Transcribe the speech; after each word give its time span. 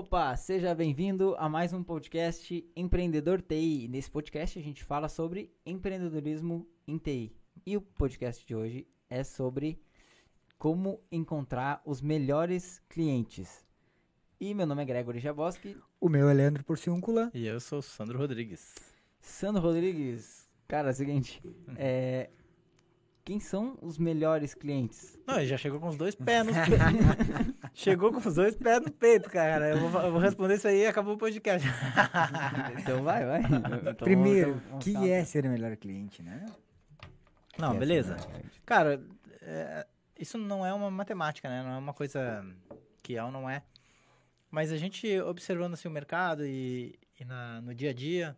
Opa, 0.00 0.34
seja 0.34 0.74
bem-vindo 0.74 1.36
a 1.36 1.46
mais 1.46 1.74
um 1.74 1.84
podcast 1.84 2.66
Empreendedor 2.74 3.42
TI. 3.42 3.86
Nesse 3.86 4.10
podcast 4.10 4.58
a 4.58 4.62
gente 4.62 4.82
fala 4.82 5.10
sobre 5.10 5.54
empreendedorismo 5.66 6.66
em 6.88 6.96
TI. 6.96 7.36
E 7.66 7.76
o 7.76 7.82
podcast 7.82 8.46
de 8.46 8.54
hoje 8.54 8.88
é 9.10 9.22
sobre 9.22 9.78
como 10.56 11.02
encontrar 11.12 11.82
os 11.84 12.00
melhores 12.00 12.78
clientes. 12.88 13.62
E 14.40 14.54
meu 14.54 14.64
nome 14.64 14.80
é 14.80 14.86
Gregory 14.86 15.18
Jaboski. 15.18 15.76
O 16.00 16.08
meu 16.08 16.30
é 16.30 16.32
Leandro 16.32 16.64
Porciúncula. 16.64 17.30
E 17.34 17.46
eu 17.46 17.60
sou 17.60 17.80
o 17.80 17.82
Sandro 17.82 18.18
Rodrigues. 18.18 18.74
Sandro 19.20 19.60
Rodrigues, 19.60 20.48
cara, 20.66 20.88
é 20.88 20.92
o 20.92 20.94
seguinte, 20.94 21.42
é, 21.76 22.30
quem 23.30 23.38
são 23.38 23.78
os 23.80 23.96
melhores 23.96 24.54
clientes? 24.54 25.16
Não, 25.24 25.36
ele 25.36 25.46
já 25.46 25.56
chegou 25.56 25.78
com 25.78 25.86
os 25.86 25.96
dois 25.96 26.16
pés 26.16 26.44
no 26.44 26.52
peito. 26.52 27.54
chegou 27.72 28.10
com 28.10 28.18
os 28.18 28.34
dois 28.34 28.56
pés 28.56 28.80
no 28.80 28.90
peito, 28.90 29.30
cara. 29.30 29.68
Eu 29.68 29.88
vou, 29.88 30.02
eu 30.02 30.10
vou 30.10 30.20
responder 30.20 30.56
isso 30.56 30.66
aí 30.66 30.80
e 30.80 30.86
acabou 30.88 31.14
o 31.14 31.16
podcast. 31.16 31.64
então 32.76 33.04
vai, 33.04 33.24
vai. 33.24 33.42
Então, 33.42 33.94
Primeiro, 34.04 34.60
o 34.72 34.78
que 34.78 35.08
é 35.08 35.24
ser 35.24 35.46
o 35.46 35.48
melhor 35.48 35.76
cliente, 35.76 36.24
né? 36.24 36.44
Não, 37.56 37.78
beleza. 37.78 38.16
Cara, 38.66 39.00
é, 39.42 39.86
isso 40.18 40.36
não 40.36 40.66
é 40.66 40.74
uma 40.74 40.90
matemática, 40.90 41.48
né? 41.48 41.62
Não 41.62 41.70
é 41.70 41.78
uma 41.78 41.94
coisa 41.94 42.44
que 43.00 43.16
é 43.16 43.22
ou 43.22 43.30
não 43.30 43.48
é. 43.48 43.62
Mas 44.50 44.72
a 44.72 44.76
gente 44.76 45.20
observando 45.20 45.74
assim 45.74 45.86
o 45.86 45.92
mercado 45.92 46.44
e, 46.44 46.98
e 47.20 47.24
na, 47.24 47.60
no 47.60 47.76
dia 47.76 47.90
a 47.90 47.94
dia, 47.94 48.36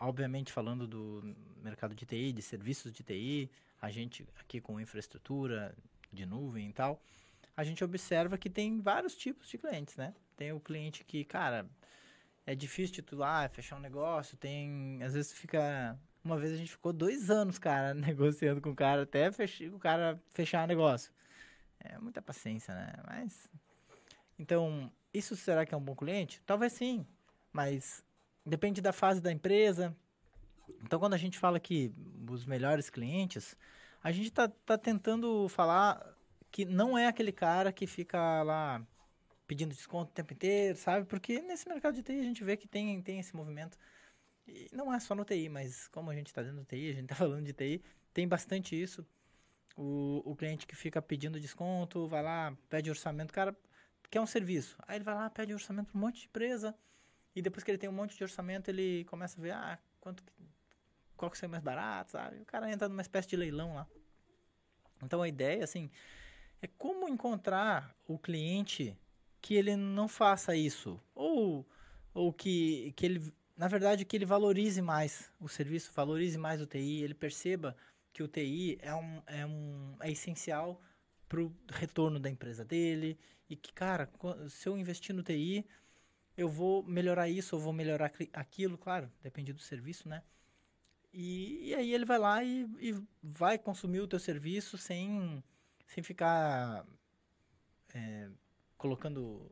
obviamente 0.00 0.50
falando 0.50 0.86
do 0.86 1.36
mercado 1.62 1.94
de 1.94 2.06
TI, 2.06 2.32
de 2.32 2.40
serviços 2.40 2.90
de 2.94 3.02
TI, 3.02 3.50
a 3.82 3.90
gente 3.90 4.24
aqui 4.38 4.60
com 4.60 4.80
infraestrutura 4.80 5.76
de 6.12 6.24
nuvem 6.24 6.70
e 6.70 6.72
tal, 6.72 7.02
a 7.56 7.64
gente 7.64 7.82
observa 7.82 8.38
que 8.38 8.48
tem 8.48 8.80
vários 8.80 9.16
tipos 9.16 9.48
de 9.48 9.58
clientes, 9.58 9.96
né? 9.96 10.14
Tem 10.36 10.52
o 10.52 10.60
cliente 10.60 11.04
que, 11.04 11.24
cara, 11.24 11.68
é 12.46 12.54
difícil 12.54 12.94
titular, 12.94 13.50
fechar 13.50 13.76
um 13.76 13.80
negócio, 13.80 14.36
tem, 14.36 15.02
às 15.02 15.14
vezes 15.14 15.32
fica, 15.32 15.98
uma 16.22 16.38
vez 16.38 16.52
a 16.52 16.56
gente 16.56 16.70
ficou 16.70 16.92
dois 16.92 17.28
anos, 17.28 17.58
cara, 17.58 17.92
negociando 17.94 18.60
com 18.60 18.70
o 18.70 18.76
cara 18.76 19.02
até 19.02 19.32
fechar, 19.32 19.68
o 19.74 19.78
cara 19.80 20.22
fechar 20.32 20.64
o 20.64 20.68
negócio. 20.68 21.12
É 21.80 21.98
muita 21.98 22.22
paciência, 22.22 22.72
né? 22.72 22.92
Mas, 23.04 23.50
então, 24.38 24.90
isso 25.12 25.34
será 25.34 25.66
que 25.66 25.74
é 25.74 25.76
um 25.76 25.82
bom 25.82 25.96
cliente? 25.96 26.40
Talvez 26.46 26.72
sim, 26.72 27.04
mas 27.52 28.04
depende 28.46 28.80
da 28.80 28.92
fase 28.92 29.20
da 29.20 29.32
empresa. 29.32 29.94
Então, 30.84 31.00
quando 31.00 31.14
a 31.14 31.18
gente 31.18 31.38
fala 31.38 31.58
que 31.58 31.92
os 32.30 32.46
melhores 32.46 32.88
clientes, 32.88 33.56
a 34.02 34.10
gente 34.10 34.28
está 34.28 34.48
tá 34.48 34.76
tentando 34.76 35.48
falar 35.48 36.16
que 36.50 36.64
não 36.64 36.98
é 36.98 37.06
aquele 37.06 37.32
cara 37.32 37.72
que 37.72 37.86
fica 37.86 38.42
lá 38.42 38.86
pedindo 39.46 39.74
desconto 39.74 40.10
o 40.10 40.14
tempo 40.14 40.32
inteiro, 40.32 40.76
sabe? 40.76 41.06
Porque 41.06 41.40
nesse 41.40 41.68
mercado 41.68 41.94
de 41.94 42.02
TI 42.02 42.20
a 42.20 42.24
gente 42.24 42.42
vê 42.42 42.56
que 42.56 42.66
tem, 42.66 43.00
tem 43.02 43.18
esse 43.18 43.34
movimento. 43.34 43.78
E 44.46 44.68
não 44.72 44.92
é 44.92 44.98
só 44.98 45.14
no 45.14 45.24
TI, 45.24 45.48
mas 45.48 45.88
como 45.88 46.10
a 46.10 46.14
gente 46.14 46.28
está 46.28 46.42
dentro 46.42 46.58
do 46.58 46.64
TI, 46.64 46.90
a 46.90 46.94
gente 46.94 47.04
está 47.04 47.14
falando 47.16 47.44
de 47.44 47.52
TI, 47.52 47.82
tem 48.12 48.26
bastante 48.26 48.80
isso. 48.80 49.06
O, 49.76 50.22
o 50.24 50.36
cliente 50.36 50.66
que 50.66 50.76
fica 50.76 51.00
pedindo 51.00 51.40
desconto, 51.40 52.06
vai 52.08 52.22
lá, 52.22 52.56
pede 52.68 52.90
orçamento, 52.90 53.32
cara, 53.32 53.56
quer 54.10 54.20
um 54.20 54.26
serviço. 54.26 54.76
Aí 54.86 54.96
ele 54.96 55.04
vai 55.04 55.14
lá, 55.14 55.30
pede 55.30 55.54
orçamento 55.54 55.90
para 55.90 55.98
um 55.98 56.00
monte 56.00 56.20
de 56.20 56.26
empresa. 56.26 56.74
E 57.34 57.40
depois 57.40 57.64
que 57.64 57.70
ele 57.70 57.78
tem 57.78 57.88
um 57.88 57.94
monte 57.94 58.16
de 58.16 58.22
orçamento, 58.22 58.68
ele 58.68 59.04
começa 59.04 59.40
a 59.40 59.42
ver, 59.42 59.52
ah, 59.52 59.78
quanto 60.00 60.22
qual 61.22 61.30
que 61.30 61.38
sai 61.38 61.48
mais 61.48 61.62
barato, 61.62 62.10
sabe? 62.10 62.38
O 62.38 62.44
cara 62.44 62.68
entra 62.68 62.88
numa 62.88 63.00
espécie 63.00 63.28
de 63.28 63.36
leilão 63.36 63.76
lá. 63.76 63.86
Então 65.04 65.22
a 65.22 65.28
ideia, 65.28 65.62
assim, 65.62 65.88
é 66.60 66.66
como 66.66 67.08
encontrar 67.08 67.94
o 68.08 68.18
cliente 68.18 68.98
que 69.40 69.54
ele 69.54 69.76
não 69.76 70.08
faça 70.08 70.56
isso. 70.56 71.00
Ou, 71.14 71.64
ou 72.12 72.32
que, 72.32 72.92
que 72.96 73.06
ele, 73.06 73.32
na 73.56 73.68
verdade, 73.68 74.04
que 74.04 74.16
ele 74.16 74.26
valorize 74.26 74.82
mais 74.82 75.32
o 75.38 75.48
serviço, 75.48 75.92
valorize 75.94 76.36
mais 76.36 76.60
o 76.60 76.66
TI, 76.66 77.04
ele 77.04 77.14
perceba 77.14 77.76
que 78.12 78.24
o 78.24 78.26
TI 78.26 78.78
é, 78.82 78.92
um, 78.92 79.22
é, 79.28 79.46
um, 79.46 79.96
é 80.00 80.10
essencial 80.10 80.82
para 81.28 81.40
o 81.40 81.54
retorno 81.70 82.18
da 82.18 82.28
empresa 82.28 82.64
dele 82.64 83.16
e 83.48 83.54
que, 83.54 83.72
cara, 83.72 84.10
se 84.48 84.68
eu 84.68 84.76
investir 84.76 85.14
no 85.14 85.22
TI, 85.22 85.64
eu 86.36 86.48
vou 86.48 86.82
melhorar 86.82 87.28
isso, 87.28 87.54
eu 87.54 87.60
vou 87.60 87.72
melhorar 87.72 88.10
aquilo, 88.32 88.76
claro, 88.76 89.08
depende 89.22 89.52
do 89.52 89.60
serviço, 89.60 90.08
né? 90.08 90.20
E, 91.12 91.68
e 91.68 91.74
aí 91.74 91.92
ele 91.92 92.04
vai 92.04 92.18
lá 92.18 92.42
e, 92.42 92.62
e, 92.80 92.94
vai 93.22 93.58
consumir 93.58 94.00
o 94.00 94.08
teu 94.08 94.18
serviço 94.18 94.78
sem, 94.78 95.42
sem 95.86 96.02
ficar 96.02 96.86
é, 97.94 98.28
colocando... 98.78 99.50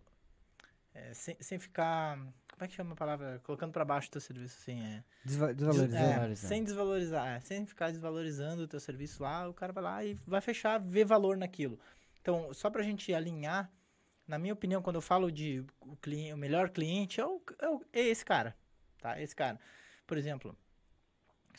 É, 0.94 1.12
sem, 1.14 1.36
sem 1.40 1.58
ficar... 1.58 2.16
Como 2.16 2.64
é 2.64 2.68
que 2.68 2.74
chama 2.74 2.92
a 2.92 2.96
palavra? 2.96 3.40
Colocando 3.44 3.72
para 3.72 3.84
baixo 3.84 4.08
o 4.08 4.10
teu 4.10 4.20
serviço, 4.20 4.58
assim, 4.60 4.82
é... 4.82 5.04
Desva 5.24 5.54
desvalorizar. 5.54 6.30
É, 6.30 6.34
sem 6.34 6.64
desvalorizar, 6.64 7.28
é, 7.28 7.40
sem 7.40 7.66
ficar 7.66 7.90
desvalorizando 7.90 8.62
o 8.62 8.68
teu 8.68 8.80
serviço 8.80 9.22
lá, 9.22 9.48
o 9.48 9.54
cara 9.54 9.72
vai 9.72 9.84
lá 9.84 10.04
e 10.04 10.14
vai 10.26 10.40
fechar, 10.40 10.78
ver 10.78 11.04
valor 11.04 11.36
naquilo. 11.36 11.78
Então, 12.20 12.52
só 12.52 12.68
pra 12.68 12.82
gente 12.82 13.14
alinhar, 13.14 13.70
na 14.26 14.38
minha 14.38 14.52
opinião, 14.52 14.82
quando 14.82 14.96
eu 14.96 15.02
falo 15.02 15.30
de 15.30 15.64
o, 15.80 15.96
cliente, 15.96 16.34
o 16.34 16.36
melhor 16.36 16.70
cliente, 16.70 17.20
é, 17.20 17.26
o, 17.26 17.42
é, 17.58 17.68
o, 17.68 17.84
é 17.92 18.00
esse 18.00 18.24
cara, 18.24 18.56
tá? 19.00 19.20
Esse 19.20 19.34
cara. 19.34 19.58
Por 20.06 20.18
exemplo, 20.18 20.56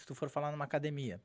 se 0.01 0.05
tu 0.05 0.15
for 0.15 0.29
falar 0.29 0.51
numa 0.51 0.65
academia, 0.65 1.21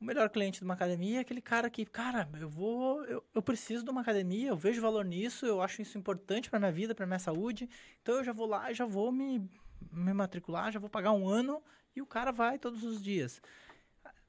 o 0.00 0.04
melhor 0.04 0.30
cliente 0.30 0.60
de 0.60 0.64
uma 0.64 0.74
academia 0.74 1.18
é 1.18 1.20
aquele 1.20 1.42
cara 1.42 1.68
que, 1.68 1.84
cara, 1.84 2.28
eu 2.40 2.48
vou, 2.48 3.04
eu, 3.04 3.22
eu 3.34 3.42
preciso 3.42 3.84
de 3.84 3.90
uma 3.90 4.00
academia, 4.00 4.48
eu 4.48 4.56
vejo 4.56 4.80
valor 4.80 5.04
nisso, 5.04 5.44
eu 5.44 5.60
acho 5.60 5.82
isso 5.82 5.98
importante 5.98 6.48
para 6.48 6.58
minha 6.58 6.72
vida, 6.72 6.94
para 6.94 7.06
minha 7.06 7.18
saúde, 7.18 7.68
então 8.00 8.16
eu 8.16 8.24
já 8.24 8.32
vou 8.32 8.46
lá, 8.46 8.72
já 8.72 8.86
vou 8.86 9.12
me, 9.12 9.46
me 9.92 10.12
matricular, 10.14 10.72
já 10.72 10.78
vou 10.78 10.88
pagar 10.88 11.12
um 11.12 11.28
ano 11.28 11.62
e 11.94 12.00
o 12.00 12.06
cara 12.06 12.32
vai 12.32 12.58
todos 12.58 12.82
os 12.82 13.02
dias. 13.02 13.42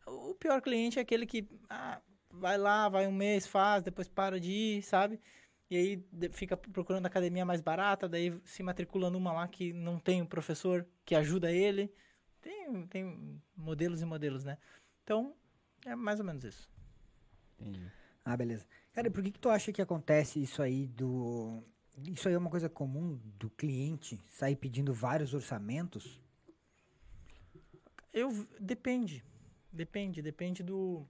O 0.05 0.35
pior 0.35 0.61
cliente 0.61 0.99
é 0.99 1.01
aquele 1.03 1.25
que 1.25 1.47
ah, 1.69 2.01
vai 2.31 2.57
lá, 2.57 2.89
vai 2.89 3.07
um 3.07 3.11
mês, 3.11 3.47
faz, 3.47 3.83
depois 3.83 4.07
para 4.07 4.39
de 4.39 4.51
ir, 4.51 4.83
sabe? 4.83 5.21
E 5.69 5.77
aí 5.77 6.05
fica 6.31 6.57
procurando 6.57 7.05
a 7.05 7.07
academia 7.07 7.45
mais 7.45 7.61
barata, 7.61 8.09
daí 8.09 8.37
se 8.43 8.61
matricula 8.61 9.09
numa 9.09 9.31
lá 9.31 9.47
que 9.47 9.71
não 9.71 9.97
tem 9.99 10.21
um 10.21 10.25
professor 10.25 10.85
que 11.05 11.15
ajuda 11.15 11.49
ele. 11.49 11.93
Tem, 12.41 12.87
tem 12.87 13.41
modelos 13.55 14.01
e 14.01 14.05
modelos, 14.05 14.43
né? 14.43 14.57
Então, 15.03 15.35
é 15.85 15.95
mais 15.95 16.19
ou 16.19 16.25
menos 16.25 16.43
isso. 16.43 16.69
Entendi. 17.59 17.91
Ah, 18.25 18.35
beleza. 18.35 18.65
Cara, 18.93 19.09
por 19.09 19.23
que 19.23 19.31
que 19.31 19.39
tu 19.39 19.49
acha 19.49 19.71
que 19.71 19.81
acontece 19.81 20.41
isso 20.41 20.61
aí 20.61 20.87
do... 20.87 21.63
Isso 22.07 22.27
aí 22.27 22.33
é 22.33 22.37
uma 22.37 22.49
coisa 22.49 22.69
comum 22.69 23.19
do 23.37 23.49
cliente 23.49 24.19
sair 24.27 24.55
pedindo 24.55 24.93
vários 24.93 25.33
orçamentos? 25.33 26.19
Eu... 28.11 28.47
Depende. 28.59 29.23
Depende. 29.71 30.21
Depende 30.21 30.63
do... 30.63 31.05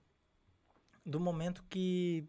Do 1.06 1.20
momento 1.20 1.64
que... 1.70 2.28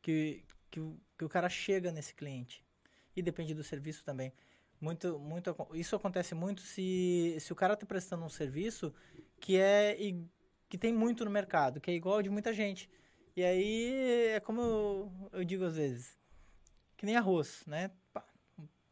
Que, 0.00 0.44
que, 0.70 0.80
o, 0.80 1.00
que 1.16 1.24
o 1.24 1.28
cara 1.28 1.48
chega 1.48 1.92
nesse 1.92 2.14
cliente. 2.14 2.64
E 3.14 3.22
depende 3.22 3.54
do 3.54 3.62
serviço 3.62 4.04
também. 4.04 4.32
Muito, 4.82 5.16
muito, 5.16 5.56
isso 5.74 5.94
acontece 5.94 6.34
muito 6.34 6.60
se, 6.60 7.36
se 7.38 7.52
o 7.52 7.54
cara 7.54 7.74
está 7.74 7.86
prestando 7.86 8.24
um 8.24 8.28
serviço 8.28 8.92
que 9.38 9.56
é 9.56 9.96
que 10.68 10.76
tem 10.76 10.92
muito 10.92 11.24
no 11.24 11.30
mercado, 11.30 11.80
que 11.80 11.88
é 11.88 11.94
igual 11.94 12.20
de 12.20 12.28
muita 12.28 12.52
gente. 12.52 12.90
E 13.36 13.44
aí 13.44 14.30
é 14.30 14.40
como 14.40 14.60
eu, 14.60 15.12
eu 15.34 15.44
digo 15.44 15.64
às 15.64 15.76
vezes, 15.76 16.18
que 16.96 17.06
nem 17.06 17.16
arroz, 17.16 17.62
né? 17.64 17.92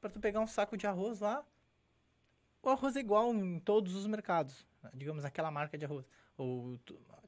Para 0.01 0.11
tu 0.11 0.21
pegar 0.21 0.39
um 0.39 0.47
saco 0.47 0.77
de 0.77 0.87
arroz 0.87 1.19
lá, 1.19 1.45
o 2.63 2.69
arroz 2.69 2.95
é 2.95 3.01
igual 3.01 3.35
em 3.35 3.59
todos 3.59 3.97
os 3.97 4.07
mercados, 4.07 4.65
né? 4.85 4.91
digamos 4.95 5.25
aquela 5.25 5.51
marca 5.51 5.77
de 5.77 5.87
arroz, 5.87 6.07
ou 6.37 6.79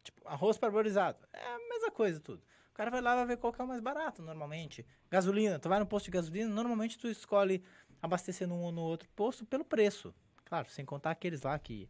tipo 0.05 0.23
arroz 0.25 0.57
parboilizado, 0.57 1.19
é 1.33 1.45
a 1.45 1.59
mesma 1.59 1.91
coisa 1.91 2.21
tudo. 2.21 2.45
O 2.71 2.75
cara 2.75 2.93
vai 2.93 3.01
lá 3.01 3.17
vai 3.17 3.27
ver 3.27 3.39
qual 3.39 3.53
que 3.53 3.61
é 3.61 3.65
o 3.65 3.69
mais 3.69 3.81
barato 3.81 4.23
normalmente. 4.23 4.87
Gasolina, 5.11 5.59
tu 5.59 5.69
vai 5.69 5.81
no 5.81 5.87
posto 5.87 6.07
de 6.07 6.13
gasolina, 6.13 6.49
normalmente 6.49 6.97
tu 6.97 7.09
escolhe 7.09 7.63
abastecer 8.03 8.49
num 8.49 8.61
ou 8.61 8.73
no 8.73 8.83
outro 8.83 9.09
posto 9.17 9.47
pelo 9.47 9.65
preço. 9.65 10.13
Claro, 10.45 10.69
sem 10.69 10.85
contar 10.85 11.13
aqueles 11.13 11.43
lá 11.43 11.59
que 11.59 11.89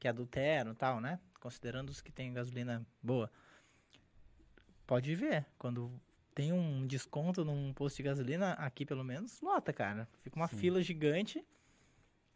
que 0.00 0.08
adulteram 0.08 0.72
e 0.72 0.74
tal, 0.74 0.98
né? 0.98 1.20
Considerando 1.38 1.90
os 1.90 2.00
que 2.00 2.10
têm 2.10 2.32
gasolina 2.32 2.84
boa. 3.02 3.30
Pode 4.86 5.14
ver, 5.14 5.46
quando 5.58 6.00
tem 6.34 6.52
um 6.52 6.86
desconto 6.86 7.44
num 7.44 7.72
posto 7.74 7.98
de 7.98 8.04
gasolina, 8.04 8.54
aqui 8.54 8.86
pelo 8.86 9.04
menos, 9.04 9.40
lota, 9.42 9.72
cara. 9.72 10.08
Fica 10.22 10.36
uma 10.36 10.48
Sim. 10.48 10.56
fila 10.56 10.82
gigante. 10.82 11.46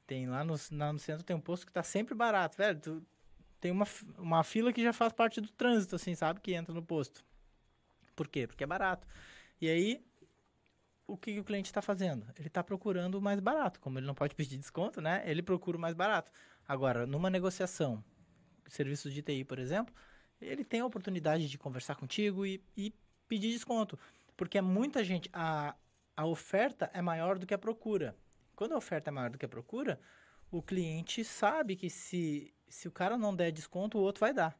Tem 0.06 0.26
lá 0.26 0.44
no, 0.44 0.54
lá 0.72 0.92
no 0.92 0.98
centro 0.98 1.24
tem 1.24 1.34
um 1.34 1.40
posto 1.40 1.66
que 1.66 1.72
tá 1.72 1.82
sempre 1.82 2.14
barato, 2.14 2.58
velho. 2.58 2.78
Tu, 2.78 3.02
tem 3.58 3.72
uma, 3.72 3.86
uma 4.18 4.44
fila 4.44 4.74
que 4.74 4.82
já 4.82 4.92
faz 4.92 5.10
parte 5.10 5.40
do 5.40 5.48
trânsito, 5.48 5.96
assim, 5.96 6.14
sabe? 6.14 6.40
Que 6.40 6.52
entra 6.52 6.74
no 6.74 6.82
posto. 6.82 7.24
Por 8.14 8.28
quê? 8.28 8.46
Porque 8.46 8.62
é 8.62 8.66
barato. 8.66 9.08
E 9.58 9.70
aí, 9.70 10.04
o 11.06 11.16
que 11.16 11.38
o 11.38 11.44
cliente 11.44 11.66
está 11.66 11.82
fazendo? 11.82 12.26
Ele 12.38 12.48
está 12.48 12.62
procurando 12.62 13.16
o 13.16 13.22
mais 13.22 13.40
barato. 13.40 13.80
Como 13.80 13.98
ele 13.98 14.06
não 14.06 14.14
pode 14.14 14.34
pedir 14.34 14.56
desconto, 14.56 15.00
né? 15.00 15.22
Ele 15.26 15.42
procura 15.42 15.76
o 15.76 15.80
mais 15.80 15.94
barato. 15.94 16.30
Agora, 16.66 17.06
numa 17.06 17.28
negociação, 17.28 18.02
serviços 18.68 19.12
de 19.12 19.22
TI, 19.22 19.44
por 19.44 19.58
exemplo, 19.58 19.94
ele 20.40 20.64
tem 20.64 20.80
a 20.80 20.86
oportunidade 20.86 21.48
de 21.48 21.58
conversar 21.58 21.96
contigo 21.96 22.46
e, 22.46 22.62
e 22.76 22.94
pedir 23.28 23.52
desconto. 23.52 23.98
Porque 24.36 24.58
é 24.58 24.62
muita 24.62 25.04
gente. 25.04 25.28
A, 25.32 25.74
a 26.16 26.26
oferta 26.26 26.90
é 26.92 27.02
maior 27.02 27.38
do 27.38 27.46
que 27.46 27.54
a 27.54 27.58
procura. 27.58 28.16
Quando 28.56 28.72
a 28.72 28.78
oferta 28.78 29.10
é 29.10 29.12
maior 29.12 29.30
do 29.30 29.38
que 29.38 29.44
a 29.44 29.48
procura, 29.48 30.00
o 30.50 30.62
cliente 30.62 31.24
sabe 31.24 31.76
que 31.76 31.90
se, 31.90 32.54
se 32.68 32.88
o 32.88 32.92
cara 32.92 33.18
não 33.18 33.34
der 33.34 33.50
desconto, 33.50 33.98
o 33.98 34.02
outro 34.02 34.20
vai 34.20 34.32
dar. 34.32 34.58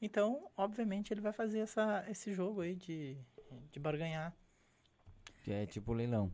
Então, 0.00 0.50
obviamente, 0.56 1.12
ele 1.12 1.22
vai 1.22 1.32
fazer 1.32 1.60
essa, 1.60 2.04
esse 2.08 2.34
jogo 2.34 2.60
aí 2.60 2.74
de, 2.74 3.18
de 3.72 3.80
barganhar. 3.80 4.36
Que 5.46 5.52
é 5.52 5.64
tipo 5.64 5.92
leilão. 5.92 6.32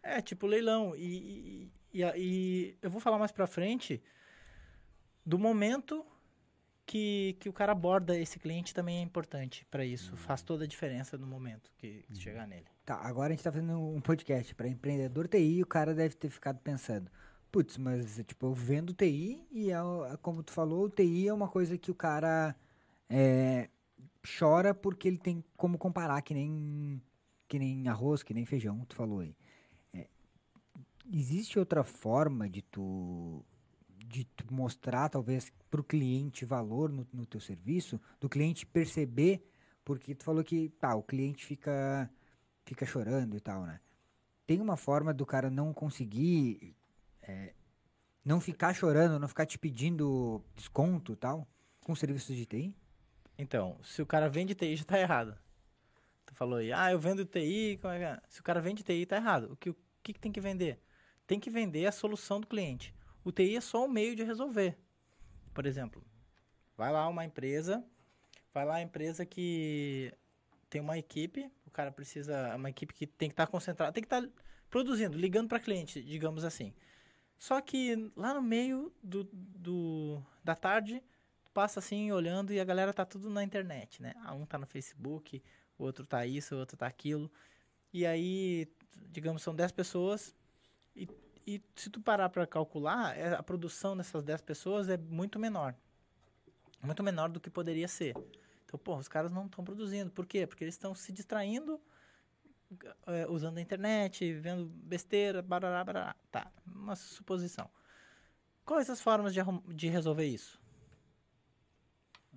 É, 0.00 0.22
tipo 0.22 0.46
leilão. 0.46 0.94
E, 0.94 1.72
e, 1.92 2.00
e, 2.00 2.04
e 2.16 2.78
eu 2.80 2.88
vou 2.88 3.00
falar 3.00 3.18
mais 3.18 3.32
pra 3.32 3.48
frente 3.48 4.00
do 5.26 5.36
momento 5.36 6.06
que, 6.86 7.36
que 7.40 7.48
o 7.48 7.52
cara 7.52 7.72
aborda 7.72 8.16
esse 8.16 8.38
cliente 8.38 8.72
também 8.72 8.98
é 8.98 9.02
importante 9.02 9.66
para 9.68 9.84
isso. 9.84 10.12
Uhum. 10.12 10.18
Faz 10.18 10.40
toda 10.40 10.62
a 10.62 10.66
diferença 10.68 11.18
no 11.18 11.26
momento 11.26 11.72
que, 11.76 12.04
uhum. 12.08 12.14
chegar 12.14 12.46
nele. 12.46 12.66
Tá, 12.84 12.94
agora 13.02 13.32
a 13.32 13.34
gente 13.34 13.42
tá 13.42 13.50
fazendo 13.50 13.76
um 13.76 14.00
podcast 14.00 14.54
para 14.54 14.68
empreendedor 14.68 15.26
TI 15.26 15.56
e 15.56 15.62
o 15.64 15.66
cara 15.66 15.92
deve 15.92 16.14
ter 16.14 16.30
ficado 16.30 16.60
pensando. 16.60 17.10
Putz, 17.50 17.76
mas 17.76 18.22
tipo, 18.24 18.46
eu 18.46 18.54
vendo 18.54 18.94
TI 18.94 19.44
e 19.50 19.72
é, 19.72 19.74
é, 19.74 20.16
como 20.22 20.44
tu 20.44 20.52
falou, 20.52 20.84
o 20.84 20.88
TI 20.88 21.26
é 21.26 21.34
uma 21.34 21.48
coisa 21.48 21.76
que 21.76 21.90
o 21.90 21.94
cara 21.94 22.54
é, 23.10 23.68
chora 24.38 24.72
porque 24.72 25.08
ele 25.08 25.18
tem 25.18 25.42
como 25.56 25.76
comparar 25.76 26.22
que 26.22 26.32
nem 26.32 27.02
que 27.48 27.58
nem 27.58 27.88
arroz, 27.88 28.22
que 28.22 28.34
nem 28.34 28.44
feijão, 28.44 28.84
tu 28.86 28.94
falou 28.94 29.20
aí. 29.20 29.34
É, 29.92 30.06
existe 31.12 31.58
outra 31.58 31.82
forma 31.82 32.48
de 32.48 32.62
tu 32.62 33.44
de 34.08 34.26
mostrar 34.50 35.10
talvez 35.10 35.52
para 35.70 35.80
o 35.80 35.84
cliente 35.84 36.44
valor 36.44 36.90
no, 36.90 37.06
no 37.12 37.26
teu 37.26 37.40
serviço, 37.40 38.00
do 38.18 38.28
cliente 38.28 38.64
perceber, 38.64 39.46
porque 39.84 40.14
tu 40.14 40.24
falou 40.24 40.42
que 40.42 40.70
tá, 40.70 40.94
o 40.94 41.02
cliente 41.02 41.44
fica 41.44 42.10
fica 42.64 42.86
chorando 42.86 43.36
e 43.36 43.40
tal, 43.40 43.64
né? 43.64 43.80
Tem 44.46 44.60
uma 44.60 44.76
forma 44.76 45.12
do 45.12 45.26
cara 45.26 45.50
não 45.50 45.74
conseguir 45.74 46.74
é, 47.22 47.52
não 48.24 48.40
ficar 48.40 48.74
chorando, 48.74 49.18
não 49.18 49.28
ficar 49.28 49.46
te 49.46 49.58
pedindo 49.58 50.42
desconto 50.54 51.12
e 51.12 51.16
tal 51.16 51.46
com 51.84 51.94
serviços 51.94 52.36
de 52.36 52.44
TI? 52.44 52.74
Então, 53.38 53.78
se 53.82 54.02
o 54.02 54.06
cara 54.06 54.28
vende 54.28 54.54
TI 54.54 54.76
já 54.76 54.84
tá 54.84 54.98
errado. 54.98 55.36
Tu 56.28 56.34
falou 56.34 56.58
aí, 56.58 56.70
ah, 56.74 56.92
eu 56.92 56.98
vendo 56.98 57.24
TI, 57.24 57.78
como 57.80 57.94
é 57.94 57.98
que 57.98 58.04
é? 58.04 58.20
Se 58.28 58.40
o 58.40 58.42
cara 58.42 58.60
vende 58.60 58.82
TI, 58.82 59.06
tá 59.06 59.16
errado. 59.16 59.50
O 59.50 59.56
que, 59.56 59.70
o 59.70 59.76
que, 60.02 60.12
tem 60.12 60.30
que 60.30 60.42
vender? 60.42 60.78
Tem 61.26 61.40
que 61.40 61.48
vender 61.48 61.86
a 61.86 61.92
solução 61.92 62.38
do 62.38 62.46
cliente. 62.46 62.94
O 63.24 63.32
TI 63.32 63.56
é 63.56 63.62
só 63.62 63.86
um 63.86 63.88
meio 63.88 64.14
de 64.14 64.22
resolver. 64.24 64.76
Por 65.54 65.64
exemplo, 65.64 66.04
vai 66.76 66.92
lá 66.92 67.08
uma 67.08 67.24
empresa, 67.24 67.82
vai 68.52 68.66
lá 68.66 68.74
a 68.74 68.82
empresa 68.82 69.24
que 69.24 70.12
tem 70.68 70.82
uma 70.82 70.98
equipe, 70.98 71.50
o 71.66 71.70
cara 71.70 71.90
precisa, 71.90 72.54
uma 72.56 72.68
equipe 72.68 72.92
que 72.92 73.06
tem 73.06 73.30
que 73.30 73.32
estar 73.32 73.46
tá 73.46 73.50
concentrada, 73.50 73.90
tem 73.90 74.02
que 74.02 74.06
estar 74.06 74.20
tá 74.20 74.28
produzindo, 74.68 75.16
ligando 75.16 75.48
para 75.48 75.58
cliente, 75.58 76.02
digamos 76.02 76.44
assim. 76.44 76.74
Só 77.38 77.58
que 77.62 78.12
lá 78.14 78.34
no 78.34 78.42
meio 78.42 78.92
do, 79.02 79.24
do, 79.32 80.22
da 80.44 80.54
tarde, 80.54 81.02
passa 81.54 81.78
assim 81.78 82.12
olhando 82.12 82.52
e 82.52 82.60
a 82.60 82.64
galera 82.64 82.92
tá 82.92 83.06
tudo 83.06 83.30
na 83.30 83.42
internet, 83.42 84.02
né? 84.02 84.14
Um 84.34 84.44
tá 84.44 84.58
no 84.58 84.66
Facebook, 84.66 85.42
o 85.78 85.84
outro 85.84 86.04
tá 86.06 86.26
isso, 86.26 86.54
o 86.54 86.58
outro 86.58 86.76
tá 86.76 86.86
aquilo. 86.86 87.30
E 87.92 88.04
aí, 88.04 88.68
digamos, 89.10 89.42
são 89.42 89.54
10 89.54 89.72
pessoas 89.72 90.34
e 90.94 91.08
e 91.48 91.62
se 91.74 91.88
tu 91.88 91.98
parar 91.98 92.28
para 92.28 92.46
calcular, 92.46 93.16
é, 93.16 93.34
a 93.34 93.42
produção 93.42 93.96
dessas 93.96 94.22
10 94.22 94.42
pessoas 94.42 94.90
é 94.90 94.98
muito 94.98 95.38
menor. 95.38 95.74
Muito 96.82 97.02
menor 97.02 97.30
do 97.30 97.40
que 97.40 97.48
poderia 97.48 97.88
ser. 97.88 98.14
Então, 98.66 98.78
pô, 98.78 98.94
os 98.98 99.08
caras 99.08 99.32
não 99.32 99.46
estão 99.46 99.64
produzindo. 99.64 100.10
Por 100.10 100.26
quê? 100.26 100.46
Porque 100.46 100.62
eles 100.62 100.74
estão 100.74 100.94
se 100.94 101.10
distraindo, 101.10 101.80
é, 103.06 103.26
usando 103.30 103.56
a 103.56 103.62
internet, 103.62 104.30
vendo 104.34 104.66
besteira, 104.66 105.40
barará, 105.40 105.82
barará. 105.82 106.16
Tá, 106.30 106.52
uma 106.66 106.94
suposição. 106.94 107.70
Quais 108.62 108.90
as 108.90 109.00
formas 109.00 109.32
de, 109.32 109.40
de 109.68 109.88
resolver 109.88 110.26
isso? 110.26 110.60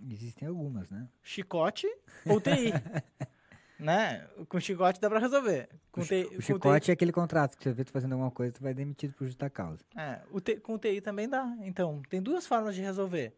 Existem 0.10 0.48
algumas, 0.48 0.90
né? 0.90 1.08
Chicote 1.22 1.88
ou 2.26 2.40
TI. 2.40 2.72
né? 3.80 4.28
Com 4.48 4.60
chicote 4.60 5.00
dá 5.00 5.10
pra 5.10 5.20
resolver. 5.20 5.70
Com 5.92 6.02
o, 6.02 6.06
TI, 6.06 6.30
o 6.38 6.42
chicote 6.42 6.86
TI... 6.86 6.92
é 6.92 6.94
aquele 6.94 7.12
contrato 7.12 7.58
que 7.58 7.64
você 7.64 7.74
vê 7.74 7.84
tu 7.84 7.92
fazendo 7.92 8.14
alguma 8.14 8.32
coisa, 8.32 8.54
tu 8.54 8.64
vai 8.64 8.74
demitido 8.74 9.14
por 9.14 9.26
justa 9.26 9.50
causa. 9.50 9.84
É, 9.96 10.22
o 10.32 10.40
T... 10.40 10.60
com 10.60 10.76
o 10.76 10.80
TI 10.80 11.02
também 11.02 11.28
dá. 11.28 11.56
Então, 11.62 12.02
tem 12.10 12.22
duas 12.22 12.48
formas 12.48 12.76
de 12.76 12.82
resolver. 12.82 13.36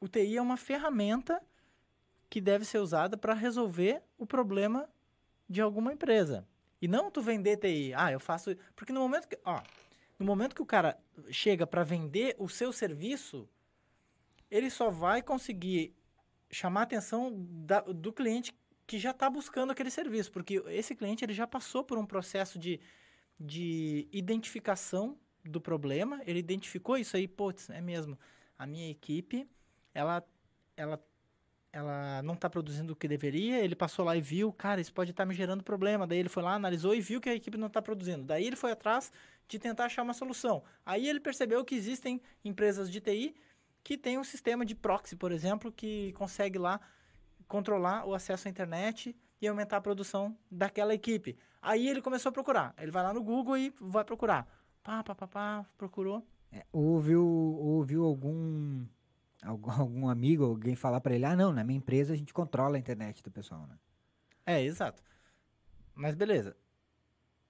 O 0.00 0.08
TI 0.08 0.36
é 0.36 0.42
uma 0.42 0.56
ferramenta 0.56 1.42
que 2.28 2.40
deve 2.40 2.64
ser 2.64 2.78
usada 2.78 3.16
para 3.16 3.34
resolver 3.34 4.02
o 4.18 4.26
problema 4.26 4.88
de 5.48 5.60
alguma 5.60 5.92
empresa. 5.92 6.46
E 6.80 6.88
não 6.88 7.10
tu 7.10 7.22
vender 7.22 7.56
TI. 7.56 7.92
Ah, 7.94 8.12
eu 8.12 8.20
faço. 8.20 8.56
Porque 8.74 8.92
no 8.92 9.00
momento 9.00 9.28
que. 9.28 9.38
Ó, 9.44 9.60
no 10.18 10.26
momento 10.26 10.54
que 10.54 10.62
o 10.62 10.66
cara 10.66 10.98
chega 11.30 11.66
para 11.66 11.82
vender 11.82 12.34
o 12.38 12.48
seu 12.48 12.72
serviço, 12.72 13.48
ele 14.50 14.70
só 14.70 14.90
vai 14.90 15.22
conseguir 15.22 15.94
chamar 16.50 16.80
a 16.80 16.84
atenção 16.84 17.32
da, 17.48 17.80
do 17.80 18.12
cliente 18.12 18.54
que 18.86 18.98
já 18.98 19.10
está 19.10 19.28
buscando 19.28 19.72
aquele 19.72 19.90
serviço, 19.90 20.30
porque 20.30 20.62
esse 20.68 20.94
cliente 20.94 21.24
ele 21.24 21.34
já 21.34 21.46
passou 21.46 21.82
por 21.82 21.98
um 21.98 22.06
processo 22.06 22.58
de, 22.58 22.80
de 23.38 24.08
identificação 24.12 25.18
do 25.44 25.60
problema, 25.60 26.20
ele 26.26 26.38
identificou 26.38 26.96
isso 26.96 27.16
aí, 27.16 27.26
putz, 27.26 27.68
é 27.70 27.80
mesmo, 27.80 28.18
a 28.56 28.66
minha 28.66 28.88
equipe, 28.88 29.48
ela, 29.92 30.24
ela, 30.76 31.04
ela 31.72 32.22
não 32.22 32.34
está 32.34 32.48
produzindo 32.48 32.92
o 32.92 32.96
que 32.96 33.08
deveria, 33.08 33.58
ele 33.58 33.74
passou 33.74 34.04
lá 34.04 34.16
e 34.16 34.20
viu, 34.20 34.52
cara, 34.52 34.80
isso 34.80 34.92
pode 34.92 35.10
estar 35.10 35.24
tá 35.24 35.28
me 35.28 35.34
gerando 35.34 35.64
problema, 35.64 36.06
daí 36.06 36.18
ele 36.18 36.28
foi 36.28 36.42
lá, 36.42 36.54
analisou 36.54 36.94
e 36.94 37.00
viu 37.00 37.20
que 37.20 37.28
a 37.28 37.34
equipe 37.34 37.58
não 37.58 37.66
está 37.66 37.82
produzindo, 37.82 38.24
daí 38.24 38.46
ele 38.46 38.56
foi 38.56 38.70
atrás 38.70 39.12
de 39.48 39.58
tentar 39.58 39.86
achar 39.86 40.02
uma 40.02 40.14
solução, 40.14 40.62
aí 40.84 41.08
ele 41.08 41.20
percebeu 41.20 41.64
que 41.64 41.74
existem 41.74 42.20
empresas 42.44 42.88
de 42.88 43.00
TI 43.00 43.34
que 43.86 43.96
têm 43.96 44.18
um 44.18 44.24
sistema 44.24 44.66
de 44.66 44.74
proxy, 44.74 45.14
por 45.14 45.30
exemplo, 45.30 45.70
que 45.70 46.12
consegue 46.14 46.58
lá 46.58 46.80
controlar 47.46 48.04
o 48.04 48.14
acesso 48.14 48.48
à 48.48 48.50
internet 48.50 49.16
e 49.40 49.46
aumentar 49.46 49.76
a 49.76 49.80
produção 49.80 50.36
daquela 50.50 50.92
equipe. 50.92 51.38
Aí 51.62 51.88
ele 51.88 52.02
começou 52.02 52.30
a 52.30 52.32
procurar. 52.32 52.74
Ele 52.78 52.90
vai 52.90 53.04
lá 53.04 53.14
no 53.14 53.22
Google 53.22 53.56
e 53.56 53.72
vai 53.80 54.04
procurar. 54.04 54.44
Pá, 54.82 55.04
pá, 55.04 55.14
pá, 55.14 55.28
pá, 55.28 55.66
procurou. 55.78 56.26
É, 56.50 56.66
ouviu, 56.72 57.24
ouviu 57.24 58.04
algum, 58.04 58.84
algum, 59.44 59.70
algum 59.80 60.08
amigo, 60.08 60.42
alguém 60.42 60.74
falar 60.74 61.00
para 61.00 61.14
ele, 61.14 61.24
ah, 61.24 61.36
não, 61.36 61.52
na 61.52 61.62
minha 61.62 61.78
empresa 61.78 62.12
a 62.12 62.16
gente 62.16 62.34
controla 62.34 62.74
a 62.74 62.80
internet 62.80 63.22
do 63.22 63.30
pessoal, 63.30 63.68
né? 63.68 63.78
É, 64.44 64.60
exato. 64.64 65.00
Mas 65.94 66.16
beleza. 66.16 66.56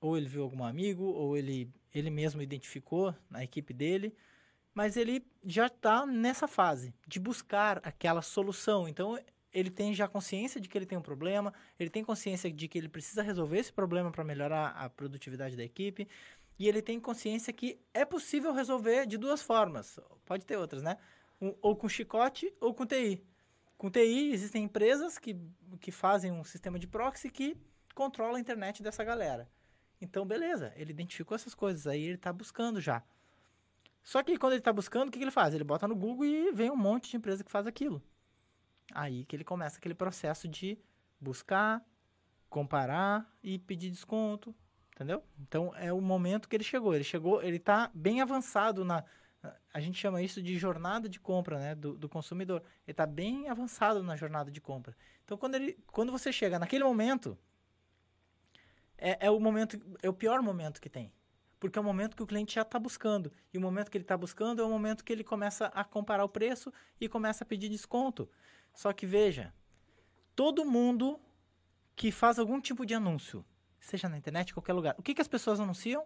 Ou 0.02 0.18
ele 0.18 0.28
viu 0.28 0.42
algum 0.42 0.64
amigo, 0.64 1.04
ou 1.04 1.34
ele, 1.34 1.72
ele 1.94 2.10
mesmo 2.10 2.42
identificou 2.42 3.14
na 3.30 3.42
equipe 3.42 3.72
dele, 3.72 4.14
mas 4.76 4.94
ele 4.94 5.26
já 5.42 5.68
está 5.68 6.04
nessa 6.04 6.46
fase 6.46 6.94
de 7.08 7.18
buscar 7.18 7.80
aquela 7.82 8.20
solução. 8.20 8.86
Então, 8.86 9.18
ele 9.50 9.70
tem 9.70 9.94
já 9.94 10.06
consciência 10.06 10.60
de 10.60 10.68
que 10.68 10.76
ele 10.76 10.84
tem 10.84 10.98
um 10.98 11.02
problema, 11.02 11.50
ele 11.80 11.88
tem 11.88 12.04
consciência 12.04 12.52
de 12.52 12.68
que 12.68 12.76
ele 12.76 12.90
precisa 12.90 13.22
resolver 13.22 13.58
esse 13.58 13.72
problema 13.72 14.10
para 14.12 14.22
melhorar 14.22 14.72
a 14.72 14.90
produtividade 14.90 15.56
da 15.56 15.64
equipe, 15.64 16.06
e 16.58 16.68
ele 16.68 16.82
tem 16.82 17.00
consciência 17.00 17.54
que 17.54 17.80
é 17.94 18.04
possível 18.04 18.52
resolver 18.52 19.06
de 19.06 19.16
duas 19.16 19.40
formas. 19.40 19.98
Pode 20.26 20.44
ter 20.44 20.58
outras, 20.58 20.82
né? 20.82 20.98
Um, 21.40 21.54
ou 21.62 21.74
com 21.74 21.88
chicote 21.88 22.52
ou 22.60 22.74
com 22.74 22.84
TI. 22.84 23.24
Com 23.78 23.90
TI 23.90 24.30
existem 24.30 24.64
empresas 24.64 25.16
que, 25.16 25.40
que 25.80 25.90
fazem 25.90 26.30
um 26.30 26.44
sistema 26.44 26.78
de 26.78 26.86
proxy 26.86 27.30
que 27.30 27.56
controla 27.94 28.36
a 28.36 28.40
internet 28.40 28.82
dessa 28.82 29.02
galera. 29.02 29.48
Então, 30.02 30.26
beleza, 30.26 30.74
ele 30.76 30.90
identificou 30.90 31.34
essas 31.34 31.54
coisas, 31.54 31.86
aí 31.86 32.02
ele 32.02 32.16
está 32.16 32.30
buscando 32.30 32.78
já. 32.78 33.02
Só 34.06 34.22
que 34.22 34.38
quando 34.38 34.52
ele 34.52 34.60
está 34.60 34.72
buscando, 34.72 35.08
o 35.08 35.10
que, 35.10 35.18
que 35.18 35.24
ele 35.24 35.32
faz? 35.32 35.52
Ele 35.52 35.64
bota 35.64 35.88
no 35.88 35.96
Google 35.96 36.24
e 36.24 36.52
vem 36.52 36.70
um 36.70 36.76
monte 36.76 37.10
de 37.10 37.16
empresa 37.16 37.42
que 37.42 37.50
faz 37.50 37.66
aquilo. 37.66 38.00
Aí 38.94 39.24
que 39.24 39.34
ele 39.34 39.42
começa 39.42 39.78
aquele 39.78 39.96
processo 39.96 40.46
de 40.46 40.78
buscar, 41.20 41.84
comparar 42.48 43.28
e 43.42 43.58
pedir 43.58 43.90
desconto, 43.90 44.54
entendeu? 44.94 45.24
Então 45.40 45.74
é 45.74 45.92
o 45.92 46.00
momento 46.00 46.48
que 46.48 46.54
ele 46.54 46.62
chegou. 46.62 46.94
Ele 46.94 47.02
chegou, 47.02 47.42
ele 47.42 47.56
está 47.56 47.90
bem 47.92 48.20
avançado 48.20 48.84
na, 48.84 49.04
a 49.74 49.80
gente 49.80 49.98
chama 49.98 50.22
isso 50.22 50.40
de 50.40 50.56
jornada 50.56 51.08
de 51.08 51.18
compra, 51.18 51.58
né, 51.58 51.74
do, 51.74 51.98
do 51.98 52.08
consumidor. 52.08 52.62
Ele 52.86 52.92
está 52.92 53.06
bem 53.06 53.48
avançado 53.48 54.04
na 54.04 54.14
jornada 54.14 54.52
de 54.52 54.60
compra. 54.60 54.96
Então 55.24 55.36
quando 55.36 55.56
ele, 55.56 55.76
quando 55.88 56.12
você 56.12 56.32
chega 56.32 56.60
naquele 56.60 56.84
momento, 56.84 57.36
é, 58.96 59.26
é 59.26 59.30
o 59.32 59.40
momento, 59.40 59.76
é 60.00 60.08
o 60.08 60.14
pior 60.14 60.40
momento 60.42 60.80
que 60.80 60.88
tem 60.88 61.12
porque 61.68 61.78
é 61.78 61.82
o 61.82 61.84
momento 61.84 62.16
que 62.16 62.22
o 62.22 62.26
cliente 62.26 62.54
já 62.54 62.62
está 62.62 62.78
buscando. 62.78 63.32
E 63.52 63.58
o 63.58 63.60
momento 63.60 63.90
que 63.90 63.96
ele 63.96 64.04
está 64.04 64.16
buscando 64.16 64.62
é 64.62 64.64
o 64.64 64.70
momento 64.70 65.04
que 65.04 65.12
ele 65.12 65.24
começa 65.24 65.66
a 65.66 65.84
comparar 65.84 66.24
o 66.24 66.28
preço 66.28 66.72
e 67.00 67.08
começa 67.08 67.44
a 67.44 67.46
pedir 67.46 67.68
desconto. 67.68 68.28
Só 68.72 68.92
que 68.92 69.06
veja, 69.06 69.52
todo 70.34 70.64
mundo 70.64 71.18
que 71.94 72.12
faz 72.12 72.38
algum 72.38 72.60
tipo 72.60 72.84
de 72.84 72.94
anúncio, 72.94 73.44
seja 73.80 74.08
na 74.08 74.18
internet, 74.18 74.52
qualquer 74.52 74.74
lugar, 74.74 74.94
o 74.98 75.02
que, 75.02 75.14
que 75.14 75.20
as 75.20 75.28
pessoas 75.28 75.58
anunciam? 75.58 76.04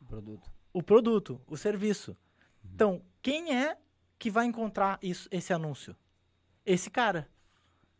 O 0.00 0.04
produto. 0.04 0.50
O 0.72 0.82
produto, 0.82 1.40
o 1.46 1.56
serviço. 1.56 2.12
Uhum. 2.12 2.70
Então, 2.74 3.02
quem 3.20 3.54
é 3.54 3.76
que 4.18 4.30
vai 4.30 4.46
encontrar 4.46 4.98
isso, 5.02 5.28
esse 5.30 5.52
anúncio? 5.52 5.96
Esse 6.64 6.90
cara. 6.90 7.28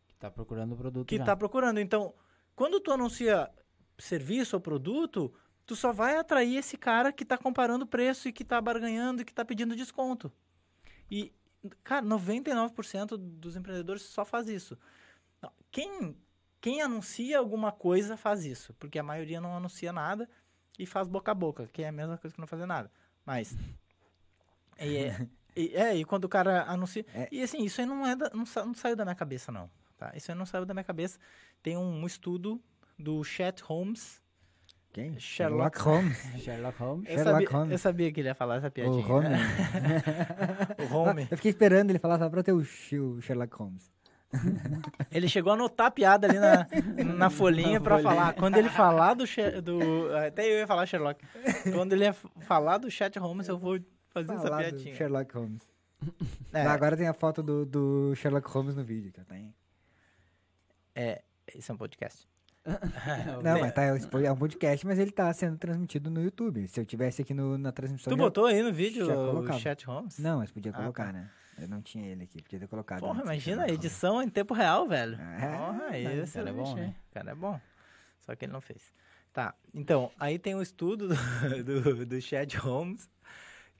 Que 0.07 0.13
está 0.13 0.31
procurando 0.31 0.73
o 0.73 0.77
produto. 0.77 1.07
Que 1.07 1.15
está 1.15 1.35
procurando. 1.35 1.79
Então, 1.79 2.13
quando 2.55 2.79
tu 2.79 2.91
anuncia 2.91 3.51
serviço 3.97 4.55
ou 4.55 4.61
produto, 4.61 5.33
tu 5.67 5.75
só 5.75 5.91
vai 5.91 6.15
atrair 6.15 6.55
esse 6.55 6.77
cara 6.77 7.11
que 7.11 7.23
está 7.23 7.37
comparando 7.37 7.85
preço 7.85 8.29
e 8.29 8.33
que 8.33 8.41
está 8.41 8.59
barganhando 8.61 9.21
e 9.21 9.25
que 9.25 9.31
está 9.31 9.43
pedindo 9.43 9.75
desconto. 9.75 10.31
E, 11.11 11.33
cara, 11.83 12.05
99% 12.05 13.17
dos 13.17 13.57
empreendedores 13.57 14.03
só 14.03 14.23
faz 14.23 14.47
isso. 14.47 14.77
Quem, 15.69 16.17
quem 16.61 16.81
anuncia 16.81 17.37
alguma 17.37 17.71
coisa 17.71 18.15
faz 18.15 18.45
isso, 18.45 18.73
porque 18.75 18.97
a 18.97 19.03
maioria 19.03 19.41
não 19.41 19.57
anuncia 19.57 19.91
nada 19.91 20.29
e 20.79 20.85
faz 20.85 21.07
boca 21.07 21.31
a 21.31 21.35
boca, 21.35 21.67
que 21.67 21.83
é 21.83 21.89
a 21.89 21.91
mesma 21.91 22.17
coisa 22.17 22.33
que 22.33 22.39
não 22.39 22.47
fazer 22.47 22.65
nada. 22.65 22.89
Mas. 23.25 23.55
é, 24.79 25.27
e, 25.53 25.75
é, 25.75 25.95
e 25.97 26.05
quando 26.05 26.23
o 26.23 26.29
cara 26.29 26.63
anuncia. 26.63 27.05
É. 27.13 27.27
E 27.29 27.43
assim, 27.43 27.63
isso 27.63 27.81
aí 27.81 27.87
não, 27.87 28.05
é 28.05 28.15
da, 28.15 28.29
não, 28.29 28.45
não, 28.65 28.73
saiu 28.73 28.95
da 28.95 29.03
minha 29.03 29.15
cabeça, 29.15 29.51
não. 29.51 29.69
Tá? 29.97 30.13
Isso 30.15 30.31
aí 30.31 30.37
não 30.37 30.45
saiu 30.45 30.65
da 30.65 30.73
minha 30.73 30.83
cabeça. 30.83 31.19
Tem 31.61 31.75
um, 31.75 32.01
um 32.01 32.05
estudo 32.05 32.61
do 32.97 33.21
Chet 33.23 33.61
Holmes. 33.63 34.21
Quem? 34.97 35.19
Sherlock, 35.19 35.77
Holmes. 35.77 36.17
Sherlock 36.41 36.79
Holmes. 36.79 37.07
Eu, 37.07 37.17
Sherlock 37.17 37.33
sabia, 37.33 37.49
Holmes. 37.51 37.71
eu 37.71 37.77
sabia 37.77 38.11
que 38.11 38.19
ele 38.19 38.29
ia 38.29 38.33
falar 38.33 38.55
essa 38.55 38.71
piadinha. 38.71 38.97
O 38.97 39.07
Holmes. 39.07 39.29
o 40.81 40.85
Holmes. 40.85 41.27
Eu 41.29 41.37
fiquei 41.37 41.51
esperando 41.51 41.91
ele 41.91 41.99
falar 41.99 42.17
só 42.17 42.27
pra 42.27 42.41
ter 42.41 42.51
o, 42.51 42.63
Sherlock 42.63 43.55
Holmes. 43.55 43.91
Ele 45.11 45.29
chegou 45.29 45.51
a 45.51 45.53
anotar 45.53 45.85
a 45.85 45.91
piada 45.91 46.25
ali 46.25 46.39
na, 46.39 46.67
na 47.13 47.29
folhinha 47.29 47.79
para 47.79 47.99
falar. 47.99 48.33
Quando 48.33 48.57
ele 48.57 48.69
falar 48.69 49.13
do, 49.13 49.23
do. 49.61 50.17
Até 50.17 50.51
eu 50.51 50.57
ia 50.57 50.65
falar 50.65 50.87
Sherlock. 50.87 51.23
Quando 51.71 51.93
ele 51.93 52.05
ia 52.05 52.13
falar 52.13 52.79
do 52.79 52.89
Chat 52.89 53.19
Holmes, 53.19 53.47
eu 53.47 53.57
vou 53.57 53.79
fazer 54.09 54.33
falar 54.33 54.63
essa 54.63 54.71
piadinha. 54.71 54.95
Sherlock 54.95 55.31
Holmes. 55.31 55.61
É. 56.51 56.63
Agora 56.63 56.97
tem 56.97 57.07
a 57.07 57.13
foto 57.13 57.43
do, 57.43 57.67
do 57.67 58.15
Sherlock 58.15 58.49
Holmes 58.49 58.75
no 58.75 58.83
vídeo, 58.83 59.11
que 59.11 59.23
tem. 59.25 59.53
É, 60.95 61.21
esse 61.53 61.69
é 61.69 61.73
um 61.75 61.77
podcast. 61.77 62.27
Não, 63.43 63.59
mas 63.59 63.73
tá, 63.73 63.83
é 63.83 64.31
um 64.31 64.35
podcast, 64.35 64.85
mas 64.85 64.99
ele 64.99 65.11
tá 65.11 65.31
sendo 65.33 65.57
transmitido 65.57 66.09
no 66.09 66.21
YouTube. 66.21 66.67
Se 66.67 66.79
eu 66.79 66.85
tivesse 66.85 67.21
aqui 67.21 67.33
no, 67.33 67.57
na 67.57 67.71
transmissão. 67.71 68.11
Tu 68.11 68.17
botou 68.17 68.45
aí 68.45 68.61
no 68.61 68.73
vídeo 68.73 69.07
o 69.07 69.53
Chat 69.53 69.85
Holmes? 69.85 70.19
Não, 70.19 70.39
mas 70.39 70.51
podia 70.51 70.71
ah, 70.71 70.75
colocar, 70.75 71.05
tá. 71.07 71.13
né? 71.13 71.29
Eu 71.59 71.67
não 71.67 71.81
tinha 71.81 72.05
ele 72.05 72.23
aqui, 72.23 72.41
podia 72.41 72.59
ter 72.59 72.67
colocado. 72.67 72.99
Porra, 72.99 73.23
imagina 73.23 73.63
a 73.63 73.69
edição 73.69 74.21
em 74.21 74.29
tempo 74.29 74.53
real, 74.53 74.87
velho. 74.87 75.15
É, 75.15 75.57
Porra, 75.57 75.97
esse 75.97 76.33
cara 76.33 76.49
é 76.49 76.53
bom, 76.53 76.75
né? 76.75 76.95
cara 77.11 77.31
é 77.31 77.35
bom. 77.35 77.59
Só 78.19 78.35
que 78.35 78.45
ele 78.45 78.51
não 78.51 78.61
fez. 78.61 78.93
Tá, 79.33 79.55
então, 79.73 80.11
aí 80.19 80.37
tem 80.37 80.55
um 80.55 80.61
estudo 80.61 81.07
do, 81.07 81.15
do, 81.63 82.05
do 82.05 82.21
Chad 82.21 82.53
Holmes, 82.55 83.09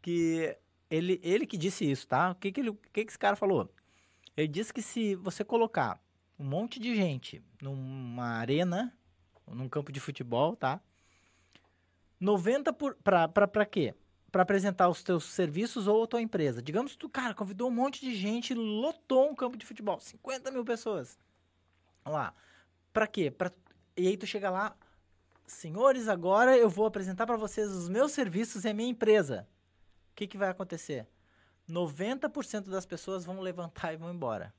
que 0.01 0.56
ele, 0.89 1.20
ele 1.24 1.46
que 1.46 1.58
disse 1.58 1.89
isso, 1.89 2.08
tá? 2.08 2.32
O 2.32 2.36
que 2.36 2.51
que, 2.51 2.62
ele, 2.62 2.70
o 2.70 2.75
que 2.75 3.03
que 3.03 3.12
esse 3.12 3.20
cara 3.20 3.36
falou? 3.36 3.72
Ele 4.36 4.48
disse 4.48 4.74
que 4.74 4.82
se 4.82 5.15
você 5.15 5.44
colocar 5.44 6.00
um 6.39 6.46
monte 6.46 6.79
de 6.79 6.96
gente 6.96 7.41
numa 7.62 8.38
arena, 8.38 8.96
num 9.48 9.70
campo 9.70 9.91
de 9.91 10.00
futebol, 10.00 10.56
tá? 10.56 10.82
90 12.20 12.74
por... 12.74 12.96
Pra, 12.96 13.27
pra, 13.27 13.48
pra 13.48 13.65
quê? 13.65 13.94
para 14.32 14.44
apresentar 14.44 14.89
os 14.89 15.03
teus 15.03 15.24
serviços 15.24 15.88
ou 15.88 16.03
a 16.03 16.08
tua 16.08 16.22
empresa. 16.22 16.62
Digamos 16.62 16.91
que 16.91 16.98
tu, 16.98 17.10
cara, 17.10 17.34
convidou 17.34 17.70
um 17.70 17.74
monte 17.74 18.01
de 18.01 18.13
gente, 18.15 18.53
lotou 18.53 19.29
um 19.29 19.36
campo 19.36 19.58
de 19.58 19.65
futebol, 19.65 20.00
50 20.00 20.51
mil 20.51 20.65
pessoas. 20.65 21.17
Lá. 22.06 22.34
Para 22.91 23.08
quê? 23.08 23.32
Pra... 23.32 23.51
E 23.96 24.08
aí 24.08 24.17
tu 24.17 24.27
chega 24.27 24.50
lá, 24.50 24.75
senhores, 25.46 26.08
agora 26.08 26.56
eu 26.58 26.70
vou 26.70 26.86
apresentar 26.86 27.25
para 27.25 27.38
vocês 27.38 27.70
os 27.72 27.89
meus 27.89 28.12
serviços 28.12 28.65
e 28.65 28.70
a 28.70 28.74
minha 28.74 28.89
empresa. 28.89 29.48
O 30.12 30.15
que, 30.15 30.27
que 30.27 30.38
vai 30.38 30.50
acontecer? 30.50 31.08
90% 31.70 32.70
das 32.70 32.86
pessoas 32.86 33.25
vão 33.25 33.39
levantar 33.39 33.94
e 33.94 33.98
vão 33.98 34.13
embora. 34.13 34.53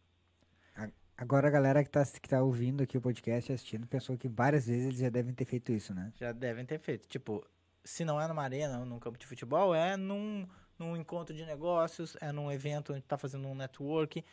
Agora 1.20 1.48
a 1.48 1.50
galera 1.50 1.82
que 1.82 1.88
está 1.88 2.06
que 2.06 2.28
tá 2.28 2.40
ouvindo 2.40 2.80
aqui 2.80 2.96
o 2.96 3.00
podcast 3.00 3.52
assistindo 3.52 3.88
pensou 3.88 4.16
que 4.16 4.28
várias 4.28 4.68
vezes 4.68 4.86
eles 4.86 4.98
já 5.00 5.08
devem 5.08 5.34
ter 5.34 5.44
feito 5.44 5.72
isso, 5.72 5.92
né? 5.92 6.12
Já 6.14 6.30
devem 6.30 6.64
ter 6.64 6.78
feito. 6.78 7.08
Tipo, 7.08 7.44
se 7.82 8.04
não 8.04 8.20
é 8.20 8.28
numa 8.28 8.44
arena 8.44 8.84
num 8.84 9.00
campo 9.00 9.18
de 9.18 9.26
futebol, 9.26 9.74
é 9.74 9.96
num, 9.96 10.46
num 10.78 10.96
encontro 10.96 11.34
de 11.34 11.44
negócios, 11.44 12.16
é 12.20 12.30
num 12.30 12.52
evento 12.52 12.92
onde 12.92 13.00
está 13.00 13.18
fazendo 13.18 13.48
um 13.48 13.54
network, 13.56 14.24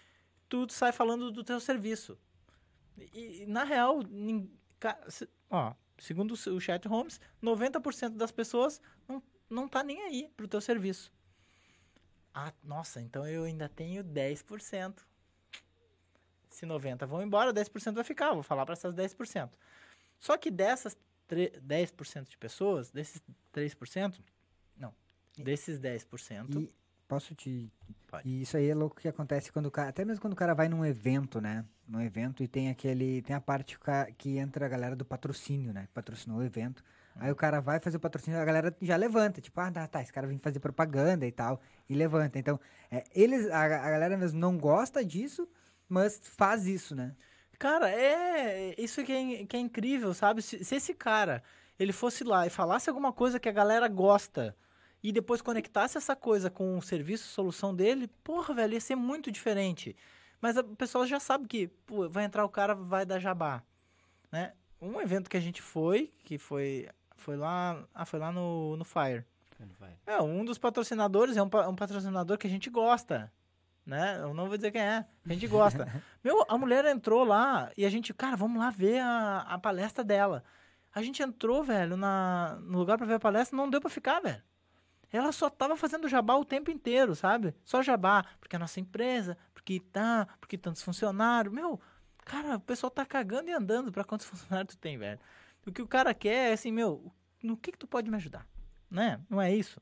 tudo 0.47 0.71
sai 0.71 0.91
falando 0.91 1.31
do 1.31 1.43
teu 1.43 1.59
serviço. 1.59 2.19
E, 3.11 3.47
na 3.47 3.63
real, 3.63 4.01
ó, 5.49 5.73
segundo 5.97 6.33
o 6.33 6.61
Chat 6.61 6.87
Holmes, 6.87 7.19
90% 7.41 8.09
das 8.09 8.31
pessoas 8.31 8.79
não, 9.07 9.23
não 9.49 9.67
tá 9.67 9.81
nem 9.81 10.03
aí 10.03 10.31
pro 10.37 10.47
teu 10.47 10.61
serviço. 10.61 11.11
Ah, 12.31 12.53
nossa, 12.63 13.01
então 13.01 13.27
eu 13.27 13.45
ainda 13.45 13.67
tenho 13.67 14.03
10%. 14.03 15.03
Se 16.55 16.65
90 16.65 17.05
vão 17.05 17.21
embora, 17.21 17.53
10% 17.53 17.93
vai 17.93 18.03
ficar. 18.05 18.33
Vou 18.33 18.41
falar 18.41 18.65
para 18.65 18.73
essas 18.73 18.95
10%. 18.95 19.49
Só 20.17 20.37
que 20.37 20.49
dessas 20.49 20.97
10% 21.29 22.29
de 22.29 22.37
pessoas, 22.37 22.91
desses 22.91 23.21
3%, 23.53 24.21
não, 24.77 24.93
desses 25.37 25.77
10%. 25.79 26.61
E 26.61 26.73
posso 27.09 27.35
te. 27.35 27.69
Pode. 28.07 28.27
E 28.27 28.41
isso 28.41 28.55
aí 28.55 28.69
é 28.69 28.73
louco 28.73 28.95
que 28.95 29.07
acontece 29.07 29.51
quando 29.51 29.65
o 29.65 29.71
cara. 29.71 29.89
Até 29.89 30.05
mesmo 30.05 30.21
quando 30.21 30.31
o 30.31 30.35
cara 30.37 30.53
vai 30.53 30.69
num 30.69 30.85
evento, 30.85 31.41
né? 31.41 31.65
Num 31.85 31.99
evento 31.99 32.41
e 32.41 32.47
tem 32.47 32.69
aquele. 32.69 33.21
Tem 33.23 33.35
a 33.35 33.41
parte 33.41 33.77
que 34.17 34.37
entra 34.37 34.65
a 34.65 34.69
galera 34.69 34.95
do 34.95 35.03
patrocínio, 35.03 35.73
né? 35.73 35.89
Patrocinou 35.93 36.39
o 36.39 36.43
evento. 36.43 36.81
Hum. 37.17 37.19
Aí 37.19 37.31
o 37.33 37.35
cara 37.35 37.59
vai 37.59 37.81
fazer 37.81 37.97
o 37.97 37.99
patrocínio, 37.99 38.39
a 38.39 38.45
galera 38.45 38.73
já 38.81 38.95
levanta, 38.95 39.41
tipo, 39.41 39.59
ah, 39.59 39.69
tá, 39.71 39.85
tá 39.87 40.01
esse 40.01 40.13
cara 40.13 40.25
vem 40.25 40.37
fazer 40.37 40.61
propaganda 40.61 41.25
e 41.25 41.31
tal, 41.33 41.61
e 41.89 41.95
levanta. 41.95 42.39
Então, 42.39 42.57
é, 42.89 43.03
eles, 43.13 43.49
a, 43.51 43.61
a 43.61 43.67
galera 43.91 44.17
mesmo 44.17 44.39
não 44.39 44.57
gosta 44.57 45.03
disso, 45.03 45.47
mas 45.87 46.19
faz 46.23 46.65
isso, 46.65 46.95
né? 46.95 47.15
Cara, 47.57 47.89
é. 47.89 48.75
Isso 48.77 49.03
que 49.03 49.11
é, 49.11 49.45
que 49.45 49.57
é 49.57 49.59
incrível, 49.59 50.13
sabe? 50.13 50.41
Se, 50.41 50.63
se, 50.63 50.75
esse 50.75 50.93
cara 50.93 51.43
ele 51.79 51.91
fosse 51.91 52.23
lá 52.23 52.45
e 52.45 52.49
falasse 52.49 52.89
alguma 52.89 53.11
coisa 53.13 53.39
que 53.39 53.49
a 53.49 53.51
galera 53.51 53.87
gosta 53.87 54.55
e 55.03 55.11
depois 55.11 55.41
conectasse 55.41 55.97
essa 55.97 56.15
coisa 56.15 56.49
com 56.49 56.77
o 56.77 56.81
serviço, 56.81 57.27
solução 57.27 57.75
dele, 57.75 58.07
porra, 58.23 58.53
velho, 58.53 58.73
ia 58.73 58.81
ser 58.81 58.95
muito 58.95 59.31
diferente. 59.31 59.95
Mas 60.41 60.57
o 60.57 60.63
pessoal 60.63 61.05
já 61.05 61.19
sabe 61.19 61.47
que 61.47 61.67
pô, 61.67 62.09
vai 62.09 62.25
entrar 62.25 62.43
o 62.45 62.49
cara, 62.49 62.73
vai 62.73 63.05
dar 63.05 63.19
jabá. 63.19 63.63
Né? 64.31 64.53
Um 64.81 64.99
evento 64.99 65.29
que 65.29 65.37
a 65.37 65.41
gente 65.41 65.61
foi, 65.61 66.13
que 66.23 66.37
foi. 66.37 66.89
Foi 67.15 67.37
lá. 67.37 67.83
Ah, 67.93 68.05
foi 68.05 68.19
lá 68.19 68.31
no, 68.31 68.75
no 68.77 68.83
Fire. 68.83 69.25
É, 70.05 70.21
um 70.21 70.43
dos 70.43 70.57
patrocinadores 70.57 71.37
é 71.37 71.41
um, 71.41 71.49
um 71.69 71.75
patrocinador 71.75 72.37
que 72.37 72.45
a 72.45 72.49
gente 72.49 72.69
gosta 72.69 73.31
né? 73.85 74.17
Eu 74.19 74.33
não 74.33 74.47
vou 74.47 74.57
dizer 74.57 74.71
quem 74.71 74.81
é. 74.81 75.05
A 75.25 75.33
gente 75.33 75.47
gosta. 75.47 75.85
Meu, 76.23 76.43
a 76.47 76.57
mulher 76.57 76.85
entrou 76.85 77.23
lá 77.23 77.71
e 77.77 77.85
a 77.85 77.89
gente, 77.89 78.13
cara, 78.13 78.35
vamos 78.35 78.59
lá 78.59 78.69
ver 78.69 78.99
a, 78.99 79.39
a 79.41 79.57
palestra 79.59 80.03
dela. 80.03 80.43
A 80.93 81.01
gente 81.01 81.21
entrou, 81.21 81.63
velho, 81.63 81.95
na, 81.95 82.57
no 82.61 82.79
lugar 82.79 82.97
para 82.97 83.05
ver 83.05 83.15
a 83.15 83.19
palestra, 83.19 83.55
não 83.55 83.69
deu 83.69 83.79
para 83.81 83.89
ficar, 83.89 84.21
velho. 84.21 84.41
Ela 85.11 85.31
só 85.31 85.49
tava 85.49 85.77
fazendo 85.77 86.09
jabá 86.09 86.35
o 86.35 86.43
tempo 86.43 86.71
inteiro, 86.71 87.15
sabe? 87.15 87.53
Só 87.63 87.81
jabá, 87.81 88.25
porque 88.39 88.55
a 88.55 88.59
nossa 88.59 88.79
empresa, 88.79 89.37
porque 89.53 89.79
tá, 89.79 90.27
porque 90.39 90.57
tantos 90.57 90.81
funcionários. 90.81 91.53
Meu, 91.53 91.79
cara, 92.25 92.57
o 92.57 92.61
pessoal 92.61 92.89
tá 92.89 93.05
cagando 93.05 93.49
e 93.49 93.53
andando 93.53 93.91
para 93.91 94.03
quantos 94.03 94.25
funcionários 94.27 94.75
tu 94.75 94.79
tem, 94.79 94.97
velho. 94.97 95.19
O 95.65 95.71
que 95.71 95.81
o 95.81 95.87
cara 95.87 96.13
quer 96.13 96.49
é 96.49 96.53
assim, 96.53 96.71
meu, 96.71 97.11
no 97.41 97.57
que 97.57 97.71
que 97.71 97.77
tu 97.77 97.87
pode 97.87 98.09
me 98.09 98.17
ajudar? 98.17 98.47
Né? 98.89 99.19
Não 99.29 99.41
é 99.41 99.53
isso? 99.53 99.81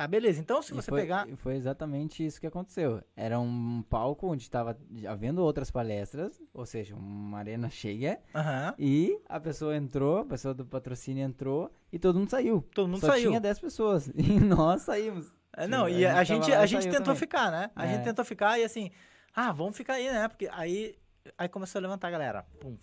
Tá, 0.00 0.06
beleza. 0.06 0.40
Então, 0.40 0.62
se 0.62 0.72
você 0.72 0.90
foi, 0.90 1.02
pegar. 1.02 1.28
Foi 1.36 1.56
exatamente 1.56 2.24
isso 2.24 2.40
que 2.40 2.46
aconteceu. 2.46 3.02
Era 3.14 3.38
um 3.38 3.82
palco 3.82 4.28
onde 4.28 4.44
estava 4.44 4.74
havendo 5.06 5.42
outras 5.42 5.70
palestras, 5.70 6.40
ou 6.54 6.64
seja, 6.64 6.96
uma 6.96 7.36
arena 7.36 7.68
cheia. 7.68 8.18
Uhum. 8.34 8.74
E 8.78 9.20
a 9.28 9.38
pessoa 9.38 9.76
entrou, 9.76 10.20
a 10.20 10.24
pessoa 10.24 10.54
do 10.54 10.64
patrocínio 10.64 11.22
entrou 11.22 11.70
e 11.92 11.98
todo 11.98 12.18
mundo 12.18 12.30
saiu. 12.30 12.66
Todo 12.74 12.88
mundo 12.88 13.00
Só 13.00 13.08
saiu. 13.08 13.28
tinha 13.28 13.40
10 13.40 13.58
pessoas. 13.60 14.10
E 14.16 14.40
nós 14.40 14.82
saímos. 14.82 15.30
É, 15.54 15.66
não, 15.66 15.86
e 15.86 16.06
a, 16.06 16.18
a 16.18 16.24
gente, 16.24 16.50
a 16.50 16.64
gente 16.64 16.84
tentou 16.84 17.00
também. 17.00 17.16
ficar, 17.16 17.50
né? 17.50 17.70
A 17.76 17.84
é. 17.84 17.94
gente 17.94 18.04
tentou 18.04 18.24
ficar 18.24 18.58
e 18.58 18.64
assim, 18.64 18.90
ah, 19.34 19.52
vamos 19.52 19.76
ficar 19.76 19.94
aí, 19.94 20.10
né? 20.10 20.28
Porque 20.28 20.48
aí, 20.50 20.96
aí 21.36 21.48
começou 21.48 21.78
a 21.78 21.82
levantar 21.82 22.08
a 22.08 22.10
galera. 22.10 22.46
Pum, 22.58 22.74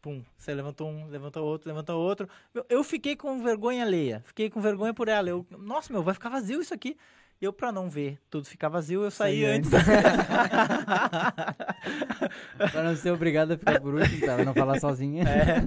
Pum, 0.00 0.22
você 0.36 0.54
levantou 0.54 0.88
um, 0.88 1.06
levantou 1.08 1.44
outro, 1.44 1.68
levantou 1.68 2.00
outro. 2.00 2.28
Eu, 2.68 2.84
fiquei 2.84 3.16
com 3.16 3.42
vergonha 3.42 3.82
alheia. 3.82 4.22
Fiquei 4.24 4.48
com 4.48 4.60
vergonha 4.60 4.94
por 4.94 5.08
ela. 5.08 5.28
Eu, 5.28 5.44
nossa, 5.50 5.92
meu, 5.92 6.02
vai 6.02 6.14
ficar 6.14 6.28
vazio 6.28 6.60
isso 6.60 6.72
aqui. 6.72 6.96
Eu, 7.40 7.52
pra 7.52 7.70
não 7.70 7.88
ver 7.88 8.18
tudo 8.28 8.46
ficar 8.46 8.68
vazio, 8.68 9.04
eu 9.04 9.12
saí 9.12 9.44
antes. 9.44 9.70
pra 12.72 12.82
não 12.82 12.96
ser 12.96 13.12
obrigado 13.12 13.52
a 13.52 13.56
ficar 13.56 13.80
por 13.80 13.94
último, 13.94 14.20
pra 14.20 14.44
não 14.44 14.52
falar 14.52 14.80
sozinha. 14.80 15.22
É, 15.22 15.60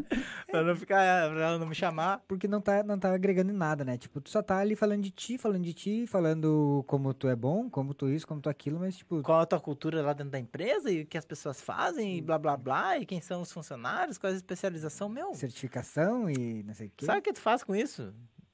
pra 0.52 0.64
não 0.64 0.76
ficar, 0.76 1.30
pra 1.30 1.42
ela 1.42 1.58
não 1.58 1.66
me 1.66 1.74
chamar. 1.74 2.22
Porque 2.28 2.46
não 2.46 2.60
tá, 2.60 2.84
não 2.84 3.00
tá 3.00 3.14
agregando 3.14 3.54
em 3.54 3.56
nada, 3.56 3.86
né? 3.86 3.98
Tipo, 3.98 4.20
tu 4.20 4.30
só 4.30 4.42
tá 4.42 4.58
ali 4.58 4.76
falando 4.76 5.02
de 5.02 5.12
ti, 5.12 5.38
falando 5.38 5.64
de 5.64 5.74
ti, 5.74 6.06
falando 6.06 6.84
como 6.88 7.14
tu 7.14 7.30
é 7.30 7.38
bom, 7.38 7.70
como 7.70 7.94
tu 7.94 8.10
isso, 8.10 8.28
como 8.28 8.42
tu 8.42 8.50
aquilo, 8.50 8.78
mas 8.78 8.98
tipo... 8.98 9.22
Qual 9.22 9.40
a 9.40 9.46
tua 9.46 9.62
cultura 9.62 10.02
lá 10.02 10.12
dentro 10.12 10.32
da 10.32 10.40
empresa 10.40 10.92
e 10.92 11.04
o 11.04 11.06
que 11.06 11.18
as 11.18 11.24
pessoas 11.24 11.62
fazem 11.62 12.18
e 12.18 12.22
blá, 12.22 12.38
blá, 12.38 12.58
blá, 12.58 12.98
e 12.98 13.06
quem 13.06 13.22
são 13.22 13.42
os 13.42 13.52
funcionários, 13.52 14.18
qual 14.18 14.30
é 14.30 14.34
a 14.34 14.38
especialização, 14.38 15.08
meu... 15.08 15.34
Certificação 15.36 16.30
e 16.30 16.64
não 16.64 16.74
sei 16.74 16.88
o 16.88 16.92
quê. 16.98 17.06
Sabe 17.06 17.20
o 17.20 17.22
que 17.22 17.32
tu 17.32 17.40
faz 17.40 17.64
com 17.64 17.74
isso? 17.74 18.14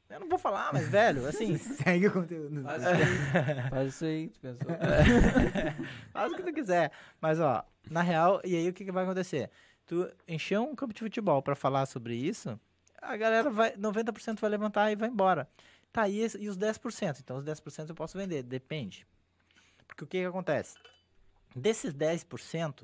Eu 0.09 0.21
não 0.21 0.29
vou 0.29 0.39
falar, 0.39 0.71
mas, 0.71 0.87
velho, 0.87 1.27
assim. 1.27 1.57
Segue 1.57 2.07
o 2.07 2.13
conteúdo. 2.13 2.63
Faz 2.63 2.81
isso 2.81 2.89
aí. 2.89 3.69
Faz 3.69 3.87
isso 3.93 4.05
aí, 4.05 4.29
tu 4.29 4.39
pensou. 4.39 4.67
Faz 6.13 6.31
o 6.31 6.35
que 6.35 6.43
tu 6.43 6.53
quiser. 6.53 6.91
Mas, 7.19 7.39
ó, 7.39 7.65
na 7.89 8.01
real, 8.01 8.41
e 8.43 8.55
aí 8.55 8.69
o 8.69 8.73
que, 8.73 8.85
que 8.85 8.91
vai 8.91 9.03
acontecer? 9.03 9.49
Tu 9.85 10.09
encheu 10.27 10.63
um 10.63 10.75
campo 10.75 10.93
de 10.93 10.99
futebol 11.01 11.41
para 11.41 11.55
falar 11.55 11.85
sobre 11.85 12.15
isso, 12.15 12.59
a 13.01 13.15
galera 13.15 13.49
vai, 13.49 13.75
90% 13.75 14.39
vai 14.39 14.49
levantar 14.49 14.91
e 14.91 14.95
vai 14.95 15.09
embora. 15.09 15.49
Tá, 15.91 16.07
e, 16.07 16.19
esse, 16.19 16.37
e 16.37 16.49
os 16.49 16.57
10%? 16.57 17.19
Então, 17.19 17.37
os 17.37 17.43
10% 17.43 17.89
eu 17.89 17.95
posso 17.95 18.17
vender, 18.17 18.43
depende. 18.43 19.07
Porque 19.87 20.03
o 20.03 20.07
que, 20.07 20.19
que 20.19 20.25
acontece? 20.25 20.77
Desses 21.55 21.93
10%, 21.93 22.83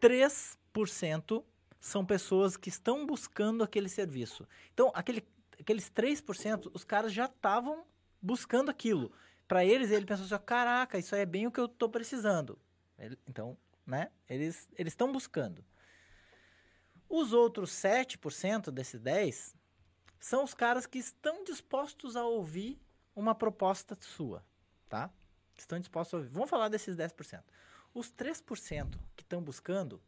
3% 0.00 1.44
são 1.80 2.04
pessoas 2.04 2.56
que 2.56 2.68
estão 2.68 3.06
buscando 3.06 3.62
aquele 3.62 3.88
serviço. 3.88 4.46
Então, 4.74 4.90
aquele, 4.94 5.24
aqueles 5.60 5.90
3%, 5.90 6.70
os 6.72 6.84
caras 6.84 7.12
já 7.12 7.26
estavam 7.26 7.84
buscando 8.20 8.70
aquilo. 8.70 9.12
Para 9.46 9.64
eles, 9.64 9.90
ele 9.90 10.06
pensou 10.06 10.26
assim, 10.26 10.44
caraca, 10.44 10.98
isso 10.98 11.14
aí 11.14 11.22
é 11.22 11.26
bem 11.26 11.46
o 11.46 11.52
que 11.52 11.60
eu 11.60 11.66
estou 11.66 11.88
precisando. 11.88 12.58
Ele, 12.98 13.18
então, 13.26 13.56
né? 13.86 14.10
Eles 14.28 14.68
estão 14.76 15.12
buscando. 15.12 15.64
Os 17.08 17.32
outros 17.32 17.70
7% 17.70 18.70
desses 18.70 19.00
10 19.00 19.54
são 20.18 20.42
os 20.42 20.54
caras 20.54 20.86
que 20.86 20.98
estão 20.98 21.44
dispostos 21.44 22.16
a 22.16 22.24
ouvir 22.24 22.80
uma 23.14 23.34
proposta 23.34 23.96
sua, 24.00 24.44
tá? 24.88 25.10
Estão 25.56 25.78
dispostos 25.78 26.14
a 26.14 26.16
ouvir. 26.18 26.30
Vamos 26.30 26.50
falar 26.50 26.68
desses 26.68 26.96
10%. 26.96 27.42
Os 27.94 28.12
3% 28.12 28.98
que 29.14 29.22
estão 29.22 29.40
buscando 29.40 30.02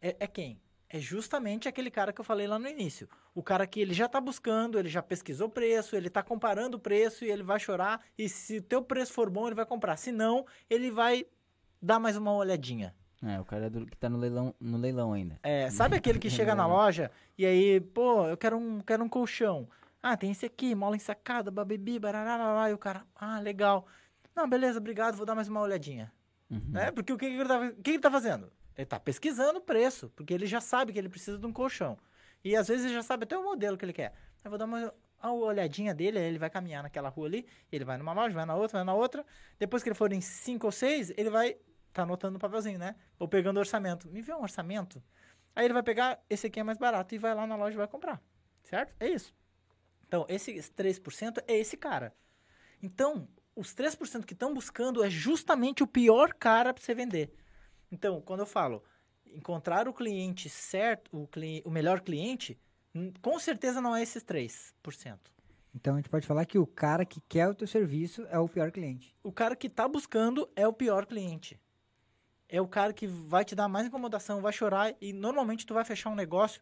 é, 0.00 0.16
é, 0.20 0.26
quem? 0.26 0.60
É 0.88 1.00
justamente 1.00 1.68
aquele 1.68 1.90
cara 1.90 2.12
que 2.12 2.20
eu 2.20 2.24
falei 2.24 2.46
lá 2.46 2.58
no 2.58 2.68
início. 2.68 3.08
O 3.34 3.42
cara 3.42 3.66
que 3.66 3.80
ele 3.80 3.92
já 3.92 4.06
está 4.06 4.20
buscando, 4.20 4.78
ele 4.78 4.88
já 4.88 5.02
pesquisou 5.02 5.48
o 5.48 5.50
preço, 5.50 5.96
ele 5.96 6.08
está 6.08 6.22
comparando 6.22 6.76
o 6.76 6.80
preço 6.80 7.24
e 7.24 7.30
ele 7.30 7.42
vai 7.42 7.58
chorar. 7.58 8.00
E 8.16 8.28
se 8.28 8.58
o 8.58 8.62
teu 8.62 8.82
preço 8.82 9.12
for 9.12 9.28
bom, 9.28 9.46
ele 9.46 9.56
vai 9.56 9.66
comprar. 9.66 9.96
Se 9.96 10.12
não, 10.12 10.46
ele 10.70 10.90
vai 10.90 11.26
dar 11.82 11.98
mais 11.98 12.16
uma 12.16 12.32
olhadinha. 12.32 12.94
É, 13.22 13.40
o 13.40 13.44
cara 13.44 13.68
do, 13.68 13.86
que 13.86 13.96
tá 13.96 14.08
no 14.08 14.18
leilão, 14.18 14.54
no 14.60 14.78
leilão 14.78 15.12
ainda. 15.12 15.38
É, 15.42 15.70
sabe 15.70 15.96
aquele 15.98 16.18
que 16.18 16.30
chega 16.30 16.54
na 16.54 16.66
loja 16.66 17.10
e 17.36 17.44
aí, 17.44 17.80
pô, 17.80 18.26
eu 18.26 18.36
quero 18.36 18.56
um, 18.56 18.80
quero 18.80 19.02
um 19.02 19.08
colchão. 19.08 19.68
Ah, 20.02 20.16
tem 20.16 20.30
esse 20.30 20.46
aqui, 20.46 20.74
mola 20.74 20.94
ensacada, 20.94 21.50
babibi, 21.50 21.98
barará, 21.98 22.70
e 22.70 22.74
o 22.74 22.78
cara, 22.78 23.04
ah, 23.16 23.40
legal. 23.40 23.86
Não, 24.36 24.48
beleza, 24.48 24.78
obrigado, 24.78 25.16
vou 25.16 25.26
dar 25.26 25.34
mais 25.34 25.48
uma 25.48 25.60
olhadinha. 25.60 26.12
Uhum. 26.50 26.62
Né? 26.68 26.92
Porque 26.92 27.12
o 27.12 27.16
que, 27.16 27.26
que, 27.26 27.34
ele 27.34 27.48
tá, 27.48 27.58
o 27.58 27.82
que 27.82 27.90
ele 27.90 27.98
tá 27.98 28.10
fazendo? 28.10 28.52
Ele 28.76 28.86
tá 28.86 29.00
pesquisando 29.00 29.58
o 29.58 29.62
preço, 29.62 30.10
porque 30.14 30.34
ele 30.34 30.46
já 30.46 30.60
sabe 30.60 30.92
que 30.92 30.98
ele 30.98 31.08
precisa 31.08 31.38
de 31.38 31.46
um 31.46 31.52
colchão. 31.52 31.98
E 32.44 32.54
às 32.54 32.68
vezes 32.68 32.86
ele 32.86 32.94
já 32.94 33.02
sabe 33.02 33.24
até 33.24 33.36
o 33.36 33.42
modelo 33.42 33.76
que 33.76 33.84
ele 33.84 33.92
quer. 33.92 34.12
Eu 34.44 34.50
vou 34.50 34.58
dar 34.58 34.66
uma, 34.66 34.92
uma 35.22 35.32
olhadinha 35.32 35.94
dele, 35.94 36.18
ele 36.18 36.38
vai 36.38 36.50
caminhar 36.50 36.82
naquela 36.82 37.08
rua 37.08 37.26
ali, 37.26 37.46
ele 37.72 37.84
vai 37.84 37.96
numa 37.96 38.12
loja, 38.12 38.34
vai 38.34 38.44
na 38.44 38.54
outra, 38.54 38.78
vai 38.78 38.84
na 38.84 38.94
outra. 38.94 39.24
Depois 39.58 39.82
que 39.82 39.88
ele 39.88 39.96
for 39.96 40.12
em 40.12 40.20
cinco 40.20 40.66
ou 40.66 40.72
seis, 40.72 41.12
ele 41.16 41.30
vai 41.30 41.56
tá 41.92 42.02
anotando 42.02 42.34
no 42.34 42.38
papelzinho, 42.38 42.78
né? 42.78 42.94
Ou 43.18 43.26
pegando 43.26 43.58
orçamento. 43.58 44.08
Me 44.10 44.20
vê 44.20 44.34
um 44.34 44.42
orçamento. 44.42 45.02
Aí 45.54 45.64
ele 45.64 45.72
vai 45.72 45.82
pegar, 45.82 46.22
esse 46.28 46.46
aqui 46.46 46.60
é 46.60 46.62
mais 46.62 46.76
barato 46.76 47.14
e 47.14 47.18
vai 47.18 47.34
lá 47.34 47.46
na 47.46 47.56
loja 47.56 47.74
e 47.74 47.78
vai 47.78 47.88
comprar. 47.88 48.22
Certo? 48.62 48.94
É 49.00 49.08
isso. 49.08 49.34
Então, 50.06 50.26
esses 50.28 50.70
3% 50.70 51.42
é 51.46 51.56
esse 51.56 51.76
cara. 51.76 52.14
Então, 52.82 53.26
os 53.54 53.74
3% 53.74 54.26
que 54.26 54.34
estão 54.34 54.52
buscando 54.52 55.02
é 55.02 55.08
justamente 55.08 55.82
o 55.82 55.86
pior 55.86 56.34
cara 56.34 56.74
para 56.74 56.84
você 56.84 56.94
vender. 56.94 57.32
Então, 57.90 58.20
quando 58.20 58.40
eu 58.40 58.46
falo 58.46 58.82
encontrar 59.26 59.88
o 59.88 59.92
cliente 59.92 60.48
certo, 60.48 61.22
o, 61.22 61.26
cli 61.26 61.62
o 61.64 61.70
melhor 61.70 62.00
cliente, 62.00 62.58
com 63.20 63.38
certeza 63.38 63.80
não 63.80 63.94
é 63.94 64.02
esses 64.02 64.24
3%. 64.24 65.18
Então 65.74 65.94
a 65.94 65.96
gente 65.98 66.08
pode 66.08 66.26
falar 66.26 66.46
que 66.46 66.58
o 66.58 66.66
cara 66.66 67.04
que 67.04 67.20
quer 67.28 67.48
o 67.48 67.54
teu 67.54 67.66
serviço 67.66 68.26
é 68.30 68.38
o 68.38 68.48
pior 68.48 68.70
cliente. 68.70 69.14
O 69.22 69.30
cara 69.30 69.54
que 69.54 69.66
está 69.66 69.86
buscando 69.86 70.48
é 70.56 70.66
o 70.66 70.72
pior 70.72 71.04
cliente 71.04 71.60
é 72.48 72.60
o 72.60 72.68
cara 72.68 72.92
que 72.92 73.06
vai 73.06 73.44
te 73.44 73.54
dar 73.54 73.68
mais 73.68 73.86
incomodação, 73.86 74.40
vai 74.40 74.52
chorar 74.52 74.94
e 75.00 75.12
normalmente 75.12 75.66
tu 75.66 75.74
vai 75.74 75.84
fechar 75.84 76.10
um 76.10 76.14
negócio. 76.14 76.60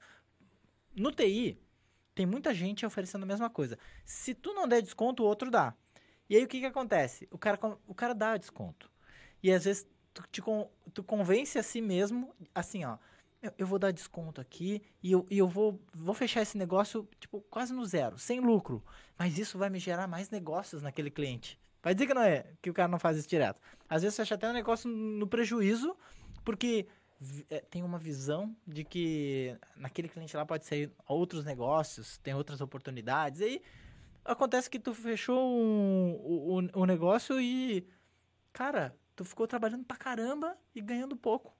No 0.96 1.10
TI, 1.10 1.60
tem 2.14 2.24
muita 2.24 2.54
gente 2.54 2.86
oferecendo 2.86 3.24
a 3.24 3.26
mesma 3.26 3.50
coisa. 3.50 3.78
Se 4.04 4.34
tu 4.34 4.52
não 4.54 4.66
der 4.66 4.80
desconto, 4.80 5.22
o 5.22 5.26
outro 5.26 5.50
dá. 5.50 5.74
E 6.28 6.37
aí 6.37 6.44
o 6.44 6.48
que 6.48 6.60
que 6.60 6.66
acontece? 6.66 7.28
O 7.30 7.38
cara, 7.38 7.58
o 7.87 7.94
cara 7.94 8.14
dá 8.14 8.37
desconto. 8.37 8.90
E 9.42 9.52
às 9.52 9.64
vezes 9.64 9.87
tu, 10.14 10.22
te, 10.31 10.42
tu 10.94 11.03
convence 11.03 11.59
a 11.59 11.62
si 11.62 11.81
mesmo, 11.83 12.33
assim, 12.55 12.85
ó, 12.85 12.96
eu, 13.59 13.66
vou 13.66 13.79
dar 13.79 13.92
desconto 13.92 14.40
aqui 14.40 14.81
e 15.03 15.12
eu, 15.12 15.27
e 15.29 15.37
eu 15.37 15.46
vou, 15.46 15.79
vou 15.92 16.14
fechar 16.14 16.40
esse 16.40 16.57
negócio, 16.57 17.07
tipo, 17.20 17.40
quase 17.50 17.74
no 17.74 17.85
zero, 17.85 18.16
sem 18.16 18.40
lucro. 18.40 18.83
Mas 19.18 19.37
isso 19.37 19.59
vai 19.59 19.68
me 19.68 19.79
gerar 19.79 20.07
mais 20.07 20.31
negócios 20.31 20.83
naquele 20.83 21.11
cliente. 21.11 21.59
Vai 21.83 21.94
dizer 21.94 22.07
que 22.07 22.14
não 22.14 22.22
é, 22.22 22.46
que 22.62 22.70
o 22.70 22.74
cara 22.74 22.88
não 22.88 22.98
faz 22.98 23.18
isso 23.18 23.29
direto. 23.29 23.61
Às 23.88 24.03
vezes 24.03 24.18
acha 24.18 24.35
até 24.35 24.48
um 24.48 24.55
negócio 24.55 24.88
no 24.88 25.27
prejuízo, 25.27 25.94
porque 26.42 26.87
é, 27.50 27.61
tem 27.61 27.83
uma 27.83 27.98
visão 27.98 28.57
de 28.66 28.85
que 28.85 29.55
naquele 29.77 30.09
cliente 30.09 30.35
lá 30.37 30.46
pode 30.46 30.64
sair 30.64 30.90
outros 31.07 31.44
negócios, 31.44 32.16
tem 32.18 32.35
outras 32.35 32.62
oportunidades. 32.62 33.40
E 33.40 33.44
aí 33.44 33.62
acontece 34.24 34.70
que 34.70 34.79
tu 34.79 34.94
fechou 34.94 35.38
um, 35.38 36.59
um, 36.59 36.83
um 36.83 36.87
negócio 36.87 37.38
e, 37.38 37.87
cara, 38.53 38.96
tu 39.16 39.24
ficou 39.24 39.46
trabalhando 39.46 39.85
pra 39.85 39.96
caramba 39.96 40.57
e 40.74 40.81
ganhando 40.81 41.16
pouco. 41.16 41.55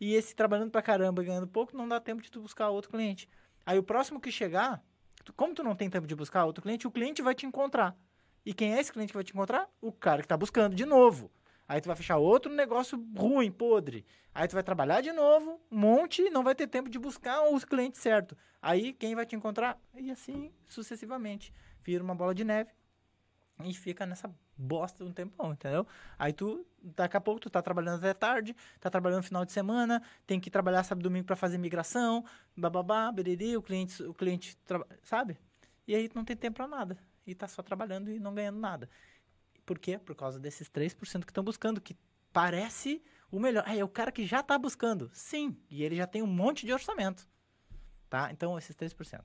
E 0.00 0.14
esse 0.14 0.34
trabalhando 0.34 0.70
pra 0.70 0.82
caramba 0.82 1.22
e 1.22 1.26
ganhando 1.26 1.46
pouco 1.46 1.76
não 1.76 1.86
dá 1.86 2.00
tempo 2.00 2.22
de 2.22 2.30
tu 2.30 2.40
buscar 2.40 2.70
outro 2.70 2.90
cliente. 2.90 3.28
Aí 3.66 3.78
o 3.78 3.82
próximo 3.82 4.20
que 4.20 4.32
chegar, 4.32 4.82
tu, 5.24 5.32
como 5.32 5.54
tu 5.54 5.62
não 5.62 5.76
tem 5.76 5.90
tempo 5.90 6.06
de 6.06 6.14
buscar 6.14 6.44
outro 6.44 6.62
cliente, 6.62 6.86
o 6.86 6.90
cliente 6.90 7.22
vai 7.22 7.34
te 7.34 7.46
encontrar. 7.46 7.96
E 8.44 8.54
quem 8.54 8.74
é 8.74 8.80
esse 8.80 8.92
cliente 8.92 9.12
que 9.12 9.16
vai 9.16 9.24
te 9.24 9.32
encontrar? 9.32 9.68
O 9.80 9.92
cara 9.92 10.18
que 10.18 10.24
está 10.24 10.36
buscando 10.36 10.74
de 10.74 10.86
novo. 10.86 11.30
Aí 11.68 11.80
tu 11.80 11.86
vai 11.86 11.94
fechar 11.94 12.16
outro 12.16 12.52
negócio 12.52 12.98
ruim, 13.16 13.50
podre. 13.50 14.04
Aí 14.34 14.48
tu 14.48 14.54
vai 14.54 14.62
trabalhar 14.62 15.02
de 15.02 15.12
novo, 15.12 15.60
um 15.70 15.78
monte, 15.78 16.22
e 16.22 16.30
não 16.30 16.42
vai 16.42 16.54
ter 16.54 16.66
tempo 16.66 16.88
de 16.88 16.98
buscar 16.98 17.42
o 17.42 17.60
cliente 17.60 17.98
certo. 17.98 18.36
Aí 18.60 18.92
quem 18.92 19.14
vai 19.14 19.26
te 19.26 19.36
encontrar? 19.36 19.78
E 19.94 20.10
assim 20.10 20.50
sucessivamente. 20.66 21.52
Vira 21.82 22.02
uma 22.02 22.14
bola 22.14 22.34
de 22.34 22.42
neve 22.42 22.70
e 23.64 23.74
fica 23.74 24.06
nessa 24.06 24.32
bosta 24.56 25.04
um 25.04 25.12
tempão, 25.12 25.52
entendeu? 25.52 25.86
Aí 26.18 26.32
tu, 26.32 26.66
daqui 26.82 27.16
a 27.16 27.20
pouco, 27.20 27.40
tu 27.40 27.50
tá 27.50 27.62
trabalhando 27.62 27.98
até 27.98 28.12
tarde, 28.14 28.54
tá 28.78 28.90
trabalhando 28.90 29.18
no 29.18 29.24
final 29.24 29.44
de 29.44 29.52
semana, 29.52 30.02
tem 30.26 30.38
que 30.38 30.50
trabalhar 30.50 30.82
sábado 30.84 31.02
domingo 31.02 31.26
para 31.26 31.36
fazer 31.36 31.58
migração, 31.58 32.24
bababá, 32.56 33.10
beriri, 33.10 33.56
o 33.56 33.62
cliente, 33.62 34.02
o 34.02 34.14
cliente, 34.14 34.58
sabe? 35.02 35.38
E 35.86 35.94
aí 35.94 36.08
tu 36.08 36.14
não 36.14 36.24
tem 36.24 36.36
tempo 36.36 36.56
para 36.56 36.68
nada 36.68 36.98
e 37.26 37.32
está 37.32 37.48
só 37.48 37.62
trabalhando 37.62 38.10
e 38.10 38.18
não 38.18 38.34
ganhando 38.34 38.58
nada. 38.58 38.88
Por 39.64 39.78
quê? 39.78 39.98
Por 39.98 40.14
causa 40.14 40.38
desses 40.38 40.68
3% 40.68 41.24
que 41.24 41.30
estão 41.30 41.44
buscando, 41.44 41.80
que 41.80 41.96
parece 42.32 43.02
o 43.30 43.38
melhor. 43.38 43.64
É, 43.66 43.78
é 43.78 43.84
o 43.84 43.88
cara 43.88 44.10
que 44.10 44.26
já 44.26 44.40
está 44.40 44.58
buscando. 44.58 45.10
Sim, 45.12 45.56
e 45.70 45.82
ele 45.82 45.96
já 45.96 46.06
tem 46.06 46.22
um 46.22 46.26
monte 46.26 46.66
de 46.66 46.72
orçamento. 46.72 47.28
Tá? 48.08 48.30
Então, 48.32 48.58
esses 48.58 48.74
3%. 48.74 49.24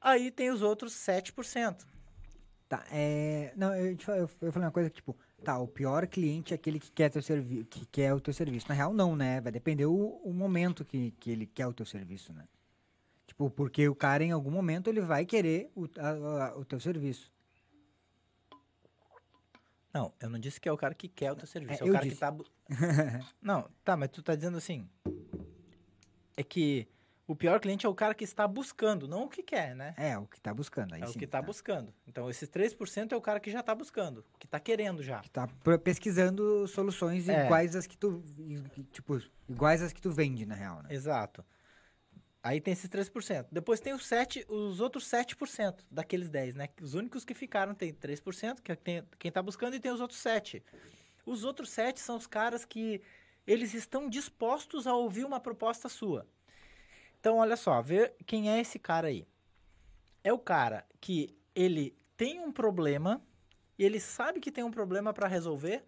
Aí 0.00 0.30
tem 0.30 0.50
os 0.50 0.62
outros 0.62 0.94
7%. 0.94 1.86
Tá, 2.70 2.84
é... 2.92 3.52
Não, 3.56 3.74
eu, 3.74 3.96
eu, 4.06 4.30
eu 4.42 4.52
falei 4.52 4.66
uma 4.68 4.70
coisa 4.70 4.88
que, 4.88 4.94
tipo, 4.94 5.16
tá, 5.42 5.58
o 5.58 5.66
pior 5.66 6.06
cliente 6.06 6.52
é 6.52 6.54
aquele 6.54 6.78
que 6.78 6.92
quer, 6.92 7.10
teu 7.10 7.20
servi 7.20 7.64
que 7.64 7.84
quer 7.84 8.14
o 8.14 8.20
teu 8.20 8.32
serviço. 8.32 8.68
Na 8.68 8.76
real, 8.76 8.94
não, 8.94 9.16
né? 9.16 9.40
Vai 9.40 9.50
depender 9.50 9.86
o, 9.86 10.20
o 10.22 10.32
momento 10.32 10.84
que, 10.84 11.10
que 11.18 11.32
ele 11.32 11.46
quer 11.46 11.66
o 11.66 11.72
teu 11.74 11.84
serviço, 11.84 12.32
né? 12.32 12.46
Tipo, 13.26 13.50
porque 13.50 13.88
o 13.88 13.94
cara 13.96 14.22
em 14.22 14.30
algum 14.30 14.52
momento 14.52 14.86
ele 14.86 15.00
vai 15.00 15.26
querer 15.26 15.68
o, 15.74 15.88
a, 15.98 16.10
a, 16.44 16.58
o 16.58 16.64
teu 16.64 16.78
serviço. 16.78 17.32
Não, 19.92 20.14
eu 20.20 20.30
não 20.30 20.38
disse 20.38 20.60
que 20.60 20.68
é 20.68 20.72
o 20.72 20.76
cara 20.76 20.94
que 20.94 21.08
quer 21.08 21.32
o 21.32 21.36
teu 21.36 21.48
serviço. 21.48 21.82
É, 21.82 21.88
é 21.88 21.90
o 21.90 21.92
cara 21.92 22.04
disse. 22.04 22.14
que 22.14 22.20
tá. 22.20 22.36
não, 23.42 23.68
tá, 23.84 23.96
mas 23.96 24.10
tu 24.10 24.22
tá 24.22 24.36
dizendo 24.36 24.58
assim. 24.58 24.88
É 26.36 26.44
que 26.44 26.86
o 27.30 27.36
pior 27.36 27.60
cliente 27.60 27.86
é 27.86 27.88
o 27.88 27.94
cara 27.94 28.12
que 28.12 28.24
está 28.24 28.48
buscando, 28.48 29.06
não 29.06 29.22
o 29.22 29.28
que 29.28 29.40
quer, 29.40 29.76
né? 29.76 29.94
É, 29.96 30.18
o 30.18 30.26
que 30.26 30.36
está 30.36 30.52
buscando. 30.52 30.94
Aí 30.94 31.02
é 31.02 31.06
sim, 31.06 31.12
o 31.12 31.18
que 31.18 31.24
está 31.24 31.38
tá. 31.38 31.46
buscando. 31.46 31.94
Então, 32.04 32.28
esses 32.28 32.48
3% 32.48 33.12
é 33.12 33.16
o 33.16 33.20
cara 33.20 33.38
que 33.38 33.52
já 33.52 33.60
está 33.60 33.72
buscando, 33.72 34.24
que 34.36 34.46
está 34.46 34.58
querendo 34.58 35.00
já. 35.00 35.20
Que 35.20 35.28
está 35.28 35.48
pesquisando 35.84 36.66
soluções 36.66 37.28
é. 37.28 37.44
iguais 37.44 37.76
às 37.76 37.86
que 37.86 37.96
tu. 37.96 38.20
Tipo, 38.90 39.22
iguais 39.48 39.80
às 39.80 39.92
que 39.92 40.02
tu 40.02 40.10
vende, 40.10 40.44
na 40.44 40.56
real, 40.56 40.82
né? 40.82 40.88
Exato. 40.90 41.44
Aí 42.42 42.60
tem 42.60 42.72
esses 42.72 42.90
3%. 42.90 43.46
Depois 43.52 43.78
tem 43.78 43.92
os, 43.92 44.04
7, 44.06 44.44
os 44.48 44.80
outros 44.80 45.04
7% 45.04 45.84
daqueles 45.88 46.28
10, 46.28 46.56
né? 46.56 46.68
Os 46.82 46.94
únicos 46.94 47.24
que 47.24 47.32
ficaram 47.32 47.76
tem 47.76 47.94
3%, 47.94 48.60
que 48.60 48.72
é 48.72 48.74
tem, 48.74 49.04
quem 49.20 49.28
está 49.28 49.40
buscando, 49.40 49.76
e 49.76 49.80
tem 49.80 49.92
os 49.92 50.00
outros 50.00 50.18
7. 50.18 50.64
Os 51.24 51.44
outros 51.44 51.70
7 51.70 52.00
são 52.00 52.16
os 52.16 52.26
caras 52.26 52.64
que 52.64 53.00
eles 53.46 53.72
estão 53.72 54.08
dispostos 54.08 54.88
a 54.88 54.94
ouvir 54.94 55.24
uma 55.24 55.38
proposta 55.38 55.88
sua. 55.88 56.26
Então, 57.20 57.36
olha 57.36 57.56
só, 57.56 57.82
vê 57.82 58.14
quem 58.26 58.50
é 58.50 58.58
esse 58.58 58.78
cara 58.78 59.08
aí. 59.08 59.28
É 60.24 60.32
o 60.32 60.38
cara 60.38 60.86
que 61.00 61.38
ele 61.54 61.94
tem 62.16 62.40
um 62.40 62.50
problema, 62.50 63.22
ele 63.78 64.00
sabe 64.00 64.40
que 64.40 64.50
tem 64.50 64.64
um 64.64 64.70
problema 64.70 65.12
para 65.12 65.28
resolver, 65.28 65.84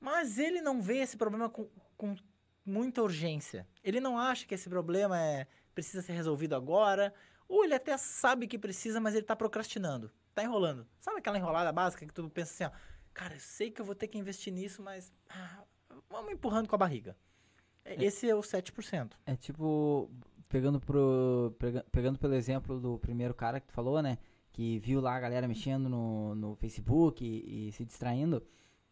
mas 0.00 0.38
ele 0.38 0.60
não 0.60 0.82
vê 0.82 0.98
esse 0.98 1.16
problema 1.16 1.48
com, 1.48 1.68
com 1.96 2.16
muita 2.64 3.00
urgência. 3.00 3.66
Ele 3.82 4.00
não 4.00 4.18
acha 4.18 4.44
que 4.44 4.54
esse 4.54 4.68
problema 4.68 5.20
é 5.20 5.46
precisa 5.72 6.02
ser 6.02 6.14
resolvido 6.14 6.56
agora, 6.56 7.14
ou 7.48 7.64
ele 7.64 7.74
até 7.74 7.96
sabe 7.96 8.46
que 8.46 8.58
precisa, 8.58 8.98
mas 8.98 9.14
ele 9.14 9.22
está 9.22 9.36
procrastinando, 9.36 10.10
está 10.30 10.42
enrolando. 10.42 10.86
Sabe 10.98 11.18
aquela 11.18 11.38
enrolada 11.38 11.70
básica 11.70 12.04
que 12.04 12.12
tu 12.12 12.28
pensa 12.30 12.64
assim, 12.64 12.74
ó, 12.74 12.78
cara, 13.14 13.34
eu 13.34 13.40
sei 13.40 13.70
que 13.70 13.80
eu 13.80 13.84
vou 13.84 13.94
ter 13.94 14.08
que 14.08 14.18
investir 14.18 14.52
nisso, 14.52 14.82
mas 14.82 15.12
ah, 15.28 15.62
vamos 16.08 16.32
empurrando 16.32 16.68
com 16.68 16.74
a 16.74 16.78
barriga. 16.78 17.16
É. 17.84 18.02
Esse 18.02 18.28
é 18.28 18.34
o 18.34 18.40
7%. 18.40 19.12
É 19.26 19.36
tipo, 19.36 20.10
pegando, 20.48 20.80
pro, 20.80 21.54
pegando 21.90 22.18
pelo 22.18 22.34
exemplo 22.34 22.80
do 22.80 22.98
primeiro 22.98 23.34
cara 23.34 23.60
que 23.60 23.66
tu 23.66 23.72
falou, 23.72 24.02
né? 24.02 24.18
Que 24.52 24.78
viu 24.78 25.00
lá 25.00 25.14
a 25.14 25.20
galera 25.20 25.46
mexendo 25.46 25.88
no, 25.88 26.34
no 26.34 26.56
Facebook 26.56 27.24
e, 27.24 27.68
e 27.68 27.72
se 27.72 27.84
distraindo. 27.84 28.42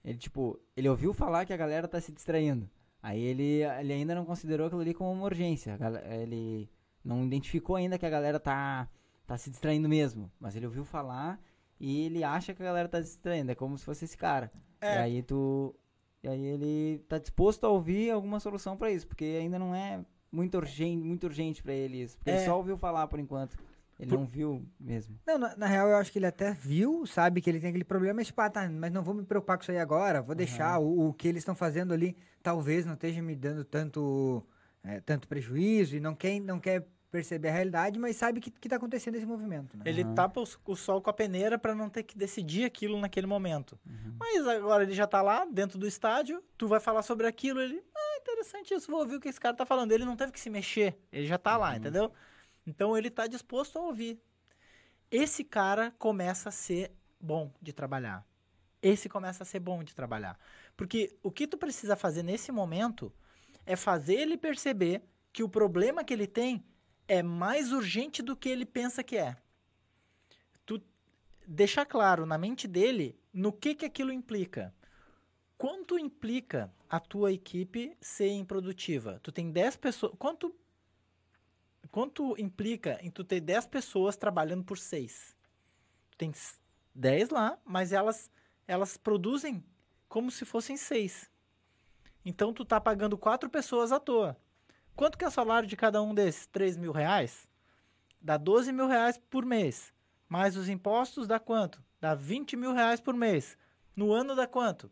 Ele, 0.04 0.18
tipo, 0.18 0.60
ele 0.76 0.88
ouviu 0.88 1.14
falar 1.14 1.46
que 1.46 1.52
a 1.52 1.56
galera 1.56 1.88
tá 1.88 2.00
se 2.00 2.12
distraindo. 2.12 2.68
Aí 3.02 3.20
ele, 3.20 3.62
ele 3.62 3.92
ainda 3.92 4.14
não 4.14 4.24
considerou 4.24 4.66
aquilo 4.66 4.82
ali 4.82 4.94
como 4.94 5.12
uma 5.12 5.24
urgência. 5.24 5.78
Ele 6.20 6.68
não 7.02 7.24
identificou 7.24 7.76
ainda 7.76 7.98
que 7.98 8.06
a 8.06 8.10
galera 8.10 8.40
tá, 8.40 8.88
tá 9.26 9.36
se 9.36 9.50
distraindo 9.50 9.88
mesmo. 9.88 10.30
Mas 10.38 10.56
ele 10.56 10.66
ouviu 10.66 10.84
falar 10.84 11.40
e 11.78 12.06
ele 12.06 12.24
acha 12.24 12.54
que 12.54 12.62
a 12.62 12.66
galera 12.66 12.88
tá 12.88 12.98
se 12.98 13.08
distraindo. 13.08 13.52
É 13.52 13.54
como 13.54 13.78
se 13.78 13.84
fosse 13.84 14.04
esse 14.04 14.16
cara. 14.16 14.50
É. 14.80 14.96
E 14.96 14.98
aí 14.98 15.22
tu. 15.22 15.74
E 16.22 16.28
aí 16.28 16.40
ele 16.40 16.98
tá 17.08 17.18
disposto 17.18 17.64
a 17.64 17.68
ouvir 17.68 18.10
alguma 18.10 18.40
solução 18.40 18.76
para 18.76 18.90
isso, 18.90 19.06
porque 19.06 19.24
ainda 19.24 19.58
não 19.58 19.74
é 19.74 20.04
muito 20.34 20.56
urgente, 20.56 21.04
muito 21.04 21.24
urgente 21.24 21.62
para 21.62 21.72
ele 21.72 22.02
isso. 22.02 22.16
Porque 22.18 22.30
é. 22.30 22.36
ele 22.36 22.44
só 22.44 22.56
ouviu 22.56 22.76
falar 22.76 23.06
por 23.06 23.18
enquanto. 23.18 23.56
Ele 23.98 24.10
por... 24.10 24.18
não 24.18 24.26
viu 24.26 24.66
mesmo. 24.78 25.18
Não, 25.26 25.38
na, 25.38 25.56
na, 25.56 25.66
real 25.66 25.88
eu 25.88 25.96
acho 25.96 26.10
que 26.10 26.18
ele 26.18 26.26
até 26.26 26.52
viu, 26.52 27.06
sabe 27.06 27.40
que 27.40 27.48
ele 27.48 27.60
tem 27.60 27.68
aquele 27.68 27.84
problema, 27.84 28.14
mas 28.14 28.26
tipo, 28.26 28.40
ah, 28.40 28.50
tá, 28.50 28.68
mas 28.68 28.92
não 28.92 29.02
vou 29.02 29.14
me 29.14 29.24
preocupar 29.24 29.56
com 29.56 29.62
isso 29.62 29.70
aí 29.70 29.78
agora, 29.78 30.20
vou 30.20 30.34
deixar 30.34 30.80
uhum. 30.80 30.86
o, 30.86 31.08
o, 31.08 31.14
que 31.14 31.28
eles 31.28 31.42
estão 31.42 31.54
fazendo 31.54 31.94
ali, 31.94 32.16
talvez 32.42 32.84
não 32.84 32.94
esteja 32.94 33.22
me 33.22 33.36
dando 33.36 33.64
tanto, 33.64 34.44
é, 34.82 35.00
tanto 35.00 35.28
prejuízo 35.28 35.96
e 35.96 36.00
não 36.00 36.14
quer, 36.14 36.40
não 36.40 36.58
quer 36.58 36.84
perceber 37.14 37.50
a 37.50 37.52
realidade, 37.52 37.96
mas 37.96 38.16
sabe 38.16 38.40
que, 38.40 38.50
que 38.50 38.68
tá 38.68 38.74
acontecendo 38.74 39.14
esse 39.14 39.24
movimento. 39.24 39.76
Né? 39.76 39.84
Ele 39.86 40.02
uhum. 40.02 40.14
tapa 40.16 40.40
o, 40.40 40.44
o, 40.66 40.74
sol 40.74 41.00
com 41.00 41.10
a 41.10 41.12
peneira 41.12 41.56
para 41.56 41.72
não 41.72 41.88
ter 41.88 42.02
que 42.02 42.18
decidir 42.18 42.64
aquilo 42.64 42.98
naquele 42.98 43.28
momento. 43.28 43.78
Uhum. 43.86 44.16
Mas 44.18 44.44
agora 44.48 44.82
ele 44.82 44.94
já 44.94 45.06
tá 45.06 45.22
lá, 45.22 45.44
dentro 45.44 45.78
do 45.78 45.86
estádio, 45.86 46.42
tu 46.58 46.66
vai 46.66 46.80
falar 46.80 47.02
sobre 47.02 47.28
aquilo, 47.28 47.60
ele, 47.60 47.80
ah, 47.96 48.03
interessante 48.24 48.72
isso, 48.72 48.90
vou 48.90 49.00
ouvir 49.00 49.16
o 49.16 49.20
que 49.20 49.28
esse 49.28 49.40
cara 49.40 49.54
tá 49.54 49.66
falando. 49.66 49.92
Ele 49.92 50.04
não 50.04 50.16
teve 50.16 50.32
que 50.32 50.40
se 50.40 50.50
mexer, 50.50 50.98
ele 51.12 51.26
já 51.26 51.38
tá 51.38 51.56
lá, 51.56 51.70
uhum. 51.70 51.76
entendeu? 51.76 52.12
Então 52.66 52.96
ele 52.96 53.08
está 53.08 53.26
disposto 53.26 53.78
a 53.78 53.82
ouvir. 53.82 54.20
Esse 55.10 55.44
cara 55.44 55.94
começa 55.98 56.48
a 56.48 56.52
ser 56.52 56.92
bom 57.20 57.52
de 57.60 57.72
trabalhar. 57.72 58.26
Esse 58.82 59.08
começa 59.08 59.42
a 59.42 59.46
ser 59.46 59.60
bom 59.60 59.84
de 59.84 59.94
trabalhar. 59.94 60.38
Porque 60.76 61.16
o 61.22 61.30
que 61.30 61.46
tu 61.46 61.56
precisa 61.56 61.96
fazer 61.96 62.22
nesse 62.22 62.50
momento 62.50 63.12
é 63.64 63.76
fazer 63.76 64.14
ele 64.14 64.36
perceber 64.36 65.02
que 65.32 65.42
o 65.42 65.48
problema 65.48 66.04
que 66.04 66.12
ele 66.12 66.26
tem 66.26 66.64
é 67.06 67.22
mais 67.22 67.72
urgente 67.72 68.22
do 68.22 68.36
que 68.36 68.48
ele 68.48 68.64
pensa 68.64 69.02
que 69.02 69.16
é. 69.16 69.36
Tu 70.64 70.82
deixar 71.46 71.86
claro 71.86 72.26
na 72.26 72.38
mente 72.38 72.66
dele 72.66 73.18
no 73.32 73.52
que 73.52 73.74
que 73.74 73.84
aquilo 73.84 74.12
implica. 74.12 74.74
Quanto 75.56 75.98
implica 75.98 76.72
a 76.88 76.98
tua 76.98 77.32
equipe 77.32 77.96
ser 78.00 78.30
improdutiva? 78.30 79.20
Tu 79.22 79.30
tem 79.30 79.50
10 79.50 79.76
pessoas. 79.76 80.12
Quanto 80.18 80.54
quanto 81.90 82.34
implica 82.40 82.98
em 83.00 83.10
tu 83.10 83.22
ter 83.22 83.40
10 83.40 83.66
pessoas 83.66 84.16
trabalhando 84.16 84.64
por 84.64 84.76
6? 84.76 85.36
Tu 86.10 86.18
tem 86.18 86.32
10 86.94 87.28
lá, 87.30 87.58
mas 87.64 87.92
elas, 87.92 88.30
elas 88.66 88.96
produzem 88.96 89.64
como 90.08 90.30
se 90.30 90.44
fossem 90.44 90.76
6. 90.76 91.30
Então 92.24 92.52
tu 92.52 92.64
tá 92.64 92.80
pagando 92.80 93.16
4 93.16 93.48
pessoas 93.48 93.92
à 93.92 94.00
toa. 94.00 94.36
Quanto 94.96 95.16
que 95.16 95.24
é 95.24 95.28
o 95.28 95.30
salário 95.30 95.68
de 95.68 95.76
cada 95.76 96.02
um 96.02 96.14
desses? 96.14 96.46
3 96.46 96.76
mil 96.76 96.90
reais? 96.90 97.48
Dá 98.20 98.36
12 98.36 98.72
mil 98.72 98.88
reais 98.88 99.18
por 99.30 99.44
mês. 99.44 99.92
Mais 100.28 100.56
os 100.56 100.68
impostos 100.68 101.28
dá 101.28 101.38
quanto? 101.38 101.82
Dá 102.00 102.14
20 102.14 102.56
mil 102.56 102.72
reais 102.72 103.00
por 103.00 103.14
mês. 103.14 103.56
No 103.94 104.12
ano 104.12 104.34
dá 104.34 104.46
quanto? 104.46 104.90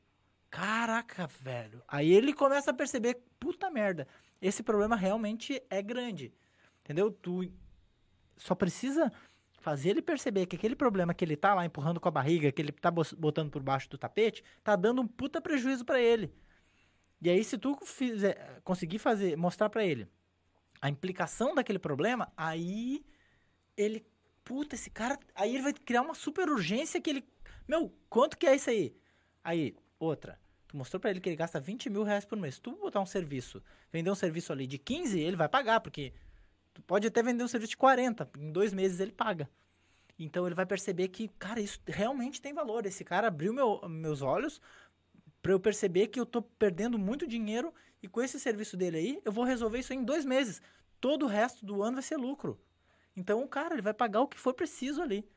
Caraca, 0.53 1.27
velho. 1.27 1.83
Aí 1.89 2.13
ele 2.13 2.35
começa 2.35 2.71
a 2.71 2.75
perceber, 2.75 3.23
puta 3.41 3.71
merda, 3.71 4.07
esse 4.41 4.63
problema 4.63 4.95
realmente 4.95 5.63
é 5.71 5.81
grande. 5.81 6.31
Entendeu? 6.85 7.11
Tu 7.11 7.51
só 8.37 8.55
precisa 8.55 9.11
fazer 9.61 9.91
ele 9.91 10.03
perceber 10.03 10.45
que 10.45 10.57
aquele 10.57 10.77
problema 10.77 11.15
que 11.15 11.25
ele 11.25 11.37
tá 11.37 11.55
lá 11.55 11.65
empurrando 11.65 11.99
com 11.99 12.09
a 12.09 12.13
barriga, 12.13 12.53
que 12.53 12.61
ele 12.61 12.71
tá 12.71 12.91
botando 12.91 13.51
por 13.51 13.63
baixo 13.63 13.89
do 13.89 13.97
tapete, 13.97 14.45
tá 14.63 14.77
dando 14.77 15.01
um 15.01 15.07
puta 15.09 15.41
prejuízo 15.41 15.87
para 15.87 15.99
ele. 15.99 16.31
E 17.23 17.31
aí 17.31 17.43
se 17.43 17.57
tu 17.57 17.75
fizer, 17.87 18.61
conseguir 18.63 18.99
fazer, 18.99 19.39
mostrar 19.39 19.71
para 19.71 19.87
ele 19.87 20.07
a 20.83 20.91
implicação 20.91 21.55
daquele 21.55 21.79
problema, 21.79 22.31
aí 22.37 23.07
ele, 23.75 24.05
puta, 24.45 24.75
esse 24.75 24.91
cara, 24.91 25.19
aí 25.35 25.55
ele 25.55 25.63
vai 25.63 25.73
criar 25.73 26.03
uma 26.03 26.15
super 26.15 26.51
urgência 26.51 27.01
que 27.01 27.09
ele, 27.09 27.25
meu, 27.67 27.91
quanto 28.11 28.37
que 28.37 28.47
é 28.47 28.55
isso 28.55 28.69
aí? 28.69 28.95
Aí, 29.43 29.77
outra, 29.99 30.42
tu 30.73 30.77
mostrou 30.77 30.99
para 30.99 31.11
ele 31.11 31.21
que 31.21 31.29
ele 31.29 31.37
gasta 31.37 31.61
20 31.61 31.89
mil 31.89 32.03
reais 32.03 32.25
por 32.25 32.37
mês. 32.37 32.57
Se 32.57 32.61
tu 32.61 32.73
botar 32.73 33.01
um 33.01 33.07
serviço, 33.07 33.63
vender 33.93 34.11
um 34.11 34.15
serviço 34.17 34.53
ali 34.53 34.67
de 34.67 34.79
15, 34.79 35.21
ele 35.21 35.37
vai 35.37 35.49
pagar, 35.49 35.79
porque 35.81 36.13
Tu 36.75 36.83
pode 36.83 37.07
até 37.07 37.23
vender 37.23 37.45
um 37.45 37.49
serviço 37.49 37.71
de 37.71 37.77
40, 37.77 38.31
em 38.39 38.51
dois 38.51 38.73
meses 38.73 38.99
ele 39.01 39.13
paga. 39.13 39.49
Então 40.19 40.47
ele 40.47 40.55
vai 40.55 40.67
perceber 40.67 41.09
que, 41.09 41.29
cara, 41.29 41.61
isso 41.61 41.81
realmente 41.87 42.41
tem 42.41 42.55
valor. 42.55 42.87
Esse 42.87 43.05
cara 43.05 43.29
abriu 43.29 43.53
meu, 43.53 43.81
meus 43.89 44.23
olhos 44.23 44.61
para 45.43 45.53
eu 45.53 45.61
perceber 45.61 46.07
que 46.07 46.21
eu 46.21 46.27
tô 46.27 46.41
perdendo 46.41 46.99
muito 46.99 47.27
dinheiro 47.27 47.75
e 48.01 48.07
com 48.07 48.23
esse 48.23 48.39
serviço 48.39 48.77
dele 48.77 48.97
aí, 48.97 49.23
eu 49.25 49.33
vou 49.33 49.45
resolver 49.45 49.79
isso 49.79 49.93
em 49.93 50.05
dois 50.05 50.25
meses. 50.25 50.63
Todo 51.01 51.25
o 51.25 51.29
resto 51.29 51.67
do 51.67 51.83
ano 51.83 51.95
vai 51.95 52.03
ser 52.03 52.17
lucro. 52.17 52.61
Então 53.17 53.43
o 53.43 53.49
cara, 53.49 53.75
ele 53.75 53.83
vai 53.83 53.93
pagar 53.93 54.21
o 54.21 54.29
que 54.29 54.39
for 54.39 54.55
preciso 54.55 55.03
ali. 55.03 55.29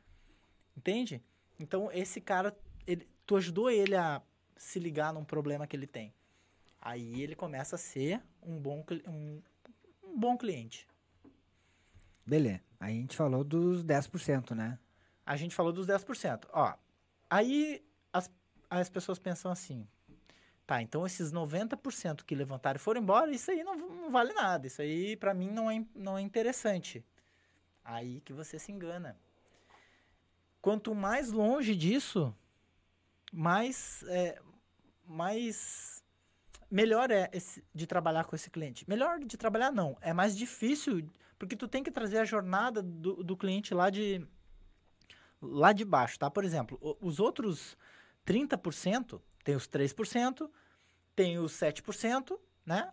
Entende? 0.77 1.23
Então 1.59 1.89
esse 1.91 2.21
cara, 2.21 2.55
ele, 2.85 3.07
tu 3.25 3.35
ajudou 3.35 3.69
ele 3.69 3.95
a 3.95 4.21
se 4.55 4.79
ligar 4.79 5.13
num 5.13 5.23
problema 5.23 5.67
que 5.67 5.75
ele 5.75 5.87
tem. 5.87 6.13
Aí 6.81 7.21
ele 7.21 7.35
começa 7.35 7.75
a 7.75 7.79
ser 7.79 8.21
um 8.41 8.59
bom, 8.59 8.85
um, 9.07 9.41
um 10.03 10.19
bom 10.19 10.37
cliente. 10.37 10.87
Beleza. 12.25 12.61
Aí 12.79 12.97
a 12.97 13.01
gente 13.01 13.15
falou 13.15 13.43
dos 13.43 13.83
10%, 13.83 14.51
né? 14.51 14.77
A 15.25 15.35
gente 15.35 15.55
falou 15.55 15.73
dos 15.73 15.87
10%. 15.87 16.47
Ó, 16.53 16.73
aí 17.29 17.83
as, 18.13 18.29
as 18.69 18.89
pessoas 18.89 19.17
pensam 19.17 19.51
assim, 19.51 19.87
tá, 20.65 20.81
então 20.81 21.05
esses 21.05 21.31
90% 21.33 22.23
que 22.23 22.35
levantaram 22.35 22.77
e 22.77 22.79
foram 22.79 23.01
embora, 23.01 23.31
isso 23.31 23.49
aí 23.49 23.63
não, 23.63 23.75
não 23.75 24.11
vale 24.11 24.33
nada, 24.33 24.67
isso 24.67 24.81
aí 24.81 25.15
para 25.17 25.33
mim 25.33 25.49
não 25.49 25.69
é, 25.69 25.83
não 25.95 26.17
é 26.17 26.21
interessante. 26.21 27.03
Aí 27.83 28.21
que 28.21 28.33
você 28.33 28.57
se 28.57 28.71
engana. 28.71 29.17
Quanto 30.61 30.95
mais 30.95 31.31
longe 31.31 31.75
disso, 31.75 32.35
mais, 33.35 34.03
é, 34.07 34.41
mais 35.05 36.01
melhor 36.71 37.11
é 37.11 37.29
esse, 37.33 37.61
de 37.73 37.85
trabalhar 37.85 38.23
com 38.23 38.35
esse 38.35 38.49
cliente. 38.49 38.87
Melhor 38.87 39.19
de 39.19 39.37
trabalhar 39.37 39.71
não, 39.71 39.97
é 40.01 40.13
mais 40.13 40.37
difícil 40.37 41.05
porque 41.37 41.55
tu 41.55 41.67
tem 41.67 41.83
que 41.83 41.91
trazer 41.91 42.19
a 42.19 42.25
jornada 42.25 42.81
do, 42.81 43.21
do 43.21 43.35
cliente 43.35 43.73
lá 43.73 43.89
de 43.89 44.25
lá 45.41 45.73
de 45.73 45.83
baixo, 45.83 46.17
tá? 46.17 46.31
Por 46.31 46.45
exemplo, 46.45 46.79
os 47.01 47.19
outros 47.19 47.77
30%, 48.25 49.21
tem 49.43 49.55
os 49.55 49.67
3%, 49.67 50.49
tem 51.13 51.37
os 51.37 51.51
7%, 51.53 52.39
né? 52.65 52.91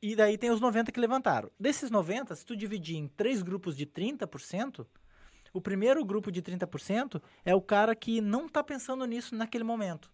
E 0.00 0.16
daí 0.16 0.38
tem 0.38 0.50
os 0.50 0.60
90 0.60 0.90
que 0.90 1.00
levantaram. 1.00 1.50
Desses 1.58 1.90
90, 1.90 2.34
se 2.36 2.46
tu 2.46 2.56
dividir 2.56 2.96
em 2.96 3.08
três 3.08 3.42
grupos 3.42 3.76
de 3.76 3.84
30%, 3.84 4.86
o 5.52 5.60
primeiro 5.60 6.04
grupo 6.04 6.30
de 6.30 6.42
30% 6.42 7.22
é 7.44 7.54
o 7.54 7.60
cara 7.60 7.94
que 7.94 8.20
não 8.20 8.46
está 8.46 8.62
pensando 8.62 9.04
nisso 9.04 9.34
naquele 9.34 9.64
momento. 9.64 10.10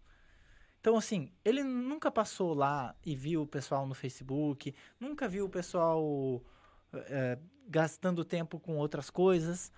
Então, 0.79 0.95
assim, 0.95 1.31
ele 1.43 1.63
nunca 1.63 2.09
passou 2.09 2.53
lá 2.53 2.95
e 3.05 3.15
viu 3.15 3.41
o 3.41 3.47
pessoal 3.47 3.85
no 3.85 3.93
Facebook, 3.93 4.73
nunca 4.99 5.27
viu 5.27 5.45
o 5.45 5.49
pessoal 5.49 6.41
é, 6.93 7.37
gastando 7.67 8.23
tempo 8.23 8.59
com 8.59 8.77
outras 8.77 9.09
coisas. 9.09 9.71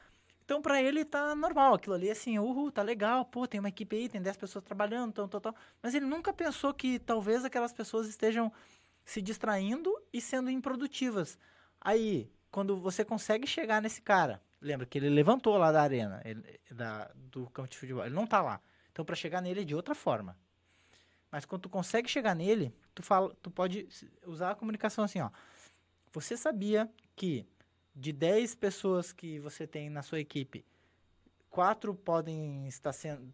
Então, 0.43 0.62
para 0.62 0.82
ele 0.82 1.06
tá 1.06 1.34
normal, 1.34 1.76
aquilo 1.76 1.95
ali 1.95 2.10
assim, 2.10 2.38
uhul, 2.38 2.71
tá 2.71 2.82
legal, 2.82 3.26
pô, 3.26 3.47
tem 3.47 3.60
uma 3.60 3.69
equipe 3.69 3.95
aí, 3.95 4.10
tem 4.10 4.21
10 4.21 4.38
pessoas 4.38 4.63
trabalhando, 4.63 5.13
tal, 5.13 5.28
tal, 5.28 5.41
tal. 5.41 5.56
Mas 5.82 5.95
ele 5.95 6.06
nunca 6.06 6.34
pensou 6.34 6.74
que 6.74 7.00
talvez 7.00 7.45
aquelas 7.45 7.74
pessoas 7.74 8.08
estejam 8.08 8.52
se 9.04 9.21
distraindo 9.21 9.91
e 10.13 10.21
sendo 10.21 10.50
improdutivas. 10.50 11.38
Aí, 11.80 12.30
quando 12.52 12.80
você 12.80 13.04
consegue 13.04 13.47
chegar 13.47 13.82
nesse 13.82 14.02
cara, 14.02 14.41
lembra 14.62 14.86
que 14.86 14.97
ele 14.97 15.10
levantou 15.10 15.58
lá 15.58 15.71
da 15.71 15.82
arena, 15.82 16.21
ele, 16.24 16.60
da, 16.71 17.12
do 17.15 17.50
campo 17.50 17.69
de 17.69 17.78
futebol, 17.78 18.06
ele 18.06 18.15
não 18.15 18.28
tá 18.28 18.41
lá. 18.41 18.62
Então, 18.91 19.04
para 19.04 19.15
chegar 19.15 19.41
nele 19.41 19.62
é 19.62 19.65
de 19.65 19.76
outra 19.76 19.95
forma. 19.95 20.38
Mas 21.32 21.45
quando 21.45 21.63
tu 21.63 21.69
consegue 21.69 22.10
chegar 22.10 22.36
nele, 22.36 22.74
tu, 22.93 23.02
fala, 23.02 23.34
tu 23.41 23.50
pode 23.50 23.88
usar 24.26 24.52
a 24.52 24.56
comunicação 24.56 25.04
assim, 25.04 25.21
ó. 25.21 25.30
Você 26.12 26.36
sabia 26.36 26.91
que 27.15 27.47
de 27.95 28.12
10 28.12 28.56
pessoas 28.56 29.12
que 29.12 29.39
você 29.39 29.65
tem 29.65 29.89
na 29.89 30.04
sua 30.04 30.19
equipe, 30.19 30.65
quatro 31.50 31.95
podem 31.95 32.67
estar 32.67 32.93
sendo 32.93 33.34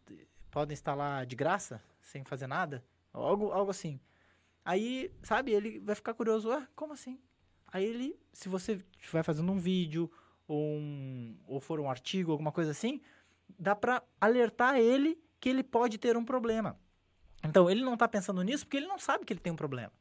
podem 0.50 0.74
estar 0.74 0.96
lá 0.96 1.24
de 1.24 1.36
graça, 1.36 1.84
sem 2.02 2.24
fazer 2.24 2.48
nada, 2.48 2.84
algo 3.12 3.52
algo 3.52 3.72
assim. 3.72 4.00
Aí, 4.64 5.12
sabe, 5.24 5.52
ele 5.54 5.80
vai 5.80 5.96
ficar 5.96 6.14
curioso, 6.14 6.52
ah, 6.52 6.68
como 6.76 6.94
assim? 6.94 7.20
Aí 7.68 7.86
ele, 7.86 8.20
se 8.34 8.50
você 8.50 8.84
estiver 9.00 9.24
fazendo 9.24 9.52
um 9.52 9.58
vídeo 9.58 10.12
um, 10.50 11.36
ou 11.48 11.60
for 11.60 11.80
um 11.80 11.90
artigo, 11.90 12.32
alguma 12.32 12.52
coisa 12.52 12.72
assim, 12.72 13.02
dá 13.58 13.76
para 13.76 14.02
alertar 14.20 14.78
ele 14.78 15.20
que 15.40 15.50
ele 15.50 15.64
pode 15.64 15.98
ter 15.98 16.18
um 16.18 16.26
problema. 16.26 16.78
Então, 17.44 17.70
ele 17.70 17.84
não 17.84 17.94
está 17.94 18.08
pensando 18.08 18.42
nisso 18.42 18.66
porque 18.66 18.78
ele 18.78 18.88
não 18.88 19.00
sabe 19.00 19.26
que 19.26 19.34
ele 19.34 19.40
tem 19.40 19.54
um 19.54 19.58
problema. 19.58 19.92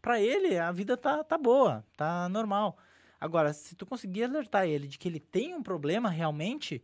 Para 0.00 0.20
ele, 0.20 0.56
a 0.58 0.70
vida 0.70 0.96
tá, 0.96 1.24
tá 1.24 1.36
boa, 1.36 1.84
tá 1.96 2.28
normal. 2.28 2.78
Agora, 3.20 3.52
se 3.52 3.74
tu 3.74 3.84
conseguir 3.84 4.24
alertar 4.24 4.66
ele 4.66 4.86
de 4.86 4.98
que 4.98 5.08
ele 5.08 5.18
tem 5.18 5.54
um 5.54 5.62
problema 5.62 6.08
realmente, 6.08 6.82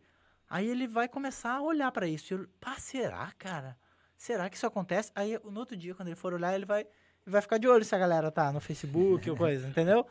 aí 0.49 0.67
ele 0.67 0.87
vai 0.87 1.07
começar 1.07 1.53
a 1.53 1.61
olhar 1.61 1.91
para 1.91 2.07
isso. 2.07 2.33
E, 2.33 2.47
pá, 2.59 2.75
será, 2.77 3.31
cara? 3.37 3.77
Será 4.17 4.49
que 4.49 4.57
isso 4.57 4.67
acontece? 4.67 5.11
Aí 5.15 5.39
no 5.43 5.59
outro 5.59 5.77
dia, 5.77 5.93
quando 5.95 6.09
ele 6.09 6.15
for 6.15 6.33
olhar, 6.33 6.53
ele 6.53 6.65
vai, 6.65 6.85
vai 7.25 7.41
ficar 7.41 7.57
de 7.57 7.67
olho 7.67 7.85
se 7.85 7.95
a 7.95 7.99
galera 7.99 8.31
tá 8.31 8.51
no 8.51 8.59
Facebook 8.59 9.29
ou 9.29 9.37
coisa, 9.37 9.67
entendeu? 9.69 10.05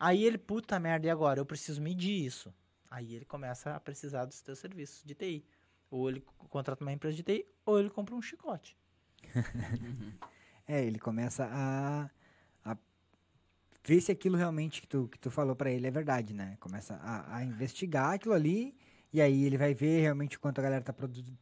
Aí 0.00 0.24
ele, 0.24 0.38
puta 0.38 0.80
merda, 0.80 1.06
e 1.06 1.10
agora? 1.10 1.38
Eu 1.38 1.44
preciso 1.44 1.82
medir 1.82 2.24
isso. 2.24 2.52
Aí 2.90 3.14
ele 3.14 3.26
começa 3.26 3.76
a 3.76 3.78
precisar 3.78 4.24
dos 4.24 4.40
teus 4.40 4.58
serviços 4.58 5.04
de 5.04 5.14
TI. 5.14 5.44
Ou 5.90 6.08
ele 6.08 6.24
contrata 6.48 6.82
uma 6.82 6.92
empresa 6.92 7.14
de 7.14 7.22
TI, 7.22 7.46
ou 7.66 7.78
ele 7.78 7.90
compra 7.90 8.14
um 8.14 8.22
chicote. 8.22 8.74
é, 10.66 10.82
ele 10.82 10.98
começa 10.98 11.46
a, 11.52 12.08
a 12.64 12.78
ver 13.84 14.00
se 14.00 14.10
aquilo 14.10 14.38
realmente 14.38 14.80
que 14.80 14.86
tu, 14.86 15.06
que 15.06 15.18
tu 15.18 15.30
falou 15.30 15.54
para 15.54 15.70
ele 15.70 15.86
é 15.86 15.90
verdade, 15.90 16.32
né? 16.32 16.56
Começa 16.60 16.94
a, 16.94 17.36
a, 17.36 17.44
investigar 17.44 18.14
aquilo 18.14 18.32
ali, 18.32 18.74
e 19.12 19.20
aí 19.20 19.44
ele 19.44 19.58
vai 19.58 19.74
ver 19.74 20.00
realmente 20.00 20.38
quanto 20.38 20.60
a 20.60 20.62
galera 20.62 20.82
tá, 20.82 20.94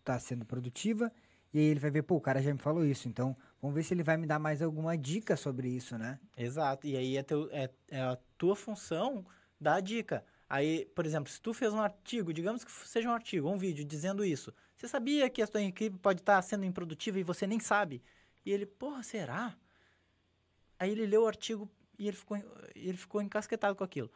tá 0.02 0.18
sendo 0.18 0.44
produtiva, 0.44 1.12
e 1.52 1.58
aí 1.58 1.64
ele 1.64 1.80
vai 1.80 1.90
ver, 1.90 2.02
pô, 2.02 2.16
o 2.16 2.20
cara 2.20 2.42
já 2.42 2.52
me 2.52 2.58
falou 2.58 2.84
isso, 2.84 3.08
então 3.08 3.36
vamos 3.60 3.74
ver 3.74 3.82
se 3.82 3.94
ele 3.94 4.02
vai 4.02 4.16
me 4.16 4.26
dar 4.26 4.38
mais 4.38 4.60
alguma 4.60 4.96
dica 4.96 5.36
sobre 5.36 5.68
isso, 5.68 5.96
né? 5.96 6.20
Exato, 6.36 6.86
e 6.86 6.96
aí 6.96 7.16
é, 7.16 7.22
teu, 7.22 7.48
é, 7.50 7.70
é 7.88 8.02
a 8.02 8.18
tua 8.36 8.54
função 8.54 9.24
dar 9.60 9.76
a 9.76 9.80
dica. 9.80 10.24
Aí, 10.48 10.86
por 10.94 11.04
exemplo, 11.04 11.30
se 11.30 11.40
tu 11.40 11.52
fez 11.52 11.72
um 11.72 11.80
artigo, 11.80 12.32
digamos 12.32 12.64
que 12.64 12.70
seja 12.70 13.08
um 13.08 13.12
artigo, 13.12 13.48
um 13.48 13.58
vídeo 13.58 13.84
dizendo 13.84 14.24
isso, 14.24 14.52
você 14.76 14.86
sabia 14.88 15.28
que 15.28 15.42
a 15.42 15.46
tua 15.46 15.62
equipe 15.62 15.98
pode 15.98 16.20
estar 16.20 16.40
sendo 16.42 16.64
improdutiva 16.64 17.18
e 17.18 17.22
você 17.22 17.46
nem 17.46 17.60
sabe? 17.60 18.02
E 18.44 18.52
ele, 18.52 18.64
porra, 18.64 19.02
será? 19.02 19.56
Aí 20.78 20.90
ele 20.90 21.06
leu 21.06 21.24
o 21.24 21.26
artigo 21.26 21.68
e 21.98 22.08
ele 22.08 22.16
ficou, 22.16 22.38
ele 22.74 22.96
ficou 22.96 23.20
encasquetado 23.20 23.74
com 23.74 23.84
aquilo. 23.84 24.10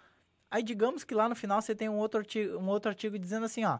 Aí 0.51 0.63
digamos 0.63 1.03
que 1.03 1.15
lá 1.15 1.29
no 1.29 1.35
final 1.35 1.61
você 1.61 1.75
tem 1.75 1.89
um 1.89 1.99
outro 1.99 2.21
artigo, 2.21 2.59
um 2.59 2.69
outro 2.69 2.91
artigo 2.91 3.19
dizendo 3.19 3.47
assim, 3.47 3.65
ó, 3.65 3.79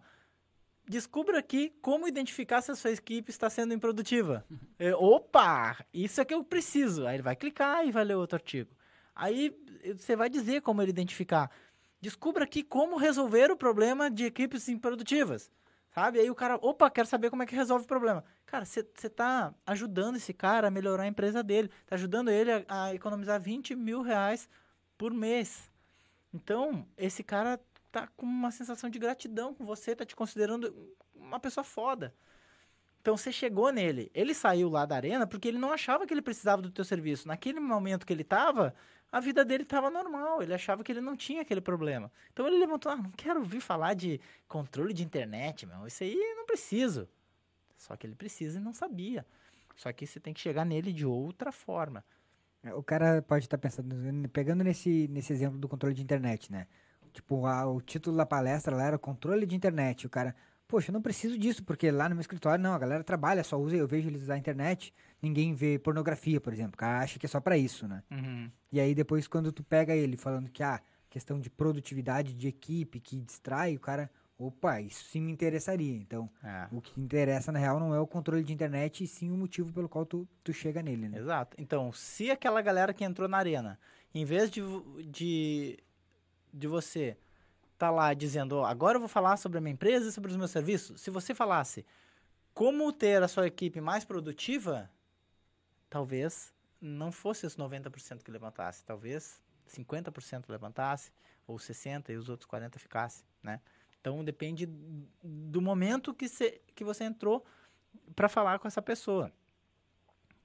descubra 0.89 1.39
aqui 1.39 1.73
como 1.81 2.09
identificar 2.09 2.61
se 2.61 2.71
a 2.71 2.75
sua 2.75 2.91
equipe 2.91 3.31
está 3.31 3.49
sendo 3.49 3.75
improdutiva. 3.75 4.45
é, 4.79 4.95
opa, 4.95 5.85
isso 5.93 6.21
é 6.21 6.25
que 6.25 6.35
eu 6.35 6.45
preciso. 6.45 7.07
Aí 7.07 7.17
ele 7.17 7.23
vai 7.23 7.37
clicar 7.37 7.87
e 7.87 7.93
vai 7.93 8.05
ler 8.05 8.15
outro 8.15 8.37
artigo. 8.37 8.71
Aí 9.15 9.57
você 9.95 10.17
vai 10.17 10.29
dizer 10.29 10.63
como 10.63 10.83
ele 10.83 10.91
identificar. 10.91 11.51
Descubra 12.01 12.45
aqui 12.45 12.63
como 12.63 12.97
resolver 12.97 13.51
o 13.51 13.57
problema 13.57 14.11
de 14.11 14.25
equipes 14.25 14.69
improdutivas. 14.69 15.51
Sabe? 15.95 16.19
Aí 16.19 16.31
o 16.31 16.35
cara, 16.35 16.59
opa, 16.63 16.91
quero 16.91 17.07
saber 17.07 17.29
como 17.29 17.43
é 17.43 17.47
que 17.47 17.55
resolve 17.55 17.85
o 17.85 17.89
problema. 17.89 18.25
Cara, 18.47 18.65
você 18.65 18.81
está 18.81 19.55
ajudando 19.67 20.17
esse 20.17 20.33
cara 20.33 20.69
a 20.69 20.71
melhorar 20.71 21.03
a 21.03 21.07
empresa 21.07 21.43
dele. 21.43 21.71
Está 21.83 21.97
ajudando 21.97 22.31
ele 22.31 22.51
a, 22.51 22.65
a, 22.69 22.95
economizar 22.95 23.41
20 23.41 23.75
mil 23.77 24.01
reais 24.01 24.49
por 24.97 25.13
mês. 25.13 25.71
Então, 26.33 26.87
esse 26.97 27.23
cara 27.23 27.61
tá 27.93 28.09
com 28.17 28.25
uma 28.25 28.51
sensação 28.51 28.89
de 28.89 28.99
gratidão 28.99 29.55
com 29.55 29.65
você, 29.65 29.95
tá 29.95 30.05
te 30.05 30.17
considerando 30.17 30.75
uma 31.15 31.39
pessoa 31.39 31.63
foda. 31.63 32.15
Então 33.01 33.17
você 33.17 33.31
chegou 33.31 33.71
nele. 33.71 34.11
Ele 34.15 34.33
saiu 34.33 34.71
lá 34.71 34.87
da 34.87 34.97
arena 34.97 35.27
porque 35.27 35.49
ele 35.49 35.59
não 35.59 35.73
achava 35.73 36.07
que 36.07 36.15
ele 36.15 36.23
precisava 36.23 36.63
do 36.63 36.71
teu 36.71 36.85
serviço. 36.85 37.29
Naquele 37.29 37.61
momento 37.61 38.07
que 38.07 38.13
ele 38.13 38.23
estava, 38.23 38.75
a 39.11 39.21
vida 39.21 39.45
dele 39.45 39.65
estava 39.65 39.91
normal, 39.91 40.43
ele 40.43 40.55
achava 40.55 40.83
que 40.83 40.91
ele 40.91 41.01
não 41.01 41.17
tinha 41.17 41.43
aquele 41.43 41.61
problema. 41.61 42.11
Então 42.33 42.47
ele 42.47 42.59
levantou, 42.59 42.91
ah, 42.91 42.97
não 42.97 43.11
quero 43.11 43.41
ouvir 43.41 43.61
falar 43.61 43.95
de 43.95 44.21
controle 44.49 44.95
de 44.95 45.05
internet, 45.05 45.67
meu, 45.67 45.87
isso 45.87 46.03
aí 46.03 46.17
não 46.37 46.47
preciso. 46.47 47.09
Só 47.77 47.97
que 47.97 48.07
ele 48.07 48.15
precisa 48.15 48.59
e 48.59 48.63
não 48.63 48.73
sabia. 48.73 49.27
Só 49.77 49.93
que 49.93 50.07
você 50.07 50.19
tem 50.19 50.33
que 50.33 50.41
chegar 50.41 50.65
nele 50.65 50.93
de 50.93 51.05
outra 51.05 51.53
forma. 51.53 52.05
É, 52.63 52.73
o 52.73 52.83
cara 52.83 53.21
pode 53.21 53.47
estar 53.47 53.59
pensando, 53.59 54.29
pegando 54.29 54.63
nesse, 54.63 55.09
nesse 55.09 55.33
exemplo 55.33 55.59
do 55.59 55.69
controle 55.69 55.95
de 55.95 56.03
internet, 56.03 56.51
né? 56.53 56.69
Tipo, 57.13 57.47
a, 57.47 57.67
o 57.67 57.81
título 57.81 58.17
da 58.17 58.27
palestra 58.27 58.75
lá 58.75 58.85
era 58.85 58.99
controle 58.99 59.47
de 59.47 59.55
internet. 59.55 60.07
O 60.07 60.11
cara, 60.11 60.35
poxa, 60.67 60.91
eu 60.91 60.95
não 60.95 61.03
preciso 61.03 61.39
disso, 61.39 61.63
porque 61.63 61.91
lá 61.91 62.09
no 62.09 62.15
meu 62.15 62.23
escritório, 62.23 62.63
não, 62.63 62.73
a 62.73 62.79
galera 62.79 63.05
trabalha, 63.05 63.45
só 63.45 63.59
usa, 63.59 63.77
eu 63.77 63.87
vejo 63.87 64.09
eles 64.09 64.23
usar 64.23 64.35
a 64.35 64.39
internet, 64.39 64.95
ninguém 65.21 65.55
vê 65.55 65.79
pornografia, 65.79 66.41
por 66.41 66.53
exemplo. 66.53 66.75
O 66.75 66.79
cara 66.79 67.01
acha 67.01 67.19
que 67.19 67.27
é 67.27 67.29
só 67.29 67.41
para 67.41 67.59
isso, 67.59 67.87
né? 67.87 68.03
Uhum. 68.11 68.51
E 68.73 68.81
aí 68.81 68.95
depois 68.95 69.29
quando 69.29 69.53
tu 69.53 69.63
pega 69.63 69.95
ele 69.95 70.17
falando 70.17 70.49
que, 70.49 70.63
ah, 70.63 70.81
questão 71.11 71.39
de 71.39 71.51
produtividade 71.51 72.33
de 72.33 72.49
equipe 72.49 72.99
que 72.99 73.21
distrai, 73.21 73.77
o 73.77 73.81
cara, 73.81 74.11
opa, 74.39 74.81
isso 74.81 75.05
sim 75.05 75.21
me 75.21 75.31
interessaria. 75.31 75.95
Então, 75.95 76.29
é. 76.43 76.69
o 76.73 76.81
que 76.81 76.99
interessa 77.01 77.53
na 77.53 77.59
real 77.59 77.79
não 77.79 77.95
é 77.95 78.01
o 78.01 78.07
controle 78.07 78.43
de 78.43 78.53
internet, 78.53 79.05
e 79.05 79.07
sim 79.07 79.31
o 79.31 79.37
motivo 79.37 79.73
pelo 79.73 79.89
qual 79.89 80.07
tu, 80.07 80.27
tu 80.43 80.53
chega 80.53 80.83
nele, 80.83 81.09
né? 81.09 81.19
Exato. 81.19 81.57
Então, 81.61 81.93
se 81.93 82.31
aquela 82.31 82.63
galera 82.63 82.95
que 82.95 83.05
entrou 83.05 83.29
na 83.29 83.37
arena, 83.37 83.79
em 84.15 84.25
vez 84.25 84.51
de, 84.51 84.63
de, 85.11 85.79
de 86.53 86.67
você 86.67 87.17
tá 87.79 87.91
lá 87.91 88.15
dizendo, 88.15 88.59
oh, 88.59 88.65
agora 88.65 88.97
eu 88.97 89.01
vou 89.01 89.09
falar 89.09 89.37
sobre 89.37 89.59
a 89.59 89.61
minha 89.61 89.73
empresa 89.73 90.09
e 90.09 90.13
sobre 90.13 90.31
os 90.31 90.37
meus 90.37 90.51
serviços. 90.51 91.01
Se 91.01 91.11
você 91.11 91.35
falasse 91.35 91.85
como 92.55 92.93
ter 92.93 93.23
a 93.23 93.29
sua 93.29 93.47
equipe 93.47 93.81
mais 93.81 94.05
produtiva, 94.05 94.91
talvez 95.89 96.55
não 96.81 97.11
fosse 97.11 97.47
os 97.47 97.57
90% 97.57 98.23
que 98.23 98.31
levantasse, 98.31 98.85
talvez 98.85 99.41
50% 99.69 100.49
levantasse, 100.49 101.11
ou 101.47 101.57
60% 101.57 102.11
e 102.11 102.17
os 102.17 102.29
outros 102.29 102.49
40% 102.49 102.79
ficasse, 102.79 103.25
né? 103.43 103.61
Então 104.01 104.25
depende 104.25 104.67
do 105.23 105.61
momento 105.61 106.13
que, 106.13 106.29
cê, 106.29 106.61
que 106.75 106.83
você 106.83 107.05
entrou 107.05 107.45
para 108.17 108.29
falar 108.29 108.59
com 108.59 108.67
essa 108.67 108.83
pessoa. 108.83 109.33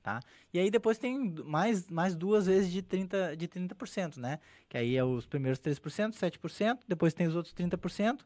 Tá? 0.08 0.22
E 0.54 0.60
aí 0.60 0.72
depois 0.72 0.98
tem 0.98 1.36
mais, 1.44 1.90
mais 1.90 2.16
duas 2.16 2.46
vezes 2.46 2.72
de 2.72 2.82
30%, 2.82 3.36
de 3.36 3.46
30%, 3.46 4.16
né? 4.16 4.40
Que 4.70 4.78
aí 4.78 4.96
é 4.96 5.04
os 5.04 5.26
primeiros 5.26 5.60
3%, 5.60 6.14
7%, 6.14 6.80
depois 6.88 7.14
tem 7.14 7.28
os 7.28 7.36
outros 7.36 7.54
30%, 7.54 8.22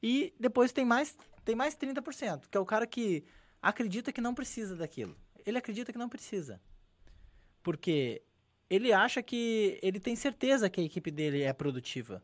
e 0.00 0.32
depois 0.38 0.70
tem 0.70 0.84
mais, 0.84 1.18
tem 1.44 1.56
mais 1.56 1.76
30%, 1.76 2.42
que 2.48 2.56
é 2.56 2.60
o 2.60 2.64
cara 2.64 2.86
que 2.86 3.24
acredita 3.60 4.12
que 4.12 4.20
não 4.20 4.36
precisa 4.36 4.76
daquilo. 4.76 5.16
Ele 5.44 5.58
acredita 5.58 5.90
que 5.90 5.98
não 5.98 6.08
precisa. 6.08 6.60
Porque 7.60 8.22
ele 8.70 8.92
acha 8.92 9.20
que 9.20 9.80
ele 9.82 9.98
tem 9.98 10.14
certeza 10.14 10.70
que 10.70 10.80
a 10.80 10.84
equipe 10.84 11.10
dele 11.10 11.42
é 11.42 11.52
produtiva. 11.52 12.22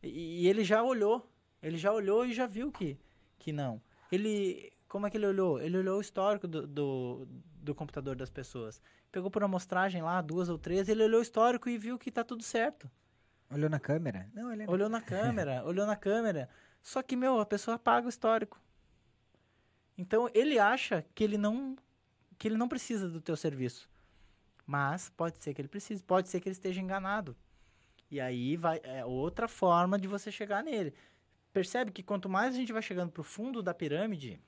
E, 0.00 0.44
e 0.44 0.46
ele 0.46 0.62
já 0.62 0.80
olhou, 0.80 1.28
ele 1.60 1.76
já 1.76 1.92
olhou 1.92 2.24
e 2.24 2.32
já 2.32 2.46
viu 2.46 2.70
que, 2.70 2.96
que 3.36 3.50
não. 3.50 3.82
Ele, 4.12 4.72
como 4.86 5.08
é 5.08 5.10
que 5.10 5.16
ele 5.16 5.26
olhou? 5.26 5.60
Ele 5.60 5.76
olhou 5.76 5.98
o 5.98 6.00
histórico 6.00 6.46
do, 6.46 6.68
do, 6.68 7.28
do 7.68 7.74
computador 7.74 8.16
das 8.16 8.30
pessoas. 8.30 8.80
Pegou 9.12 9.30
por 9.30 9.42
amostragem 9.42 10.02
lá, 10.02 10.20
duas 10.20 10.48
ou 10.48 10.58
três, 10.58 10.88
ele 10.88 11.04
olhou 11.04 11.20
o 11.20 11.22
histórico 11.22 11.68
e 11.68 11.78
viu 11.78 11.98
que 11.98 12.10
tá 12.10 12.24
tudo 12.24 12.42
certo. 12.42 12.90
Olhou 13.50 13.70
na 13.70 13.78
câmera? 13.78 14.28
Não, 14.34 14.52
ele... 14.52 14.66
Olhou 14.66 14.88
na 14.88 15.00
câmera, 15.00 15.62
olhou 15.66 15.86
na 15.86 15.96
câmera. 15.96 16.48
Só 16.82 17.02
que, 17.02 17.16
meu, 17.16 17.40
a 17.40 17.46
pessoa 17.46 17.76
apaga 17.76 18.06
o 18.06 18.10
histórico. 18.10 18.60
Então, 19.96 20.30
ele 20.34 20.58
acha 20.58 21.04
que 21.14 21.24
ele 21.24 21.38
não 21.38 21.76
que 22.38 22.46
ele 22.46 22.56
não 22.56 22.68
precisa 22.68 23.08
do 23.08 23.20
teu 23.20 23.36
serviço. 23.36 23.90
Mas 24.64 25.10
pode 25.10 25.42
ser 25.42 25.52
que 25.52 25.60
ele 25.60 25.66
precise, 25.66 26.04
pode 26.04 26.28
ser 26.28 26.40
que 26.40 26.48
ele 26.48 26.52
esteja 26.52 26.80
enganado. 26.80 27.36
E 28.08 28.20
aí 28.20 28.56
vai 28.56 28.80
é 28.84 29.04
outra 29.04 29.48
forma 29.48 29.98
de 29.98 30.06
você 30.06 30.30
chegar 30.30 30.62
nele. 30.62 30.94
Percebe 31.52 31.90
que 31.90 32.02
quanto 32.02 32.28
mais 32.28 32.54
a 32.54 32.56
gente 32.56 32.72
vai 32.72 32.80
chegando 32.80 33.10
para 33.10 33.20
o 33.20 33.24
fundo 33.24 33.60
da 33.60 33.74
pirâmide, 33.74 34.34
é, 34.34 34.47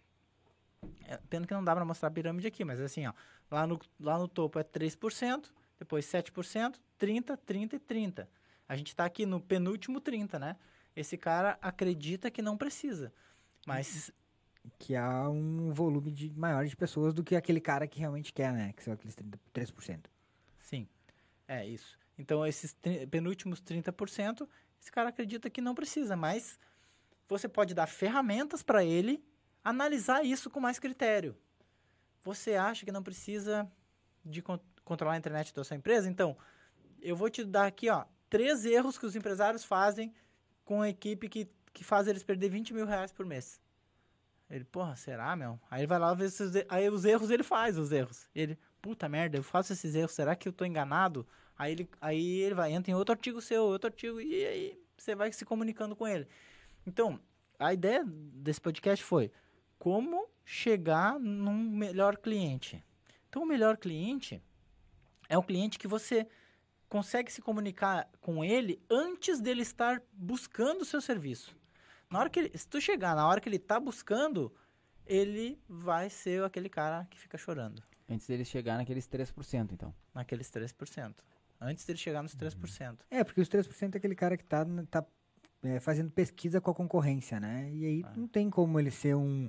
pena 1.29 1.47
que 1.47 1.55
não 1.55 1.65
dá 1.65 1.75
para 1.75 1.85
mostrar 1.85 2.09
a 2.09 2.13
pirâmide 2.13 2.47
aqui, 2.47 2.65
mas 2.65 2.81
assim, 2.81 3.07
ó, 3.07 3.13
lá 3.51 3.67
no, 3.67 3.79
lá 3.99 4.19
no 4.19 4.29
topo 4.29 4.59
é 4.59 4.65
3%, 4.65 5.51
depois 5.79 6.05
7%, 6.07 6.75
30%, 6.99 7.39
30% 7.47 7.73
e 7.73 7.79
30%. 7.79 8.27
A 8.69 8.77
gente 8.77 8.89
está 8.89 9.05
aqui 9.05 9.27
no 9.27 9.41
penúltimo 9.41 10.01
30%, 10.01 10.39
né? 10.39 10.57
Esse 10.95 11.17
cara 11.17 11.59
acredita 11.61 12.31
que 12.31 12.43
não 12.43 12.57
precisa, 12.57 13.13
mas... 13.67 14.13
Que 14.79 14.95
há 14.95 15.29
um 15.29 15.73
volume 15.73 16.13
de, 16.13 16.31
maior 16.31 16.67
de 16.67 16.77
pessoas 16.77 17.15
do 17.15 17.25
que 17.25 17.35
aquele 17.35 17.61
cara 17.61 17.89
que 17.89 17.99
realmente 17.99 18.33
quer, 18.33 18.53
né? 18.53 18.73
Que 18.75 18.83
são 18.83 18.93
aqueles 18.93 19.15
30, 19.15 19.39
3%. 19.55 20.05
Sim, 20.59 20.87
é 21.49 21.67
isso. 21.67 21.99
Então, 22.19 22.47
esses 22.47 22.77
penúltimos 23.11 23.63
30%, 23.63 24.47
esse 24.81 24.93
cara 24.93 25.09
acredita 25.09 25.49
que 25.49 25.63
não 25.63 25.75
precisa, 25.75 26.15
mas 26.15 26.59
você 27.27 27.49
pode 27.49 27.73
dar 27.75 27.87
ferramentas 27.87 28.63
para 28.63 28.85
ele 28.85 29.25
analisar 29.65 30.25
isso 30.25 30.51
com 30.51 30.61
mais 30.61 30.79
critério. 30.79 31.37
Você 32.23 32.55
acha 32.55 32.85
que 32.85 32.93
não 32.93 33.03
precisa 33.03 33.71
de 34.25 34.43
con 34.43 34.59
controlar 34.85 35.15
a 35.15 35.19
internet 35.19 35.55
da 35.55 35.63
sua 35.63 35.77
empresa? 35.77 36.09
Então, 36.09 36.37
eu 37.01 37.15
vou 37.15 37.31
te 37.31 37.45
dar 37.45 37.67
aqui, 37.67 37.89
ó, 37.89 38.05
três 38.29 38.65
erros 38.65 38.99
que 38.99 39.07
os 39.07 39.17
empresários 39.17 39.65
fazem 39.65 40.13
com 40.65 40.83
a 40.83 40.89
equipe 40.89 41.29
que, 41.29 41.49
que 41.73 41.85
faz 41.85 42.07
eles 42.09 42.23
perder 42.23 42.49
20 42.49 42.75
mil 42.75 42.87
reais 42.87 43.13
por 43.13 43.25
mês. 43.25 43.61
Ele, 44.51 44.65
porra, 44.65 44.97
será, 44.97 45.37
meu? 45.37 45.61
Aí 45.71 45.81
ele 45.81 45.87
vai 45.87 45.99
lá 45.99 46.13
ver 46.13 46.27
esses, 46.27 46.53
aí 46.69 46.89
os 46.89 47.05
erros 47.05 47.31
ele 47.31 47.45
faz, 47.45 47.79
os 47.79 47.93
erros. 47.93 48.29
Ele, 48.35 48.59
puta 48.83 49.09
merda, 49.09 49.37
eu 49.37 49.43
faço 49.43 49.73
esses 49.73 49.95
erros, 49.95 50.13
será 50.13 50.35
que 50.35 50.49
eu 50.49 50.53
tô 50.53 50.65
enganado? 50.65 51.27
Aí 51.57 51.73
ele, 51.73 51.89
aí 52.01 52.41
ele 52.41 52.55
vai, 52.55 52.73
entra 52.73 52.91
em 52.91 52.95
outro 52.95 53.13
artigo 53.13 53.41
seu, 53.41 53.65
outro 53.65 53.89
artigo, 53.89 54.21
e 54.21 54.45
aí 54.45 54.81
você 54.97 55.15
vai 55.15 55.33
se 55.33 55.45
comunicando 55.45 55.95
com 55.95 56.07
ele. 56.07 56.27
Então, 56.85 57.21
a 57.59 57.73
ideia 57.73 58.03
desse 58.05 58.61
podcast 58.61 59.05
foi, 59.05 59.31
como 59.81 60.29
chegar 60.45 61.19
num 61.19 61.71
melhor 61.71 62.19
cliente. 62.19 62.85
Então, 63.29 63.43
o 63.43 63.47
melhor 63.47 63.79
cliente 63.79 64.43
é 65.27 65.39
o 65.39 65.43
cliente 65.43 65.79
que 65.79 65.89
você 65.89 66.29
consegue 66.87 67.33
se 67.33 67.41
comunicar 67.41 68.07
com 68.21 68.45
ele 68.45 68.79
antes 68.91 69.41
dele 69.41 69.63
estar 69.63 70.03
buscando 70.13 70.83
o 70.83 70.85
seu 70.85 71.01
serviço. 71.01 71.57
Na 72.11 72.19
hora 72.19 72.29
que 72.29 72.41
ele, 72.41 72.59
se 72.59 72.69
tu 72.69 72.79
chegar 72.81 73.17
na 73.17 73.27
hora 73.27 73.41
que 73.41 73.49
ele 73.49 73.57
está 73.57 73.81
buscando, 73.81 74.53
ele 75.07 75.59
vai 75.67 76.11
ser 76.11 76.45
aquele 76.45 76.69
cara 76.69 77.07
que 77.09 77.19
fica 77.19 77.39
chorando. 77.39 77.83
Antes 78.09 78.27
dele 78.27 78.45
chegar 78.45 78.77
naqueles 78.77 79.09
3%, 79.09 79.73
então. 79.73 79.95
Naqueles 80.13 80.51
3%. 80.51 81.15
Antes 81.59 81.87
dele 81.87 81.99
chegar 81.99 82.23
nos 82.23 82.37
3%. 82.37 82.99
É, 83.11 83.25
porque 83.25 83.41
os 83.41 83.49
3% 83.49 83.95
é 83.95 83.99
aquele 83.99 84.17
cara 84.17 84.37
que 84.37 84.45
tá, 84.45 84.67
tá 84.91 85.07
é, 85.63 85.81
fazendo 85.81 86.11
pesquisa 86.11 86.61
com 86.61 86.71
a 86.71 86.75
concorrência, 86.75 87.41
né? 87.41 87.71
E 87.73 87.87
aí 87.87 88.03
Ah. 88.05 88.13
não 88.17 88.27
tem 88.29 88.51
como 88.51 88.79
ele 88.79 88.91
ser 88.91 89.15
um. 89.15 89.49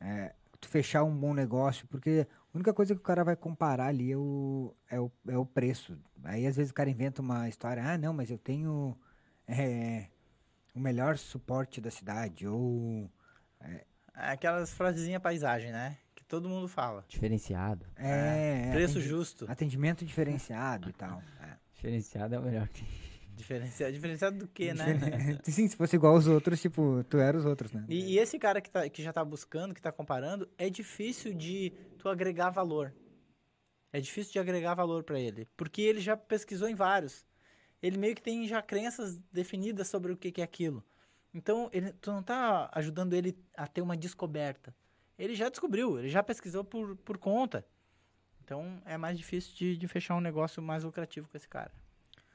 É, 0.00 0.34
tu 0.60 0.68
fechar 0.68 1.04
um 1.04 1.14
bom 1.16 1.32
negócio, 1.34 1.86
porque 1.88 2.26
a 2.52 2.56
única 2.56 2.72
coisa 2.72 2.94
que 2.94 3.00
o 3.00 3.04
cara 3.04 3.22
vai 3.24 3.36
comparar 3.36 3.86
ali 3.86 4.12
é 4.12 4.16
o, 4.16 4.74
é 4.90 5.00
o, 5.00 5.10
é 5.28 5.36
o 5.36 5.44
preço. 5.46 5.98
Aí 6.24 6.46
às 6.46 6.56
vezes 6.56 6.70
o 6.70 6.74
cara 6.74 6.90
inventa 6.90 7.20
uma 7.22 7.48
história, 7.48 7.82
ah, 7.84 7.98
não, 7.98 8.12
mas 8.12 8.30
eu 8.30 8.38
tenho 8.38 8.96
é, 9.46 10.06
o 10.74 10.80
melhor 10.80 11.16
suporte 11.18 11.80
da 11.80 11.90
cidade, 11.90 12.46
ou. 12.46 13.10
É 13.60 13.84
Aquelas 14.14 14.72
frasezinhas 14.72 15.20
paisagem, 15.20 15.70
né? 15.72 15.98
Que 16.14 16.24
todo 16.24 16.48
mundo 16.48 16.66
fala. 16.66 17.04
Diferenciado. 17.06 17.84
É, 17.96 18.68
é, 18.68 18.72
Preço 18.72 18.94
atendi- 18.94 19.08
justo. 19.08 19.44
Atendimento 19.46 20.06
diferenciado 20.06 20.88
e 20.88 20.92
tal. 20.94 21.22
É. 21.42 21.50
Diferenciado 21.74 22.34
é 22.34 22.38
o 22.38 22.42
melhor 22.42 22.66
que. 22.68 22.82
Diferenciado, 23.36 23.92
diferenciado 23.92 24.38
do 24.38 24.48
quê, 24.48 24.72
né? 24.72 24.98
Sim, 25.44 25.68
se 25.68 25.76
fosse 25.76 25.94
igual 25.94 26.14
aos 26.14 26.26
outros, 26.26 26.60
tipo, 26.60 27.04
tu 27.04 27.18
era 27.18 27.36
os 27.36 27.44
outros, 27.44 27.70
né? 27.70 27.84
E, 27.88 28.14
e 28.14 28.18
esse 28.18 28.38
cara 28.38 28.62
que, 28.62 28.70
tá, 28.70 28.88
que 28.88 29.02
já 29.02 29.12
tá 29.12 29.22
buscando, 29.22 29.74
que 29.74 29.82
tá 29.82 29.92
comparando, 29.92 30.48
é 30.56 30.70
difícil 30.70 31.34
de 31.34 31.70
tu 31.98 32.08
agregar 32.08 32.48
valor. 32.48 32.94
É 33.92 34.00
difícil 34.00 34.32
de 34.32 34.38
agregar 34.38 34.74
valor 34.74 35.04
para 35.04 35.20
ele, 35.20 35.46
porque 35.56 35.82
ele 35.82 36.00
já 36.00 36.16
pesquisou 36.16 36.68
em 36.68 36.74
vários. 36.74 37.26
Ele 37.82 37.98
meio 37.98 38.14
que 38.14 38.22
tem 38.22 38.46
já 38.48 38.62
crenças 38.62 39.18
definidas 39.30 39.86
sobre 39.88 40.12
o 40.12 40.16
que, 40.16 40.32
que 40.32 40.40
é 40.40 40.44
aquilo. 40.44 40.82
Então, 41.34 41.68
ele, 41.72 41.92
tu 41.92 42.10
não 42.10 42.22
tá 42.22 42.70
ajudando 42.72 43.12
ele 43.12 43.36
a 43.54 43.66
ter 43.66 43.82
uma 43.82 43.96
descoberta. 43.96 44.74
Ele 45.18 45.34
já 45.34 45.50
descobriu, 45.50 45.98
ele 45.98 46.08
já 46.08 46.22
pesquisou 46.22 46.64
por, 46.64 46.96
por 46.96 47.18
conta. 47.18 47.66
Então, 48.42 48.80
é 48.86 48.96
mais 48.96 49.18
difícil 49.18 49.54
de, 49.54 49.76
de 49.76 49.88
fechar 49.88 50.16
um 50.16 50.20
negócio 50.20 50.62
mais 50.62 50.84
lucrativo 50.84 51.28
com 51.28 51.36
esse 51.36 51.48
cara. 51.48 51.72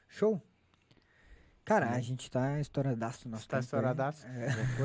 Show? 0.08 0.42
Cara, 1.64 1.92
a 1.92 2.00
gente 2.02 2.30
tá 2.30 2.60
estouradaço 2.60 3.28
no 3.28 3.34
nosso 3.34 3.48
Tá 3.48 3.58
tempo 3.58 3.66
estouradaço? 3.66 4.26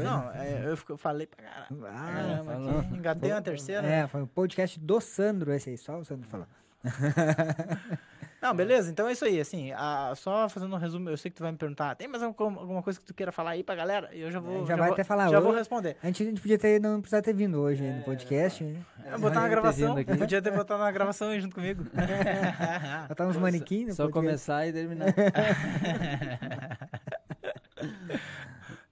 Não, 0.04 0.30
é, 0.36 0.70
eu, 0.70 0.76
fico- 0.76 0.92
eu 0.92 0.98
falei 0.98 1.26
pra 1.26 1.42
caralho. 1.44 1.86
Ah, 1.86 2.12
Caramba, 2.12 2.52
falou. 2.52 2.78
aqui, 2.80 2.94
engatei 2.94 3.32
uma 3.32 3.42
terceira. 3.42 3.86
É, 3.86 4.06
foi 4.06 4.22
o 4.22 4.26
podcast 4.26 4.78
do 4.78 5.00
Sandro 5.00 5.52
esse 5.52 5.70
aí, 5.70 5.78
só 5.78 5.98
o 5.98 6.04
Sandro 6.04 6.28
falou. 6.28 6.46
Não, 8.40 8.54
beleza, 8.54 8.90
então 8.90 9.08
é 9.08 9.12
isso 9.12 9.24
aí, 9.24 9.40
assim, 9.40 9.72
a- 9.72 10.12
só 10.14 10.48
fazendo 10.48 10.74
um 10.74 10.78
resumo, 10.78 11.08
eu 11.08 11.16
sei 11.16 11.30
que 11.30 11.36
tu 11.36 11.42
vai 11.42 11.50
me 11.52 11.58
perguntar, 11.58 11.94
tem 11.94 12.06
mais 12.06 12.22
alguma, 12.22 12.60
alguma 12.60 12.82
coisa 12.82 13.00
que 13.00 13.06
tu 13.06 13.14
queira 13.14 13.32
falar 13.32 13.52
aí 13.52 13.62
pra 13.64 13.74
galera? 13.74 14.10
E 14.14 14.20
eu 14.20 14.30
já 14.30 14.38
vou... 14.40 14.62
É, 14.62 14.66
já 14.66 14.76
vai 14.76 14.86
vou, 14.88 14.92
até 14.94 15.02
falar, 15.04 15.28
Já 15.30 15.40
vou 15.40 15.52
responder. 15.52 15.96
A 16.02 16.06
gente, 16.06 16.22
a 16.22 16.26
gente 16.26 16.40
podia 16.40 16.58
ter, 16.58 16.80
não 16.80 17.00
precisar 17.00 17.22
ter 17.22 17.32
vindo 17.34 17.58
hoje 17.60 17.82
aí 17.82 17.92
no 17.92 18.02
podcast, 18.04 18.62
né? 18.62 18.78
Eu 19.10 19.18
botar 19.18 19.40
na 19.40 19.46
ter 19.48 19.50
gravação, 19.50 19.96
podia 20.18 20.42
ter 20.42 20.50
botado 20.52 20.82
na 20.82 20.90
gravação 20.92 21.30
aí 21.30 21.40
junto 21.40 21.54
comigo. 21.54 21.84
Botar 23.08 23.26
uns 23.26 23.36
manequins 23.36 23.96
Só 23.96 24.04
podcast. 24.04 24.26
começar 24.26 24.66
e 24.66 24.72
terminar. 24.72 25.06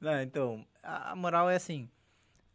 Não, 0.00 0.20
então, 0.20 0.64
a, 0.82 1.14
moral 1.16 1.48
é 1.50 1.56
assim, 1.56 1.88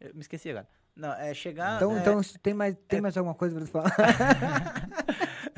eu 0.00 0.14
me 0.14 0.20
esqueci 0.20 0.50
agora. 0.50 0.66
Não, 0.94 1.12
é 1.14 1.32
chegar... 1.34 1.76
Então, 1.76 1.96
é, 1.96 2.00
então 2.00 2.20
tem, 2.42 2.52
mais, 2.54 2.76
tem 2.88 3.00
mais 3.00 3.16
alguma 3.16 3.34
coisa 3.34 3.56
pra 3.56 3.64
tu 3.64 3.70
falar? 3.70 3.96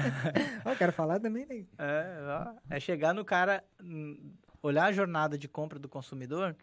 Eu 0.65 0.77
quero 0.77 0.93
falar 0.93 1.21
também, 1.21 1.47
né? 1.47 1.65
É, 1.79 2.77
é 2.77 2.81
chegar 2.81 3.15
no 3.15 3.25
cara, 3.25 3.65
hum, 3.83 4.33
olhar 4.63 4.87
a 4.87 4.93
jornada 4.93 5.37
de 5.37 5.49
compra 5.49 5.79
do 5.79 5.89
consumidor 5.89 6.57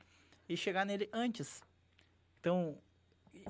e 0.47 0.57
chegar 0.57 0.85
nele 0.85 1.09
antes. 1.13 1.61
Então, 2.39 2.77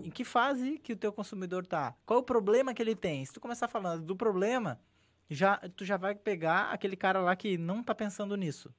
em 0.03 0.09
que 0.09 0.23
fase 0.23 0.77
que 0.77 0.93
o 0.93 0.97
teu 0.97 1.11
consumidor 1.11 1.65
tá? 1.65 1.95
Qual 2.05 2.19
o 2.19 2.23
problema 2.23 2.73
que 2.73 2.81
ele 2.81 2.95
tem? 2.95 3.23
Se 3.25 3.33
tu 3.33 3.39
começar 3.39 3.67
falando 3.67 4.03
do 4.03 4.15
problema, 4.15 4.79
já 5.29 5.57
tu 5.75 5.85
já 5.85 5.97
vai 5.97 6.15
pegar 6.15 6.71
aquele 6.71 6.95
cara 6.95 7.19
lá 7.21 7.35
que 7.35 7.57
não 7.57 7.83
tá 7.83 7.93
pensando 7.93 8.35
nisso. 8.35 8.73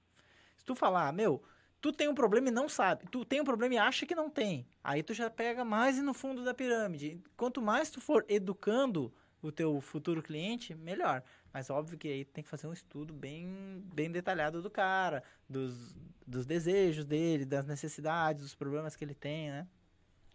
Se 0.56 0.64
tu 0.64 0.74
falar, 0.74 1.12
meu, 1.12 1.42
tu 1.80 1.92
tem 1.92 2.08
um 2.08 2.14
problema 2.14 2.48
e 2.48 2.52
não 2.52 2.68
sabe, 2.68 3.06
tu 3.10 3.24
tem 3.24 3.40
um 3.40 3.44
problema 3.44 3.74
e 3.74 3.78
acha 3.78 4.04
que 4.04 4.14
não 4.14 4.28
tem, 4.28 4.66
aí 4.84 5.02
tu 5.02 5.14
já 5.14 5.30
pega 5.30 5.64
mais 5.64 5.98
no 5.98 6.12
fundo 6.12 6.44
da 6.44 6.52
pirâmide. 6.52 7.22
Quanto 7.36 7.62
mais 7.62 7.90
tu 7.90 8.00
for 8.00 8.24
educando 8.28 9.12
o 9.42 9.50
teu 9.50 9.80
futuro 9.80 10.22
cliente, 10.22 10.74
melhor. 10.74 11.22
Mas 11.52 11.70
óbvio 11.70 11.98
que 11.98 12.08
aí 12.08 12.24
tem 12.24 12.44
que 12.44 12.50
fazer 12.50 12.66
um 12.66 12.72
estudo 12.72 13.12
bem, 13.12 13.82
bem 13.92 14.10
detalhado 14.10 14.62
do 14.62 14.70
cara, 14.70 15.22
dos, 15.48 15.96
dos 16.26 16.46
desejos 16.46 17.04
dele, 17.04 17.44
das 17.44 17.66
necessidades, 17.66 18.42
dos 18.42 18.54
problemas 18.54 18.94
que 18.94 19.04
ele 19.04 19.14
tem, 19.14 19.50
né? 19.50 19.66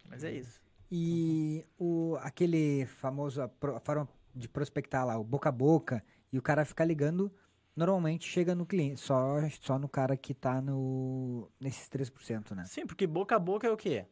Mas 0.09 0.23
é 0.23 0.31
isso. 0.31 0.61
E 0.91 1.65
o, 1.77 2.17
aquele 2.21 2.85
famoso, 2.85 3.41
a 3.41 3.79
forma 3.79 4.07
de 4.33 4.47
prospectar 4.47 5.05
lá, 5.05 5.17
o 5.17 5.23
boca 5.23 5.49
a 5.49 5.51
boca, 5.51 6.03
e 6.31 6.37
o 6.37 6.41
cara 6.41 6.65
ficar 6.65 6.85
ligando, 6.85 7.31
normalmente 7.75 8.27
chega 8.27 8.53
no 8.53 8.65
cliente, 8.65 8.99
só, 8.99 9.37
só 9.61 9.79
no 9.79 9.87
cara 9.87 10.17
que 10.17 10.33
tá 10.33 10.61
no, 10.61 11.49
nesses 11.59 11.89
3%, 11.89 12.51
né? 12.51 12.65
Sim, 12.65 12.85
porque 12.85 13.07
boca 13.07 13.35
a 13.35 13.39
boca 13.39 13.67
é 13.67 13.71
o 13.71 13.77
quê? 13.77 14.05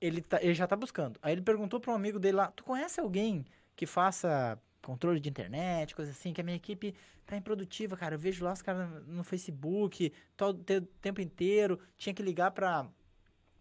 Ele, 0.00 0.20
tá, 0.20 0.42
ele 0.42 0.54
já 0.54 0.66
tá 0.66 0.76
buscando. 0.76 1.18
Aí 1.22 1.32
ele 1.32 1.42
perguntou 1.42 1.80
para 1.80 1.92
um 1.92 1.94
amigo 1.94 2.18
dele 2.18 2.36
lá, 2.36 2.48
tu 2.48 2.64
conhece 2.64 3.00
alguém 3.00 3.44
que 3.82 3.86
faça 3.86 4.56
controle 4.80 5.18
de 5.18 5.28
internet, 5.28 5.96
coisa 5.96 6.12
assim, 6.12 6.32
que 6.32 6.40
a 6.40 6.44
minha 6.44 6.56
equipe 6.56 6.94
tá 7.26 7.36
improdutiva, 7.36 7.96
cara. 7.96 8.14
Eu 8.14 8.18
vejo 8.18 8.44
lá 8.44 8.52
os 8.52 8.62
caras 8.62 9.04
no 9.08 9.24
Facebook, 9.24 10.12
todo 10.36 10.60
o 10.60 10.80
tempo 11.00 11.20
inteiro, 11.20 11.80
tinha 11.98 12.14
que 12.14 12.22
ligar 12.22 12.52
para 12.52 12.86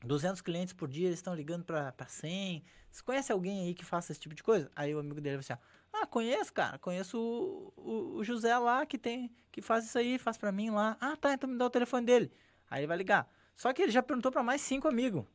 200 0.05 0.39
clientes 0.41 0.75
por 0.75 0.87
dia, 0.87 1.07
eles 1.07 1.17
estão 1.17 1.33
ligando 1.33 1.63
para 1.63 2.05
100. 2.07 2.63
Você 2.91 3.01
conhece 3.01 3.31
alguém 3.31 3.61
aí 3.61 3.73
que 3.73 3.83
faça 3.83 4.11
esse 4.11 4.21
tipo 4.21 4.35
de 4.35 4.43
coisa? 4.43 4.69
Aí 4.75 4.93
o 4.93 4.99
amigo 4.99 5.19
dele 5.19 5.37
vai 5.37 5.39
assim, 5.39 5.59
ah, 5.91 6.05
conheço, 6.05 6.53
cara, 6.53 6.77
conheço 6.77 7.17
o, 7.17 7.73
o, 7.75 8.17
o 8.17 8.23
José 8.23 8.55
lá 8.59 8.85
que 8.85 8.99
tem, 8.99 9.31
que 9.51 9.59
faz 9.59 9.85
isso 9.85 9.97
aí, 9.97 10.19
faz 10.19 10.37
para 10.37 10.51
mim 10.51 10.69
lá. 10.69 10.97
Ah, 11.01 11.17
tá, 11.17 11.33
então 11.33 11.49
me 11.49 11.57
dá 11.57 11.65
o 11.65 11.69
telefone 11.71 12.05
dele. 12.05 12.31
Aí 12.69 12.81
ele 12.81 12.87
vai 12.87 12.97
ligar. 12.97 13.27
Só 13.55 13.73
que 13.73 13.81
ele 13.81 13.91
já 13.91 14.03
perguntou 14.03 14.31
para 14.31 14.43
mais 14.43 14.61
cinco 14.61 14.87
amigos. 14.87 15.25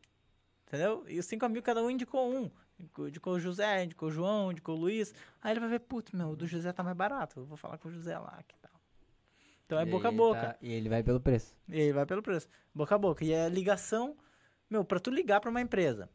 Entendeu? 0.69 1.05
E 1.09 1.19
os 1.19 1.27
cinco 1.27 1.45
amigos, 1.45 1.67
cada 1.67 1.83
um 1.83 1.91
indicou 1.91 2.33
um. 2.33 2.49
Indicou, 2.79 3.35
o 3.35 3.41
José, 3.41 3.85
indicou 3.85 4.09
o 4.09 4.13
João, 4.13 4.53
indicou 4.53 4.77
o 4.77 4.81
Luiz. 4.81 5.15
Aí 5.43 5.53
ele 5.53 5.61
vai 5.61 5.69
ver, 5.69 5.81
putz, 5.81 6.13
meu, 6.13 6.31
o 6.31 6.37
do 6.37 6.47
José 6.47 6.73
tá 6.73 6.83
mais 6.83 6.97
barato. 6.97 7.41
Eu 7.41 7.47
vou 7.47 7.57
falar 7.57 7.79
com 7.79 7.89
o 7.89 7.93
José 7.93 8.19
lá, 8.19 8.39
que 8.47 8.55
tal. 8.59 8.73
Então 9.65 9.79
é 9.79 9.83
E 9.83 9.87
boca 9.87 10.09
a 10.09 10.13
boca. 10.13 10.41
tá- 10.41 10.57
e 10.61 10.73
ele 10.73 10.89
vai 10.89 11.03
pelo 11.03 11.21
preço. 11.21 11.57
E 11.69 11.81
aí 11.81 11.93
vai 11.93 12.05
pelo 12.07 12.23
preço. 12.23 12.49
Boca 12.75 12.95
a 12.95 12.99
boca. 12.99 13.25
E 13.25 13.33
é 13.33 13.49
ligação, 13.49 14.17
meu, 14.69 14.85
pra 14.85 15.01
tu 15.01 15.11
ligar 15.11 15.41
pra 15.41 15.51
uma 15.51 15.61
empresa 15.61 16.09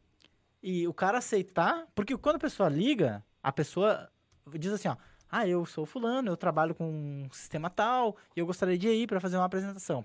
e 0.62 0.86
o 0.86 0.94
cara 0.94 1.18
aceitar, 1.18 1.86
porque 1.94 2.16
quando 2.16 2.36
a 2.36 2.40
pessoa 2.40 2.68
liga, 2.68 3.24
a 3.42 3.50
pessoa 3.50 4.08
diz 4.54 4.72
assim, 4.72 4.88
ó, 4.88 4.96
ah, 5.28 5.46
eu 5.46 5.66
sou 5.66 5.84
fulano, 5.84 6.30
eu 6.30 6.36
trabalho 6.36 6.74
com 6.74 6.86
um 6.88 7.28
sistema 7.32 7.68
tal, 7.68 8.16
e 8.36 8.40
eu 8.40 8.46
gostaria 8.46 8.78
de 8.78 8.88
ir 8.88 9.06
pra 9.08 9.20
fazer 9.20 9.36
uma 9.36 9.46
apresentação. 9.46 10.04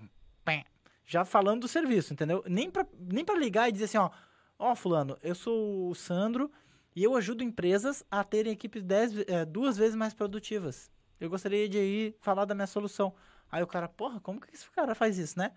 Já 1.10 1.24
falando 1.24 1.62
do 1.62 1.68
serviço, 1.68 2.12
entendeu? 2.12 2.44
Nem 2.46 2.70
pra, 2.70 2.86
nem 2.98 3.24
pra 3.24 3.34
ligar 3.34 3.66
e 3.68 3.72
dizer 3.72 3.86
assim, 3.86 3.96
ó, 3.96 4.10
ó, 4.58 4.74
fulano, 4.74 5.16
eu 5.22 5.34
sou 5.34 5.88
o 5.88 5.94
Sandro 5.94 6.50
e 6.94 7.04
eu 7.04 7.14
ajudo 7.16 7.44
empresas 7.44 8.04
a 8.10 8.24
terem 8.24 8.52
equipes 8.52 8.82
dez, 8.82 9.12
eh, 9.26 9.44
duas 9.44 9.76
vezes 9.76 9.94
mais 9.94 10.12
produtivas. 10.12 10.90
Eu 11.20 11.30
gostaria 11.30 11.68
de 11.68 11.78
ir 11.78 12.16
falar 12.20 12.44
da 12.44 12.54
minha 12.54 12.66
solução. 12.66 13.14
Aí 13.50 13.62
o 13.62 13.66
cara, 13.66 13.88
porra, 13.88 14.20
como 14.20 14.40
que 14.40 14.52
esse 14.54 14.70
cara 14.70 14.94
faz 14.94 15.18
isso, 15.18 15.38
né? 15.38 15.52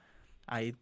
Aí 0.48 0.76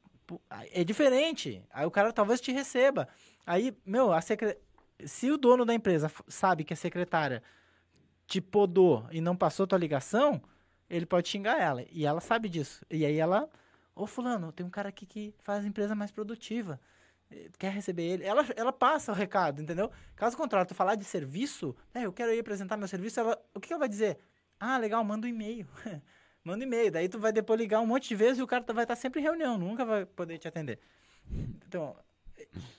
é 0.72 0.84
diferente. 0.84 1.64
Aí 1.72 1.86
o 1.86 1.92
cara 1.92 2.14
talvez 2.14 2.40
te 2.40 2.52
receba. 2.52 3.08
Aí, 3.46 3.76
meu, 3.86 4.14
a 4.14 4.22
secre... 4.22 4.58
se 5.06 5.32
o 5.32 5.38
dono 5.38 5.66
da 5.66 5.74
empresa 5.74 6.12
sabe 6.28 6.64
que 6.64 6.74
a 6.74 6.78
secretária 6.78 7.42
te 8.28 8.40
podou 8.40 9.08
e 9.12 9.22
não 9.22 9.36
passou 9.36 9.66
tua 9.66 9.80
ligação, 9.80 10.42
ele 10.90 11.06
pode 11.06 11.28
xingar 11.28 11.60
ela. 11.60 11.84
E 11.92 12.06
ela 12.06 12.22
sabe 12.22 12.48
disso. 12.48 12.86
E 12.90 13.06
aí 13.06 13.18
ela, 13.18 13.50
ô 13.96 14.06
fulano, 14.06 14.52
tem 14.52 14.66
um 14.66 14.70
cara 14.70 14.90
aqui 14.90 15.06
que 15.06 15.34
faz 15.40 15.66
a 15.66 15.68
empresa 15.68 15.96
mais 15.96 16.12
produtiva. 16.12 16.80
Quer 17.60 17.72
receber 17.72 18.04
ele? 18.04 18.24
Ela, 18.24 18.44
ela 18.56 18.74
passa 18.74 19.12
o 19.12 19.16
recado, 19.16 19.62
entendeu? 19.62 19.92
Caso 20.16 20.36
contrário, 20.36 20.68
tu 20.68 20.74
falar 20.74 20.96
de 20.96 21.06
serviço, 21.06 21.76
né, 21.94 22.06
eu 22.06 22.12
quero 22.12 22.34
ir 22.34 22.40
apresentar 22.40 22.76
meu 22.76 22.88
serviço, 22.88 23.20
ela, 23.20 23.40
o 23.54 23.60
que 23.60 23.72
ela 23.72 23.80
vai 23.80 23.90
dizer? 23.90 24.18
Ah, 24.60 24.78
legal, 24.78 25.04
manda 25.04 25.28
um 25.28 25.30
e-mail. 25.30 25.68
manda 26.44 26.64
um 26.64 26.68
e-mail. 26.68 26.92
Daí 26.92 27.08
tu 27.08 27.20
vai 27.20 27.32
depois 27.32 27.60
ligar 27.60 27.82
um 27.82 27.86
monte 27.86 28.10
de 28.10 28.16
vezes 28.16 28.40
e 28.40 28.42
o 28.42 28.48
cara 28.48 28.66
vai 28.74 28.84
estar 28.84 28.96
sempre 28.96 29.20
em 29.20 29.24
reunião, 29.24 29.58
nunca 29.58 29.86
vai 29.86 30.06
poder 30.06 30.40
te 30.40 30.48
atender. 30.48 30.80
Então, 31.68 31.96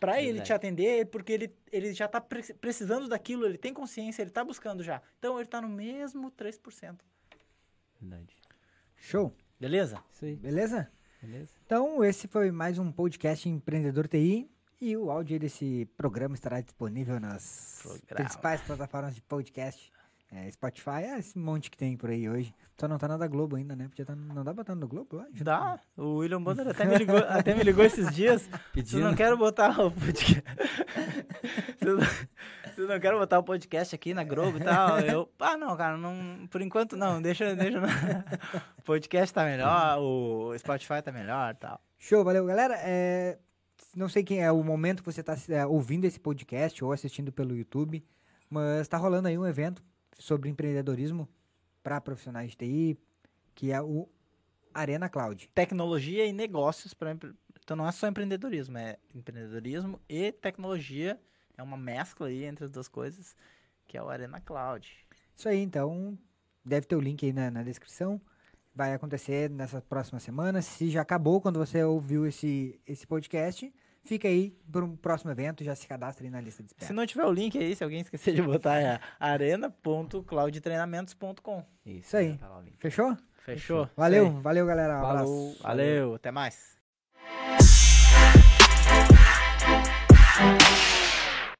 para 0.00 0.18
ele 0.18 0.32
Verdade. 0.32 0.46
te 0.46 0.52
atender, 0.52 1.00
é 1.00 1.04
porque 1.04 1.32
ele, 1.32 1.56
ele 1.70 1.92
já 1.92 2.08
tá 2.08 2.20
pre- 2.20 2.54
precisando 2.54 3.06
daquilo, 3.08 3.46
ele 3.46 3.58
tem 3.58 3.72
consciência, 3.72 4.20
ele 4.22 4.30
tá 4.30 4.42
buscando 4.42 4.82
já. 4.82 5.00
Então 5.18 5.38
ele 5.38 5.48
tá 5.48 5.60
no 5.60 5.68
mesmo 5.68 6.30
3%. 6.32 6.98
Verdade. 8.00 8.34
Show, 8.96 9.32
Beleza? 9.60 10.02
Isso 10.10 10.24
aí. 10.24 10.36
beleza? 10.36 10.90
Beleza? 11.20 11.52
Então, 11.66 12.02
esse 12.02 12.26
foi 12.26 12.50
mais 12.50 12.78
um 12.78 12.90
podcast 12.90 13.48
Empreendedor 13.48 14.08
TI. 14.08 14.50
E 14.80 14.96
o 14.96 15.10
áudio 15.10 15.38
desse 15.38 15.84
programa 15.94 16.34
estará 16.34 16.60
disponível 16.62 17.20
nas 17.20 17.80
Programa. 17.82 18.14
principais 18.14 18.62
plataformas 18.62 19.14
de 19.14 19.20
podcast 19.20 19.92
É, 20.32 20.48
Spotify 20.52 21.02
é 21.02 21.18
esse 21.18 21.36
monte 21.36 21.68
que 21.68 21.76
tem 21.76 21.96
por 21.96 22.08
aí 22.08 22.28
hoje. 22.28 22.54
Só 22.78 22.86
não 22.86 22.98
tá 22.98 23.08
na 23.08 23.16
da 23.16 23.26
Globo 23.26 23.56
ainda, 23.56 23.74
né? 23.74 23.88
Podia 23.88 24.06
tá, 24.06 24.14
não 24.14 24.44
dá 24.44 24.52
botando 24.52 24.80
no 24.80 24.86
Globo 24.86 25.16
lá? 25.16 25.26
Dá. 25.32 25.80
O 25.96 26.18
William 26.18 26.40
Bonner 26.40 26.68
até 26.68 26.84
me 26.84 26.96
ligou, 26.96 27.16
até 27.28 27.52
me 27.52 27.64
ligou 27.64 27.84
esses 27.84 28.14
dias. 28.14 28.48
Pedindo. 28.72 29.02
não 29.02 29.14
quero 29.16 29.36
botar 29.36 29.70
o 29.80 29.90
podcast. 29.90 30.44
Vocês 32.64 32.88
não 32.88 33.00
quero 33.00 33.18
botar 33.18 33.40
o 33.40 33.42
podcast 33.42 33.92
aqui 33.92 34.14
na 34.14 34.22
Globo 34.22 34.58
e 34.58 34.60
tal. 34.60 35.00
Eu, 35.00 35.28
ah, 35.40 35.56
não, 35.56 35.76
cara, 35.76 35.96
não, 35.96 36.46
por 36.46 36.62
enquanto 36.62 36.96
não, 36.96 37.20
deixa, 37.20 37.56
deixa. 37.56 37.80
O 38.78 38.82
podcast 38.82 39.34
tá 39.34 39.44
melhor, 39.44 39.98
o 39.98 40.56
Spotify 40.56 41.02
tá 41.02 41.10
melhor 41.10 41.52
e 41.54 41.56
tal. 41.56 41.80
Show, 41.98 42.24
valeu, 42.24 42.46
galera. 42.46 42.76
É, 42.78 43.36
não 43.96 44.08
sei 44.08 44.22
quem 44.22 44.42
é 44.42 44.52
o 44.52 44.62
momento 44.62 45.02
que 45.02 45.12
você 45.12 45.24
tá 45.24 45.36
é, 45.48 45.66
ouvindo 45.66 46.04
esse 46.04 46.20
podcast 46.20 46.82
ou 46.84 46.92
assistindo 46.92 47.32
pelo 47.32 47.56
YouTube, 47.56 48.04
mas 48.48 48.86
tá 48.86 48.96
rolando 48.96 49.26
aí 49.28 49.36
um 49.36 49.46
evento 49.46 49.82
sobre 50.20 50.48
empreendedorismo 50.48 51.28
para 51.82 52.00
profissionais 52.00 52.50
de 52.50 52.56
TI, 52.58 52.98
que 53.54 53.72
é 53.72 53.80
o 53.80 54.08
Arena 54.72 55.08
Cloud. 55.08 55.48
Tecnologia 55.54 56.26
e 56.26 56.32
negócios 56.32 56.94
para 56.94 57.16
então 57.62 57.76
não 57.76 57.86
é 57.86 57.92
só 57.92 58.08
empreendedorismo, 58.08 58.78
é 58.78 58.98
empreendedorismo 59.14 60.00
e 60.08 60.32
tecnologia, 60.32 61.20
é 61.56 61.62
uma 61.62 61.76
mescla 61.76 62.26
aí 62.26 62.44
entre 62.44 62.64
as 62.64 62.70
duas 62.70 62.88
coisas, 62.88 63.36
que 63.86 63.96
é 63.96 64.02
o 64.02 64.08
Arena 64.08 64.40
Cloud. 64.40 65.06
Isso 65.36 65.48
aí, 65.48 65.60
então, 65.60 66.18
deve 66.64 66.86
ter 66.86 66.96
o 66.96 67.00
link 67.00 67.24
aí 67.24 67.32
na, 67.32 67.50
na 67.50 67.62
descrição. 67.62 68.20
Vai 68.74 68.92
acontecer 68.92 69.48
nessas 69.50 69.84
próximas 69.84 70.22
semanas. 70.22 70.64
Se 70.64 70.90
já 70.90 71.02
acabou 71.02 71.40
quando 71.40 71.58
você 71.58 71.82
ouviu 71.84 72.26
esse, 72.26 72.80
esse 72.86 73.06
podcast, 73.06 73.72
fica 74.02 74.28
aí 74.28 74.54
para 74.70 74.84
um 74.84 74.94
próximo 74.96 75.30
evento, 75.30 75.64
já 75.64 75.74
se 75.74 75.86
cadastra 75.86 76.26
aí 76.26 76.30
na 76.30 76.40
lista 76.40 76.62
de 76.62 76.68
espera. 76.68 76.86
Se 76.86 76.92
não 76.92 77.06
tiver 77.06 77.24
o 77.24 77.32
link 77.32 77.56
aí, 77.58 77.74
se 77.74 77.82
alguém 77.84 78.00
esquecer 78.00 78.34
de 78.34 78.42
botar, 78.42 78.80
é 78.80 79.00
arena.cloudtreinamentos.com. 79.18 81.64
Isso 81.86 82.16
aí. 82.16 82.38
Tá 82.38 82.62
Fechou? 82.78 83.16
Fechou. 83.44 83.88
Valeu, 83.96 84.40
valeu 84.40 84.66
galera. 84.66 84.98
Um 84.98 85.00
Valeu, 85.00 85.56
valeu, 85.60 86.14
até 86.14 86.30
mais. 86.30 86.69